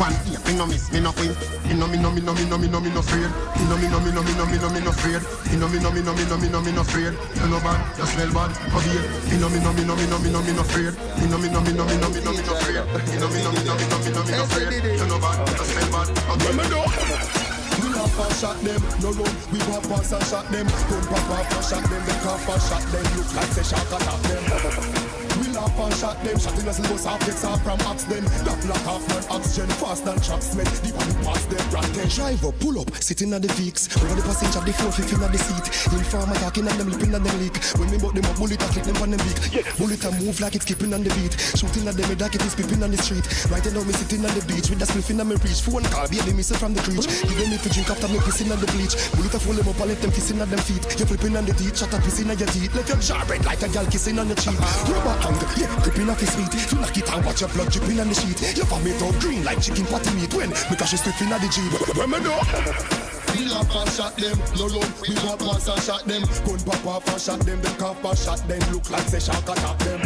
One 0.00 0.14
ear, 0.30 0.38
me 0.46 0.54
no 0.54 0.64
miss, 0.64 0.92
me 0.92 1.00
no 1.00 1.12
queen. 1.12 1.34
You 1.66 1.74
know 1.74 1.86
me, 1.90 1.98
know 1.98 2.10
me, 2.10 2.22
know 2.22 2.32
me, 2.32 2.48
know 2.48 2.56
me, 2.56 2.68
know 2.68 2.80
me, 2.80 2.88
no 2.88 3.00
afraid. 3.00 3.28
You 3.58 3.66
know 3.68 3.76
me, 3.76 3.90
know 3.90 4.00
me, 4.00 4.14
know 4.14 4.22
me, 4.22 4.32
know 4.32 4.46
me, 4.46 4.56
know 4.56 4.70
me, 4.70 4.80
no 4.80 4.90
afraid. 4.94 5.20
You 5.50 5.58
know 5.58 5.68
me, 5.68 5.78
know 5.82 5.90
me, 5.90 6.00
know 6.00 6.14
me, 6.14 6.24
know 6.24 6.38
me, 6.38 6.48
know 6.48 6.62
me, 6.62 6.72
no 6.72 6.80
afraid. 6.80 7.12
You 7.12 7.48
know 7.50 7.60
bad, 7.60 7.98
you 7.98 8.06
smell 8.06 8.30
bad, 8.32 8.50
come 8.72 8.86
here. 8.88 9.04
You 9.28 9.36
know 9.42 9.50
me, 9.50 9.58
know 9.58 9.72
me, 9.74 9.82
know 9.84 9.96
me, 9.98 10.06
know 10.06 10.18
me, 10.22 10.30
know 10.30 10.40
me, 10.40 10.52
no 10.54 10.62
afraid. 10.62 10.94
You 11.18 11.26
know 11.28 11.36
me, 11.36 11.50
know 11.50 11.60
me, 11.60 11.72
know 11.74 11.84
me, 11.84 11.98
know 11.98 12.08
me, 12.14 12.20
know 12.22 12.32
me, 12.32 12.42
no 12.46 12.52
afraid. 12.56 12.78
You 13.12 13.18
know 13.18 13.28
me, 13.28 13.42
know 13.42 13.50
me, 13.52 13.60
know 13.66 13.74
me, 13.74 13.84
know 13.90 13.98
me, 13.98 14.10
know 14.14 14.22
me, 14.22 14.32
no 14.32 14.42
afraid. 14.46 14.70
You 14.72 15.06
know 15.10 15.18
bad, 15.18 15.36
you 15.50 15.64
smell 15.66 15.90
bad, 15.90 16.08
come 16.16 16.40
here. 16.40 17.47
And 18.20 18.34
shot 18.34 18.56
them, 18.62 18.82
no 19.00 19.12
run. 19.12 19.32
We 19.52 19.58
walk 19.70 19.84
past 19.84 20.12
and 20.12 20.24
shot 20.24 20.50
them. 20.50 20.66
Gun 20.66 21.02
pop 21.06 21.30
off 21.30 21.52
and 21.54 21.64
shot 21.64 21.88
them. 21.88 22.04
They 22.04 22.18
and 22.48 22.62
shot 22.62 22.82
them. 22.90 23.16
Look 23.16 23.34
like 23.36 23.52
say 23.52 23.62
shark 23.62 23.86
attack 23.92 24.22
them. 24.22 25.07
We 25.78 25.84
and 25.84 25.94
shot 25.94 26.18
them. 26.24 26.38
Shot 26.38 26.58
in 26.58 26.66
us 26.66 26.80
bus 26.80 27.06
off, 27.06 27.20
takes 27.20 27.44
off 27.44 27.62
from 27.62 27.78
them. 27.78 28.24
That 28.42 28.58
black 28.66 28.82
half 28.82 29.02
man 29.08 29.22
oxygen 29.30 29.70
fast 29.78 30.04
than 30.04 30.18
tracksmen. 30.18 30.66
The 30.82 30.90
one 30.90 31.14
pass 31.22 31.44
them 31.46 31.62
rotten. 31.70 32.08
Driver 32.08 32.52
pull 32.58 32.80
up, 32.82 32.90
sitting 32.98 33.32
at 33.32 33.42
the 33.42 33.48
Vicks. 33.54 33.86
Over 33.94 34.14
the 34.18 34.22
passenger, 34.22 34.60
the 34.66 34.72
four 34.74 34.90
fifth 34.90 35.14
in 35.14 35.22
the 35.22 35.38
seat. 35.38 35.66
Informer 35.94 36.34
talking 36.42 36.66
and 36.66 36.78
them 36.78 36.90
lipping 36.90 37.14
and 37.14 37.24
them 37.24 37.38
leak. 37.38 37.54
When 37.78 37.90
we 37.90 37.98
bought 37.98 38.14
them 38.14 38.26
up, 38.26 38.36
bullet 38.36 38.58
a 38.58 38.66
clip 38.74 38.84
them 38.90 38.98
on 38.98 39.10
them 39.14 39.22
beat. 39.22 39.38
Yeah. 39.54 39.62
Bullet 39.78 40.02
a 40.02 40.10
move 40.18 40.40
like 40.42 40.58
it's 40.58 40.66
skipping 40.66 40.90
on 40.90 41.06
the 41.06 41.14
beat. 41.14 41.34
Shooting 41.38 41.86
at 41.86 41.94
them, 41.94 42.10
like 42.18 42.34
it 42.34 42.42
is 42.42 42.54
peeping 42.58 42.82
on 42.82 42.90
the 42.90 42.98
street. 42.98 43.26
Right 43.46 43.62
now 43.62 43.84
me 43.86 43.94
sitting 43.94 44.26
on 44.26 44.34
the 44.34 44.42
beach 44.50 44.66
with 44.70 44.82
a 44.82 44.86
spliff 44.86 45.10
in 45.14 45.22
my 45.22 45.38
reach. 45.38 45.62
Phone 45.62 45.86
call, 45.94 46.10
baby 46.10 46.34
missing 46.34 46.58
from 46.58 46.74
the 46.74 46.82
creech. 46.82 47.06
Even 47.30 47.54
if 47.54 47.62
you 47.62 47.70
drink 47.70 47.86
after 47.86 48.10
me 48.10 48.18
pissing 48.26 48.50
on 48.50 48.58
the 48.58 48.66
bleach. 48.74 48.98
Bullet 49.14 49.30
a 49.30 49.38
fool 49.38 49.54
them 49.54 49.68
up 49.70 49.78
and 49.78 49.94
let 49.94 50.02
them 50.02 50.10
kissing 50.10 50.42
at 50.42 50.50
them 50.50 50.58
feet. 50.58 50.82
You 50.98 51.06
flipping 51.06 51.38
on 51.38 51.46
the 51.46 51.54
teeth, 51.54 51.78
shut 51.78 51.94
up 51.94 52.02
pissing 52.02 52.26
on 52.26 52.34
your 52.34 52.50
teeth. 52.50 52.74
Left 52.74 52.90
your 52.90 52.98
jaw 52.98 53.22
red 53.30 53.46
like 53.46 53.62
a 53.62 53.68
gal 53.70 53.86
kissing 53.86 54.18
on 54.18 54.26
your 54.26 54.38
cheek. 54.42 54.58
Rubber 54.90 55.14
hand, 55.22 55.38
yeah, 55.54 55.67
gripping 55.82 56.08
off 56.10 56.20
his 56.20 56.34
feet. 56.34 56.52
You 56.72 56.78
knock 56.78 56.96
it 56.96 57.10
and 57.12 57.24
watch 57.24 57.40
your 57.40 57.50
blood 57.50 57.70
dripping 57.70 58.00
on 58.00 58.08
the 58.08 58.14
sheet. 58.14 58.40
Your 58.56 58.66
vomit 58.66 59.02
out 59.02 59.14
green 59.20 59.44
like 59.44 59.60
chicken 59.60 59.86
patty 59.86 60.14
meat. 60.14 60.32
When 60.34 60.50
because 60.50 60.88
she's 60.90 61.00
stripping 61.00 61.32
at 61.32 61.40
the 61.40 61.48
jeep. 61.48 61.72
When 61.96 62.10
me 62.10 62.18
know. 62.20 62.40
We 63.34 63.44
laugh 63.44 63.70
and 63.76 63.90
shot 63.90 64.16
them, 64.16 64.38
no 64.56 64.66
run. 64.72 64.88
We 65.04 65.14
walk 65.22 65.38
past 65.38 65.68
and 65.68 65.82
shot 65.82 66.04
them. 66.04 66.22
Gun 66.44 66.58
pop 66.64 66.86
off 66.86 67.08
and 67.12 67.20
shot 67.20 67.40
them. 67.40 67.60
Them 67.60 67.74
cough 67.76 68.04
and 68.04 68.18
shot 68.18 68.40
them. 68.48 68.60
Look 68.72 68.90
like 68.90 69.08
say 69.08 69.20
shark 69.20 69.48
attack 69.48 69.78
them. 69.78 70.00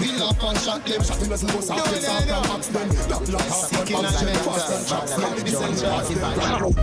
We 0.00 0.12
laugh 0.20 0.42
and 0.44 0.58
shot 0.58 0.84
them. 0.84 1.02
Shot 1.02 1.22
in 1.22 1.28
the 1.30 1.36
bus 1.36 1.70
off, 1.70 1.78
yes, 1.78 2.08
off 2.08 2.22
and 2.22 2.30
axe 2.52 2.68
them. 2.68 2.88
That 2.88 3.22
black 3.26 3.48
half 3.48 3.72
man 3.72 4.04
oxygen 4.04 4.36
fast 4.44 4.68
and 4.70 4.84
traps 4.86 5.12
them. 5.16 6.20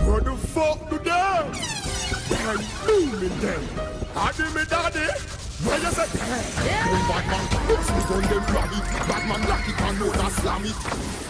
Where 0.04 0.20
the 0.20 0.34
fuck 0.52 0.78
do 0.90 0.98
them? 0.98 1.44
They're 2.28 2.58
doing 2.86 3.38
them. 3.40 3.62
Daddy 4.14 4.46
me 4.54 4.64
daddy. 4.68 5.08
Where 5.64 5.78
you 5.78 5.90
say? 5.94 6.08
Yeah. 6.66 6.84
Gun 6.84 7.02
bad 7.08 7.24
man, 7.30 7.44
books 7.66 7.88
me 7.90 8.00
gun 8.08 8.22
them 8.28 8.44
grab 8.50 8.70
it. 8.72 8.84
Bad 9.08 9.22
man 9.28 9.42
lock 9.48 9.66
it 9.68 9.80
and 9.80 10.00
load 10.00 10.16
and 10.16 10.32
slam 10.32 10.64
it. 10.64 10.78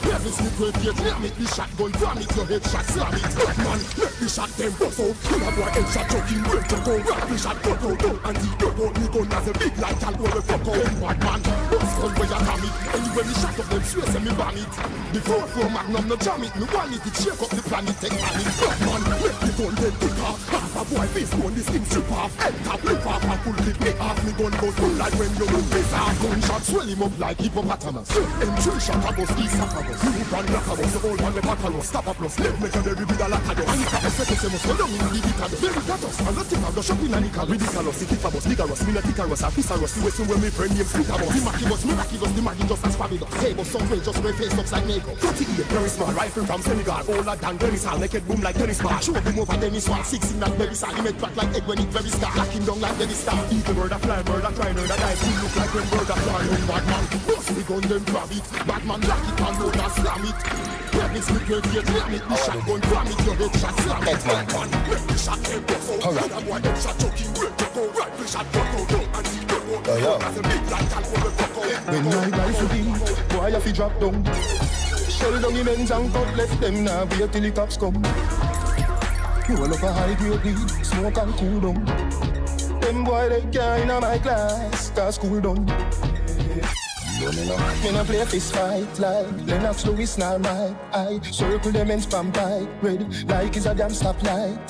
Every 0.05 0.33
secret 0.37 0.75
gate, 0.85 0.97
slam 1.01 1.25
it. 1.25 1.35
The 1.35 1.47
shotgun 1.49 1.93
jam 1.97 2.19
it. 2.19 2.29
Your 2.37 2.47
head 2.47 2.65
shot 2.69 2.85
slam 2.93 3.15
it. 3.15 3.25
Bad 3.25 3.57
man, 3.65 3.81
let 3.97 4.13
the 4.21 4.29
shot 4.29 4.51
them 4.55 4.73
bust 4.77 5.01
out. 5.01 5.17
Kill 5.25 5.43
a 5.43 5.51
boy 5.57 5.71
head 5.73 5.89
shot 5.89 6.07
joking. 6.13 6.43
Break 6.45 6.71
your 6.71 6.81
gun, 6.85 7.01
grab 7.03 7.29
the 7.29 7.37
shot, 7.39 7.59
cut 7.65 7.83
out 7.83 7.99
down 7.99 8.19
and 8.25 8.37
deep. 8.37 8.55
Cut 8.61 8.81
out 8.85 8.95
me 9.01 9.07
gun 9.09 9.33
as 9.33 9.49
a 9.49 9.53
big 9.55 9.75
light. 9.79 10.05
I'll 10.05 10.15
go 10.15 10.27
the 10.29 10.43
fuck 10.45 10.69
out. 10.69 10.93
Bad 11.01 11.19
man, 11.25 11.41
bust 11.73 11.95
gun 11.99 12.13
where 12.15 12.29
you 12.29 12.41
jam 12.45 12.63
it. 12.65 12.75
Anyway 12.95 13.25
me 13.25 13.35
shot 13.41 13.59
up 13.59 13.67
them, 13.73 13.85
swear 13.85 14.07
say 14.13 14.21
me 14.21 14.33
bang 14.37 14.59
it. 14.61 14.75
The 15.15 15.21
four 15.25 15.71
magnum 15.71 16.05
no 16.09 16.17
jam 16.21 16.43
it. 16.45 16.55
Me 16.59 16.67
want 16.69 16.93
it 16.93 17.01
to 17.01 17.11
shake 17.17 17.41
up 17.41 17.51
the 17.55 17.63
planet, 17.65 17.97
take 17.97 18.13
panic. 18.13 18.49
Bad 18.61 18.79
man, 18.85 19.03
let 19.25 19.37
the 19.41 19.51
gun 19.57 19.75
then 19.81 19.95
pick 20.05 20.19
off. 20.21 20.39
Half 20.53 20.75
a 20.75 20.83
boy 20.93 21.07
face 21.17 21.33
bone, 21.33 21.55
the 21.55 21.63
skin 21.65 21.85
strip 21.89 22.13
off. 22.13 22.35
Head 22.37 22.55
top, 22.69 22.85
lip 22.85 23.07
off, 23.07 23.25
and 23.25 23.41
pull 23.41 23.57
clip 23.57 23.81
me 23.81 23.93
off. 23.97 24.19
Me 24.21 24.33
gun 24.37 24.53
goes 24.61 24.75
full 24.77 24.95
like 25.01 25.17
when 25.17 25.33
you 25.33 25.47
run 25.49 25.65
this 25.73 25.93
off. 25.97 26.24
Gunshot 26.25 26.63
swell 26.65 26.89
him 26.89 27.03
up 27.03 27.19
like 27.19 27.37
hippopotamus. 27.37 28.09
Entry 28.17 28.81
shot 28.81 29.05
a 29.05 29.13
bus, 29.13 29.29
east 29.37 29.61
of 29.61 29.77
a 29.77 29.81
bus. 29.85 30.01
You 30.09 30.25
run 30.33 30.47
like 30.49 30.65
a 30.65 30.75
bus, 30.81 30.93
the 30.97 31.01
old 31.05 31.21
man 31.21 31.35
the 31.35 31.43
battle 31.43 31.83
Stop 31.85 32.07
a 32.07 32.15
plus, 32.15 32.39
let 32.41 32.61
me 32.61 32.69
tell 32.73 32.89
every 32.89 33.05
bit 33.05 33.21
a 33.21 33.29
lot 33.29 33.45
of 33.45 33.59
us. 33.61 33.69
And 33.69 33.83
if 33.85 33.93
a 33.93 33.99
bus, 34.01 34.19
let 34.19 34.33
us 34.33 34.45
must 34.49 34.65
go 34.65 34.73
down 34.73 34.89
in 34.89 35.01
the 35.05 35.21
Vicados. 35.21 35.61
Very 35.61 35.83
gatos, 35.85 36.17
and 36.25 36.37
not 36.37 36.47
think 36.49 36.65
of 36.65 36.75
the 36.75 36.83
shopping 36.83 37.13
and 37.13 37.25
the 37.29 37.45
ridiculous. 37.45 38.01
If 38.01 38.13
it 38.13 38.25
a 38.25 38.29
bus, 38.33 38.47
bigger 38.49 38.73
us, 38.73 38.83
me 38.89 38.93
not 38.97 39.05
Icarus, 39.05 39.43
a 39.45 39.49
piece 39.53 39.71
of 39.71 39.83
us. 39.85 39.93
You 39.97 40.03
wait 40.05 40.17
when 40.25 40.41
me 40.41 40.49
friend 40.49 40.73
named 40.73 40.89
Split 40.89 41.13
a 41.13 41.17
bus. 41.21 41.29
The 41.29 41.41
Mackie 41.45 41.69
bus, 41.69 41.83
me 41.85 41.93
Mackie 41.93 42.17
bus, 42.17 42.33
the 42.33 42.41
Mackie 42.41 42.65
just 42.73 42.87
as 42.89 42.97
fabulous. 42.97 43.29
But 43.29 43.67
some 43.69 43.85
way 43.93 44.01
just 44.01 44.21
wear 44.25 44.33
face 44.33 44.55
looks 44.57 44.73
like 44.73 44.87
makeup. 44.89 45.17
38, 45.21 45.69
very 45.69 45.91
small, 45.93 46.13
rifle 46.17 46.45
from 46.49 46.61
Senegal. 46.65 47.03
Older 47.05 47.37
than 47.37 47.55
Dennis 47.61 47.85
Hall, 47.85 47.99
make 48.01 48.15
it 48.17 48.25
boom 48.25 48.41
like 48.41 48.57
Dennis 48.57 48.81
Bar. 48.81 48.97
Show 49.05 49.21
boom 49.21 49.45
over 49.45 49.57
Dennis 49.61 49.89
Wall, 49.93 50.01
16 50.01 50.41
and 50.41 50.55
very 50.57 50.75
star. 50.75 50.89
He 50.97 51.03
make 51.05 51.19
crack 51.21 51.37
like 51.37 51.53
egg 51.53 51.69
when 51.69 51.79
it 51.85 51.93
very 51.93 52.09
star. 52.09 52.33
Lock 52.33 52.49
him 52.49 52.65
down 52.65 52.81
like 52.81 52.97
Dennis 52.97 53.21
Star. 53.21 53.37
Eagle 53.53 53.75
murder, 53.77 54.01
fly 54.01 54.23
murder, 54.25 54.53
try 54.57 54.73
murder, 54.73 54.97
die. 54.97 55.17
He 55.21 55.31
look 55.45 55.57
like 55.61 55.75
when 55.75 55.85
fly. 56.19 56.43
When 56.47 56.65
bad 56.67 56.85
man, 56.87 57.05
bust 57.27 57.51
me 57.57 57.63
gun, 57.63 57.83
then 57.89 58.03
grab 58.05 58.31
it. 58.31 58.45
Bad 58.67 58.83
man 58.85 59.01
lock 59.03 59.25
it 59.25 59.41
and 59.41 59.57
load 59.61 59.77
and 59.77 59.93
slam 59.93 60.25
it. 60.25 60.39
Premise 60.95 61.31
me 61.31 61.39
great 61.47 61.65
gate, 61.75 61.89
let 61.91 62.07
me 62.11 62.19
the 62.19 62.37
shotgun, 62.37 62.81
ram 62.91 63.07
it, 63.11 63.19
your 63.25 63.35
head 63.35 63.55
shot 63.59 63.75
slam 63.81 64.03
it. 64.03 64.25
Bad 64.25 64.47
man, 64.55 64.71
make 64.89 65.07
the 65.07 65.17
shot 65.19 65.41
head 65.47 65.67
bust 65.67 65.91
out. 65.91 66.17
Other 66.17 66.41
boy 66.47 66.61
head 66.63 66.79
shot 66.79 66.97
choking, 66.99 67.33
break 67.35 67.55
the 67.59 67.67
go 67.75 67.83
right, 67.99 68.13
the 68.15 68.25
shot 68.27 68.47
cut 68.53 68.67
out 68.67 68.89
down 68.89 69.07
and 69.15 69.27
he 69.27 69.41
go 69.45 69.57
out. 69.57 69.89
Oh, 69.89 69.99
yeah. 69.99 70.29
As 70.29 70.39
a 70.39 70.43
big 70.43 70.63
light, 70.71 70.93
I'll 70.95 71.03
go 71.03 71.17
the 71.19 71.31
fuck 71.35 71.57
out. 71.59 71.83
When 71.91 72.05
my 72.05 72.29
rifle 72.39 72.69
beat, 72.71 73.29
boy, 73.29 73.57
I 73.57 73.61
fi 73.61 73.73
drop 73.73 73.95
down. 74.01 74.25
Shell 75.11 75.41
down 75.41 75.55
the 75.55 75.63
men's 75.65 75.91
and 75.91 76.13
cut 76.13 76.37
left 76.37 76.61
them 76.61 76.85
now, 76.85 77.05
wait 77.05 77.33
till 77.33 77.43
the 77.43 77.51
cops 77.51 77.77
come. 77.77 78.03
Roll 79.49 79.75
up 79.75 79.83
a 79.83 79.93
high 79.93 80.15
grade 80.15 80.43
weed, 80.45 80.71
smoke 80.85 81.19
and 81.19 81.35
cool 81.35 81.61
down. 81.61 82.34
Them 82.85 83.03
boy 83.03 83.31
they 83.31 83.41
can't 83.51 83.81
in 83.81 83.89
my 83.89 84.19
class, 84.19 84.91
cause 84.91 85.17
cool 85.17 85.41
down. 85.41 85.65
Me 85.65 85.73
no 87.93 88.05
play 88.05 88.21
a 88.21 88.27
fist 88.27 88.55
fight 88.55 88.99
like 88.99 89.27
Lennox 89.47 89.87
Lewis 89.87 90.19
now 90.19 90.37
my 90.37 90.77
eye. 90.93 91.19
Circle 91.31 91.73
them 91.73 91.91
and 91.91 92.03
spam 92.03 92.31
tight 92.35 92.69
Red 92.83 93.27
like 93.27 93.57
is 93.57 93.65
a 93.65 93.75
damn 93.75 93.89
stoplight. 93.89 94.61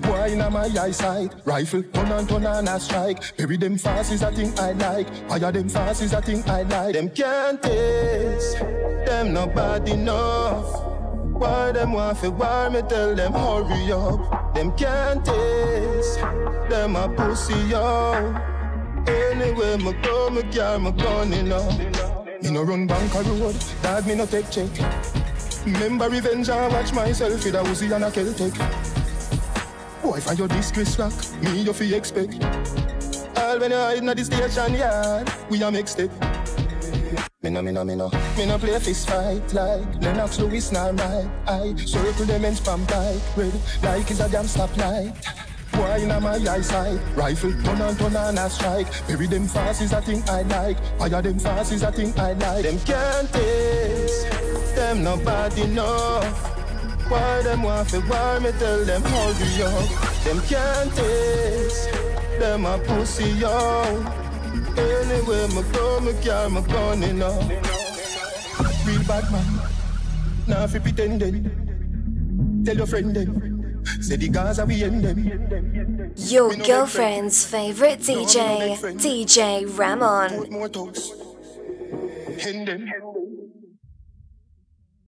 Boy 0.00 0.32
in 0.32 0.38
my 0.38 0.70
eyesight 0.80 1.34
Rifle 1.44 1.82
turn 1.82 2.10
and 2.10 2.26
turn 2.26 2.46
and 2.46 2.70
a 2.70 2.80
strike. 2.80 3.36
Bury 3.36 3.58
them 3.58 3.76
fast 3.76 4.12
is 4.12 4.22
a 4.22 4.32
thing 4.32 4.58
I 4.58 4.72
like. 4.72 5.10
Fire 5.28 5.52
them 5.52 5.68
fast 5.68 6.00
is 6.00 6.14
a 6.14 6.22
thing 6.22 6.42
I 6.48 6.62
like. 6.62 6.94
Them 6.94 7.10
can't 7.10 7.62
taste 7.62 8.60
Them 9.04 9.34
not 9.34 9.54
bad 9.54 9.86
enough. 9.90 10.86
Why 11.34 11.72
them 11.72 11.92
want 11.92 12.16
fi 12.16 12.28
war 12.28 12.70
me? 12.70 12.80
Tell 12.88 13.14
them 13.14 13.34
hurry 13.34 13.92
up 13.92 14.37
Them 14.58 14.72
can't 14.72 15.24
taste 15.24 16.18
Them 16.68 16.96
a 16.96 17.08
pussy 17.08 17.54
yo. 17.70 18.34
Anyway 19.06 19.76
me 19.76 19.92
go 20.02 20.30
me 20.30 20.42
carry 20.50 20.80
my 20.80 20.90
gun 20.90 21.32
you 21.32 21.44
know. 21.44 21.70
Me 22.42 22.50
no 22.50 22.64
run 22.64 22.88
bank 22.88 23.14
a 23.14 23.22
road 23.22 23.54
Dad 23.82 24.04
me 24.04 24.16
no 24.16 24.26
take 24.26 24.50
check. 24.50 24.68
Remember 25.64 26.08
revenge 26.08 26.50
I 26.50 26.66
watch 26.66 26.92
myself 26.92 27.44
with 27.44 27.54
a 27.54 27.58
Uzi 27.58 27.94
and 27.94 28.02
a 28.02 28.10
Celtic. 28.10 28.52
Boy 30.02 30.18
find 30.18 30.36
your 30.40 30.48
disgrace 30.48 30.98
rock 30.98 31.14
Me 31.40 31.62
you 31.62 31.72
fi 31.72 31.94
expect. 31.94 32.42
All 33.38 33.60
when 33.60 33.70
you 33.70 33.76
hide 33.76 33.98
in 33.98 34.06
the 34.06 34.24
station 34.24 34.74
yard 34.74 35.32
We 35.48 35.62
a 35.62 35.70
make 35.70 35.86
step 35.86 36.10
me 37.48 37.54
no, 37.54 37.62
me 37.62 37.72
no, 37.72 37.84
me 37.84 37.94
no. 37.94 38.10
Me 38.36 38.46
no 38.46 38.58
play 38.58 38.78
fist 38.78 39.08
fight 39.08 39.54
like 39.54 40.02
Lennox 40.02 40.38
Lewis 40.38 40.70
nor 40.70 40.92
right 40.92 41.28
I 41.46 41.74
circle 41.76 42.26
them 42.26 42.44
and 42.44 42.56
spam 42.56 42.84
like 42.90 43.36
Red 43.36 43.54
like 43.82 44.10
is 44.10 44.20
a 44.20 44.28
damn 44.28 44.44
stoplight 44.44 45.16
Boy 45.72 46.02
in 46.02 46.08
my 46.08 46.34
eyesight 46.34 47.00
Rifle 47.16 47.52
turn 47.62 47.80
on 47.80 47.96
turn 47.96 48.16
on 48.16 48.36
a 48.36 48.50
strike. 48.50 48.88
Bury 49.06 49.26
them 49.26 49.46
fast 49.46 49.80
is 49.80 49.92
a 49.92 50.02
thing 50.02 50.22
I 50.28 50.42
like. 50.42 50.78
Fire 50.98 51.22
them 51.22 51.38
fast 51.38 51.72
is 51.72 51.82
a 51.82 51.92
thing 51.92 52.12
I 52.18 52.32
like. 52.34 52.64
Them 52.64 52.78
can't 52.80 53.32
taste 53.32 54.30
Them 54.74 55.04
nobody 55.04 55.66
know 55.68 56.20
Why 57.08 57.42
them 57.42 57.62
want 57.62 57.90
fi 57.90 57.98
war 57.98 58.40
me? 58.40 58.50
Tell 58.58 58.84
them 58.84 59.02
hold 59.04 59.36
you 59.56 59.64
up. 59.64 60.24
Them 60.24 60.40
can't 60.42 60.94
taste 60.94 61.90
Them 62.38 62.66
a 62.66 62.78
pussy 62.78 63.30
yo 63.30 64.27
Anywhere 64.78 65.48
me 65.48 65.62
go, 65.72 66.00
me 66.00 66.12
carry 66.22 66.50
my 66.50 66.60
gun, 66.60 67.02
you 67.02 67.12
know. 67.14 67.34
Real 68.86 69.02
bad 69.04 69.30
man, 69.32 69.44
now 70.46 70.66
fi 70.66 70.78
pretending. 70.78 72.62
Tell 72.64 72.76
your 72.76 72.86
friend 72.86 73.14
them, 73.14 73.84
say 74.00 74.16
the 74.16 74.28
Gaza 74.28 74.64
we 74.64 74.84
end 74.84 75.04
them. 75.04 76.12
Your 76.16 76.54
girlfriend's 76.54 77.44
favorite 77.44 78.00
DJ, 78.00 78.78
DJ 79.02 79.66
Ramon. 79.78 80.30
End 82.40 82.68
them. 82.68 82.88